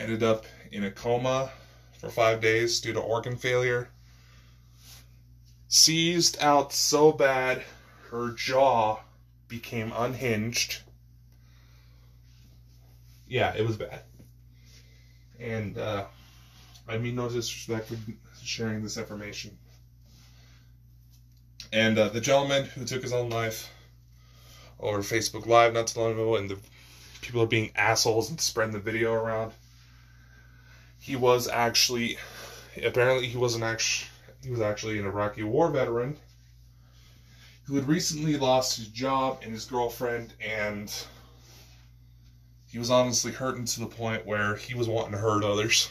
ended 0.00 0.22
up 0.22 0.46
in 0.72 0.84
a 0.84 0.90
coma 0.90 1.50
for 1.98 2.08
five 2.08 2.40
days 2.40 2.80
due 2.80 2.94
to 2.94 3.00
organ 3.00 3.36
failure. 3.36 3.90
Seized 5.68 6.42
out 6.42 6.72
so 6.72 7.12
bad, 7.12 7.62
her 8.10 8.30
jaw 8.30 9.00
became 9.46 9.92
unhinged. 9.94 10.78
Yeah, 13.28 13.54
it 13.54 13.66
was 13.66 13.76
bad. 13.76 14.02
And 15.40 15.78
uh, 15.78 16.04
I 16.88 16.98
mean 16.98 17.16
no 17.16 17.28
disrespect 17.28 17.88
for 17.88 17.96
sharing 18.42 18.82
this 18.82 18.96
information. 18.96 19.56
And 21.72 21.98
uh, 21.98 22.08
the 22.08 22.20
gentleman 22.20 22.64
who 22.64 22.84
took 22.84 23.02
his 23.02 23.12
own 23.12 23.30
life 23.30 23.70
over 24.78 24.98
Facebook 24.98 25.46
Live 25.46 25.72
not 25.72 25.86
too 25.86 26.00
long 26.00 26.12
ago, 26.12 26.36
and 26.36 26.50
the 26.50 26.58
people 27.20 27.42
are 27.42 27.46
being 27.46 27.70
assholes 27.76 28.30
and 28.30 28.40
spreading 28.40 28.72
the 28.72 28.80
video 28.80 29.12
around 29.12 29.52
he 31.00 31.16
was 31.16 31.48
actually 31.48 32.18
apparently 32.84 33.26
he 33.26 33.36
wasn't 33.36 33.64
actually 33.64 34.08
he 34.44 34.50
was 34.50 34.60
actually 34.60 34.98
an 34.98 35.06
Iraqi 35.06 35.42
war 35.42 35.70
veteran 35.70 36.16
who 37.64 37.76
had 37.76 37.88
recently 37.88 38.36
lost 38.36 38.76
his 38.76 38.88
job 38.88 39.40
and 39.42 39.52
his 39.52 39.64
girlfriend 39.64 40.34
and 40.44 40.92
he 42.70 42.78
was 42.78 42.90
honestly 42.90 43.32
hurting 43.32 43.64
to 43.64 43.80
the 43.80 43.86
point 43.86 44.26
where 44.26 44.54
he 44.54 44.74
was 44.74 44.88
wanting 44.88 45.12
to 45.12 45.18
hurt 45.18 45.42
others. 45.42 45.90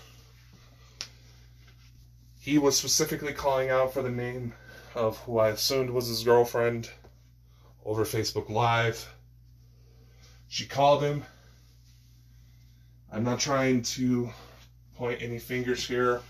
He 2.39 2.57
was 2.57 2.77
specifically 2.77 3.33
calling 3.33 3.69
out 3.69 3.93
for 3.93 4.01
the 4.01 4.09
name 4.09 4.53
of 4.95 5.17
who 5.19 5.39
I 5.39 5.49
assumed 5.49 5.89
was 5.89 6.07
his 6.07 6.23
girlfriend 6.23 6.89
over 7.85 8.05
Facebook 8.05 8.49
Live. 8.49 9.13
She 10.47 10.65
called 10.65 11.03
him. 11.03 11.25
I'm 13.11 13.23
not 13.23 13.39
trying 13.39 13.81
to 13.83 14.31
point 14.95 15.21
any 15.21 15.37
fingers 15.37 15.85
here, 15.85 16.21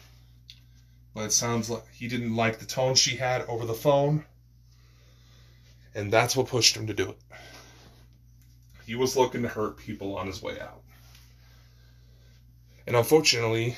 but 1.13 1.25
it 1.25 1.31
sounds 1.31 1.69
like 1.69 1.83
he 1.91 2.07
didn't 2.07 2.35
like 2.35 2.57
the 2.57 2.65
tone 2.65 2.95
she 2.95 3.17
had 3.17 3.43
over 3.43 3.65
the 3.65 3.73
phone, 3.73 4.25
and 5.93 6.11
that's 6.11 6.35
what 6.35 6.47
pushed 6.47 6.75
him 6.75 6.87
to 6.87 6.93
do 6.93 7.09
it. 7.09 7.17
He 8.89 8.95
was 8.95 9.15
looking 9.15 9.43
to 9.43 9.47
hurt 9.47 9.77
people 9.77 10.17
on 10.17 10.25
his 10.25 10.41
way 10.41 10.59
out. 10.59 10.81
And 12.87 12.95
unfortunately, 12.95 13.77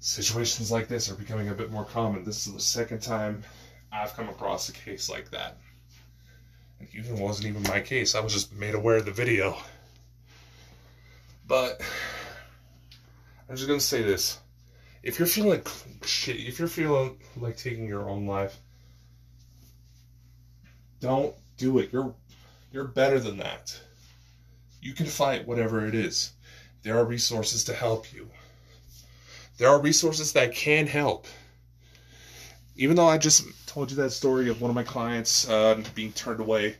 situations 0.00 0.72
like 0.72 0.88
this 0.88 1.08
are 1.08 1.14
becoming 1.14 1.48
a 1.48 1.54
bit 1.54 1.70
more 1.70 1.84
common. 1.84 2.24
This 2.24 2.48
is 2.48 2.54
the 2.54 2.58
second 2.58 3.02
time 3.02 3.44
I've 3.92 4.12
come 4.14 4.28
across 4.28 4.68
a 4.70 4.72
case 4.72 5.08
like 5.08 5.30
that. 5.30 5.56
And 6.80 6.88
even 6.96 7.20
wasn't 7.20 7.46
even 7.46 7.62
my 7.62 7.78
case. 7.80 8.16
I 8.16 8.20
was 8.20 8.32
just 8.32 8.52
made 8.52 8.74
aware 8.74 8.96
of 8.96 9.04
the 9.04 9.12
video. 9.12 9.56
But 11.46 11.80
I'm 13.48 13.54
just 13.54 13.68
gonna 13.68 13.78
say 13.78 14.02
this: 14.02 14.40
if 15.04 15.20
you're 15.20 15.28
feeling 15.28 15.50
like 15.50 15.68
shit, 16.04 16.38
if 16.38 16.58
you're 16.58 16.66
feeling 16.66 17.20
like 17.36 17.56
taking 17.56 17.86
your 17.86 18.10
own 18.10 18.26
life, 18.26 18.58
don't 20.98 21.36
do 21.56 21.78
it. 21.78 21.92
You're 21.92 22.12
you're 22.76 22.84
better 22.84 23.18
than 23.18 23.38
that. 23.38 23.74
You 24.82 24.92
can 24.92 25.06
fight 25.06 25.48
whatever 25.48 25.86
it 25.86 25.94
is. 25.94 26.32
There 26.82 26.98
are 26.98 27.06
resources 27.06 27.64
to 27.64 27.74
help 27.74 28.12
you. 28.12 28.28
There 29.56 29.70
are 29.70 29.80
resources 29.80 30.34
that 30.34 30.54
can 30.54 30.86
help. 30.86 31.26
Even 32.76 32.94
though 32.94 33.08
I 33.08 33.16
just 33.16 33.46
told 33.66 33.90
you 33.90 33.96
that 33.96 34.10
story 34.10 34.50
of 34.50 34.60
one 34.60 34.68
of 34.68 34.74
my 34.74 34.82
clients 34.82 35.48
uh, 35.48 35.82
being 35.94 36.12
turned 36.12 36.38
away, 36.38 36.76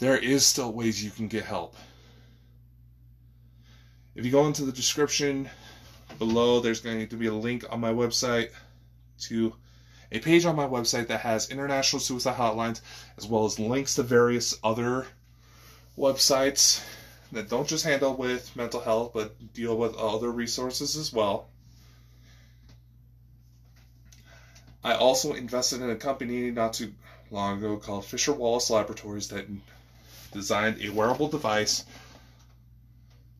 there 0.00 0.18
is 0.18 0.44
still 0.44 0.70
ways 0.70 1.02
you 1.02 1.10
can 1.10 1.28
get 1.28 1.46
help. 1.46 1.74
If 4.14 4.26
you 4.26 4.30
go 4.30 4.46
into 4.46 4.66
the 4.66 4.72
description 4.72 5.48
below, 6.18 6.60
there's 6.60 6.82
going 6.82 7.08
to 7.08 7.16
be 7.16 7.28
a 7.28 7.32
link 7.32 7.64
on 7.70 7.80
my 7.80 7.90
website 7.90 8.50
to 9.20 9.54
a 10.12 10.18
page 10.18 10.44
on 10.44 10.56
my 10.56 10.66
website 10.66 11.06
that 11.06 11.20
has 11.20 11.50
international 11.50 12.00
suicide 12.00 12.36
hotlines 12.36 12.80
as 13.16 13.26
well 13.26 13.44
as 13.44 13.58
links 13.58 13.94
to 13.94 14.02
various 14.02 14.58
other 14.64 15.06
websites 15.96 16.82
that 17.32 17.48
don't 17.48 17.68
just 17.68 17.84
handle 17.84 18.14
with 18.14 18.54
mental 18.56 18.80
health 18.80 19.12
but 19.14 19.52
deal 19.54 19.76
with 19.76 19.94
other 19.96 20.30
resources 20.30 20.96
as 20.96 21.12
well. 21.12 21.48
I 24.82 24.94
also 24.94 25.34
invested 25.34 25.82
in 25.82 25.90
a 25.90 25.96
company 25.96 26.50
not 26.50 26.72
too 26.72 26.92
long 27.30 27.58
ago 27.58 27.76
called 27.76 28.06
Fisher 28.06 28.32
Wallace 28.32 28.70
Laboratories 28.70 29.28
that 29.28 29.46
designed 30.32 30.80
a 30.80 30.88
wearable 30.88 31.28
device 31.28 31.84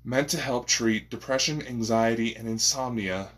meant 0.05 0.29
to 0.29 0.41
help 0.41 0.67
treat 0.67 1.11
depression, 1.11 1.67
anxiety, 1.67 2.37
and 2.37 2.47
insomnia 2.47 3.29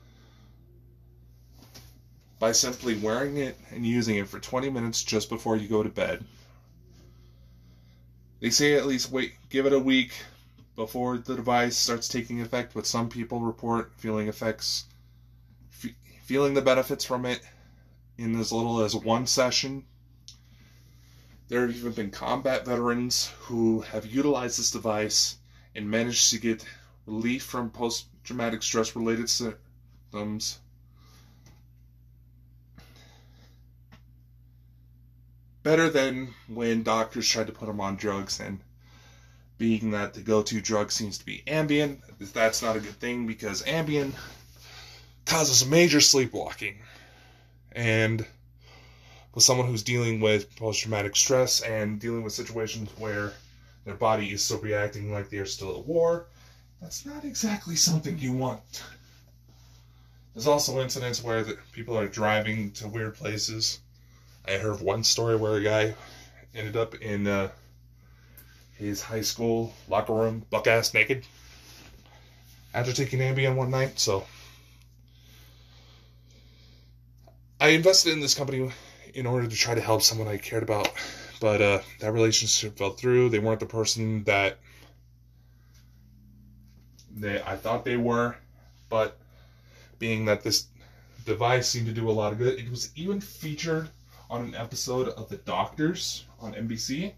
by 2.43 2.51
simply 2.51 2.97
wearing 2.97 3.37
it 3.37 3.57
and 3.71 3.87
using 3.87 4.17
it 4.17 4.27
for 4.27 4.41
20 4.41 4.69
minutes 4.69 5.05
just 5.05 5.29
before 5.29 5.57
you 5.57 5.69
go 5.69 5.81
to 5.81 5.89
bed. 5.89 6.25
They 8.41 8.51
say 8.51 8.75
at 8.75 8.85
least 8.85 9.13
wait, 9.13 9.35
give 9.49 9.65
it 9.65 9.73
a 9.73 9.79
week 9.79 10.11
before 10.75 11.19
the 11.19 11.37
device 11.37 11.77
starts 11.77 12.09
taking 12.09 12.41
effect, 12.41 12.75
but 12.75 12.85
some 12.85 13.09
people 13.09 13.39
report 13.39 13.93
feeling 13.97 14.27
effects, 14.27 14.87
f- 15.85 15.93
feeling 16.25 16.55
the 16.55 16.63
benefits 16.63 17.05
from 17.05 17.27
it 17.27 17.41
in 18.19 18.35
as 18.41 18.51
little 18.51 18.81
as 18.81 18.97
one 18.97 19.29
session. 19.29 19.85
There 21.47 21.61
have 21.61 21.77
even 21.77 21.93
been 21.93 22.11
combat 22.11 22.67
veterans 22.67 23.31
who 23.43 23.83
have 23.83 24.05
utilized 24.05 24.59
this 24.59 24.73
device 24.73 25.37
and 25.77 25.89
managed 25.89 26.31
to 26.31 26.41
get 26.41 26.65
relief 27.07 27.45
from 27.45 27.71
post 27.71 28.07
traumatic 28.25 28.65
stress 28.65 28.97
related 28.97 29.31
symptoms. 29.31 30.59
Better 35.63 35.89
than 35.89 36.35
when 36.49 36.83
doctors 36.83 37.29
tried 37.29 37.47
to 37.47 37.53
put 37.53 37.67
them 37.67 37.81
on 37.81 37.97
drugs 37.97 38.41
and 38.41 38.61
being 39.59 39.93
that 39.93 40.15
the 40.15 40.21
go-to 40.21 40.61
drug 40.61 40.91
seems 40.91 41.19
to 41.19 41.25
be 41.25 41.43
Ambien, 41.47 41.99
that's 42.33 42.63
not 42.63 42.77
a 42.77 42.81
good 42.81 42.99
thing 42.99 43.27
because 43.27 43.63
Ambien 43.63 44.13
causes 45.25 45.65
major 45.65 46.01
sleepwalking. 46.01 46.79
And 47.71 48.27
with 49.35 49.45
someone 49.45 49.69
who's 49.69 49.85
dealing 49.85 50.21
with 50.21 50.55
post-traumatic 50.57 51.15
stress 51.15 51.61
and 51.61 52.01
dealing 52.01 52.23
with 52.23 52.33
situations 52.33 52.91
where 52.99 53.33
their 53.85 53.95
body 53.95 54.33
is 54.33 54.43
still 54.43 54.59
reacting 54.59 55.13
like 55.13 55.31
they're 55.31 55.47
still 55.47 55.79
at 55.79 55.87
war, 55.87 56.27
that's 56.81 57.07
not 57.07 57.25
exactly 57.25 57.77
something 57.77 58.19
you 58.19 58.33
want. 58.33 58.83
There's 60.35 60.49
also 60.49 60.81
incidents 60.81 61.23
where 61.23 61.45
people 61.73 61.97
are 61.97 62.09
driving 62.09 62.73
to 62.73 62.89
weird 62.89 63.15
places. 63.15 63.79
I 64.47 64.59
heard 64.59 64.81
one 64.81 65.05
story 65.05 65.37
where 65.37 65.55
a 65.55 65.63
guy 65.63 65.95
ended 66.55 66.77
up 66.77 66.95
in 66.97 67.27
uh, 67.27 67.51
his 68.77 69.03
high 69.03 69.21
school 69.21 69.73
locker 69.89 70.13
room, 70.13 70.45
buck 70.51 70.67
ass 70.67 70.93
naked, 70.95 71.25
after 72.75 72.93
taking 72.93 73.21
Ambien 73.21 73.55
one 73.55 73.71
night. 73.71 73.99
So 73.99 74.27
I 77.61 77.69
invested 77.69 78.13
in 78.13 78.21
this 78.21 78.35
company 78.35 78.73
in 79.15 79.27
order 79.27 79.47
to 79.47 79.57
try 79.57 79.75
to 79.75 79.81
help 79.81 80.03
someone 80.03 80.27
I 80.27 80.39
cared 80.39 80.65
about, 80.65 80.91
but 81.41 81.63
uh, 81.63 81.81
that 82.01 82.13
relationship 82.13 82.77
fell 82.77 82.91
through. 82.91 83.29
They 83.29 83.39
weren't 83.39 83.61
the 83.61 83.67
person 83.67 84.25
that 84.25 84.59
they 87.15 87.41
I 87.43 87.57
thought 87.57 87.85
they 87.85 87.97
were, 87.97 88.37
but 88.89 89.19
being 89.99 90.25
that 90.25 90.43
this 90.43 90.67
device 91.25 91.69
seemed 91.69 91.87
to 91.87 91.93
do 91.93 92.11
a 92.11 92.13
lot 92.13 92.33
of 92.33 92.39
good, 92.39 92.59
it 92.59 92.69
was 92.69 92.91
even 92.97 93.21
featured 93.21 93.89
on 94.33 94.41
an 94.41 94.55
episode 94.55 95.09
of 95.09 95.29
The 95.29 95.37
Doctors 95.37 96.25
on 96.41 96.55
NBC. 96.55 97.13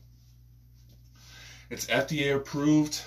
It's 1.70 1.86
FDA 1.86 2.35
approved. 2.35 3.01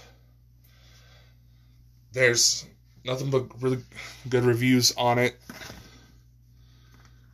There's 2.13 2.65
nothing 3.03 3.29
but 3.29 3.61
really 3.61 3.83
good 4.29 4.45
reviews 4.45 4.93
on 4.95 5.19
it. 5.19 5.37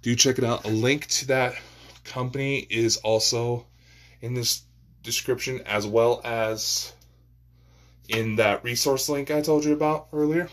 Do 0.02 0.16
check 0.16 0.40
it 0.40 0.44
out. 0.44 0.66
A 0.66 0.70
link 0.70 1.06
to 1.10 1.28
that 1.28 1.54
company 2.06 2.66
is 2.72 2.98
also 2.98 3.68
in 4.22 4.34
this 4.34 4.64
description 5.04 5.62
as 5.68 5.86
well 5.86 6.22
as 6.24 6.91
in 8.10 8.38
that 8.38 8.64
resource 8.64 9.10
link 9.10 9.30
I 9.30 9.41
told 9.41 9.64
you 9.64 9.74
about 9.74 10.08
earlier. 10.12 10.50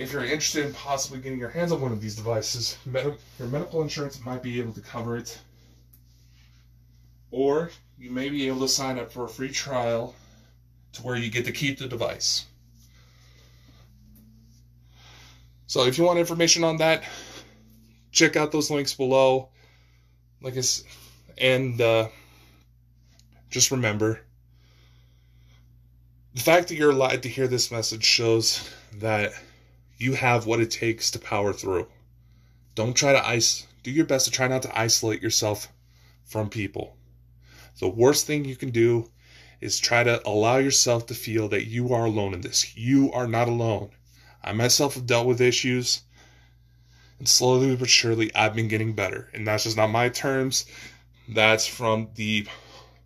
If 0.00 0.14
you're 0.14 0.24
interested 0.24 0.64
in 0.64 0.72
possibly 0.72 1.20
getting 1.20 1.38
your 1.38 1.50
hands 1.50 1.72
on 1.72 1.82
one 1.82 1.92
of 1.92 2.00
these 2.00 2.16
devices, 2.16 2.78
med- 2.86 3.18
your 3.38 3.48
medical 3.48 3.82
insurance 3.82 4.24
might 4.24 4.42
be 4.42 4.58
able 4.58 4.72
to 4.72 4.80
cover 4.80 5.18
it. 5.18 5.38
Or 7.30 7.70
you 7.98 8.10
may 8.10 8.30
be 8.30 8.48
able 8.48 8.60
to 8.60 8.68
sign 8.68 8.98
up 8.98 9.12
for 9.12 9.26
a 9.26 9.28
free 9.28 9.50
trial 9.50 10.14
to 10.94 11.02
where 11.02 11.16
you 11.16 11.30
get 11.30 11.44
to 11.44 11.52
keep 11.52 11.78
the 11.78 11.86
device. 11.86 12.46
So 15.66 15.84
if 15.84 15.98
you 15.98 16.04
want 16.04 16.18
information 16.18 16.64
on 16.64 16.78
that, 16.78 17.04
check 18.10 18.36
out 18.36 18.52
those 18.52 18.70
links 18.70 18.94
below. 18.94 19.50
Like 20.40 20.56
I 20.56 20.62
and 21.36 21.78
uh, 21.78 22.08
just 23.50 23.70
remember 23.70 24.22
the 26.34 26.40
fact 26.40 26.68
that 26.68 26.76
you're 26.76 26.90
allowed 26.90 27.24
to 27.24 27.28
hear 27.28 27.46
this 27.46 27.70
message 27.70 28.04
shows 28.04 28.66
that 28.94 29.34
you 30.00 30.14
have 30.14 30.46
what 30.46 30.60
it 30.60 30.70
takes 30.70 31.10
to 31.10 31.18
power 31.18 31.52
through. 31.52 31.86
Don't 32.74 32.94
try 32.94 33.12
to 33.12 33.26
ice. 33.26 33.66
Do 33.82 33.90
your 33.90 34.06
best 34.06 34.24
to 34.24 34.30
try 34.30 34.48
not 34.48 34.62
to 34.62 34.78
isolate 34.78 35.22
yourself 35.22 35.68
from 36.24 36.48
people. 36.48 36.96
The 37.80 37.88
worst 37.88 38.26
thing 38.26 38.46
you 38.46 38.56
can 38.56 38.70
do 38.70 39.10
is 39.60 39.78
try 39.78 40.02
to 40.02 40.26
allow 40.26 40.56
yourself 40.56 41.06
to 41.08 41.14
feel 41.14 41.48
that 41.48 41.66
you 41.66 41.92
are 41.92 42.06
alone 42.06 42.32
in 42.32 42.40
this. 42.40 42.74
You 42.78 43.12
are 43.12 43.28
not 43.28 43.48
alone. 43.48 43.90
I 44.42 44.52
myself 44.52 44.94
have 44.94 45.06
dealt 45.06 45.26
with 45.26 45.42
issues, 45.42 46.00
and 47.18 47.28
slowly 47.28 47.76
but 47.76 47.90
surely 47.90 48.34
I've 48.34 48.56
been 48.56 48.68
getting 48.68 48.94
better. 48.94 49.28
And 49.34 49.46
that's 49.46 49.64
just 49.64 49.76
not 49.76 49.88
my 49.88 50.08
terms. 50.08 50.64
That's 51.28 51.66
from 51.66 52.08
the 52.14 52.46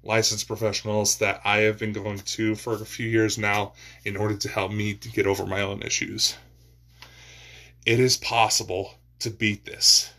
licensed 0.04 0.46
professionals 0.46 1.18
that 1.18 1.40
I 1.44 1.62
have 1.62 1.80
been 1.80 1.92
going 1.92 2.18
to 2.18 2.54
for 2.54 2.74
a 2.74 2.86
few 2.86 3.08
years 3.08 3.36
now 3.36 3.72
in 4.04 4.16
order 4.16 4.36
to 4.36 4.48
help 4.48 4.70
me 4.70 4.94
to 4.94 5.08
get 5.08 5.26
over 5.26 5.44
my 5.44 5.62
own 5.62 5.82
issues. 5.82 6.36
It 7.86 8.00
is 8.00 8.16
possible 8.16 8.94
to 9.20 9.30
beat 9.30 9.64
this. 9.64 10.10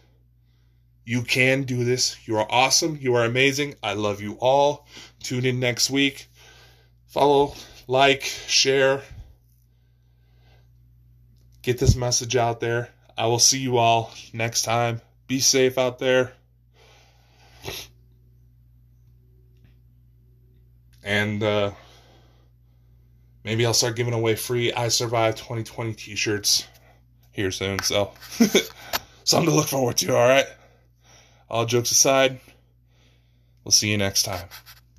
You 1.04 1.24
can 1.24 1.64
do 1.64 1.84
this. 1.84 2.18
You 2.28 2.38
are 2.38 2.48
awesome. 2.50 2.98
You 3.00 3.16
are 3.16 3.26
amazing. 3.26 3.76
I 3.82 3.94
love 3.94 4.22
you 4.22 4.38
all. 4.40 4.88
Tune 5.22 5.46
in 5.46 5.60
next 5.60 5.90
week. 5.90 6.28
Follow, 7.08 7.56
like, 7.88 8.24
share. 8.24 9.02
Get 11.62 11.80
this 11.80 11.96
message 11.96 12.36
out 12.36 12.60
there. 12.60 12.90
I 13.18 13.28
will 13.28 13.40
see 13.40 13.60
you 13.60 13.78
all 13.78 14.12
next 14.34 14.64
time. 14.64 15.02
Be 15.28 15.40
safe 15.40 15.78
out 15.78 16.00
there. 16.00 16.34
And 21.04 21.42
uh, 21.42 21.72
maybe 23.44 23.66
I'll 23.66 23.74
start 23.74 23.96
giving 23.96 24.14
away 24.14 24.36
free 24.36 24.74
I 24.74 24.88
Survived 24.88 25.38
2020 25.38 25.94
t 25.94 26.16
shirts 26.16 26.66
here 27.36 27.52
soon. 27.52 27.80
So, 27.80 28.12
something 29.24 29.50
to 29.50 29.56
look 29.56 29.68
forward 29.68 29.98
to, 29.98 30.16
all 30.16 30.28
right? 30.28 30.48
All 31.50 31.66
jokes 31.66 31.92
aside, 31.92 32.40
we'll 33.64 33.72
see 33.72 33.92
you 33.92 33.98
next 33.98 34.24
time. 34.24 34.48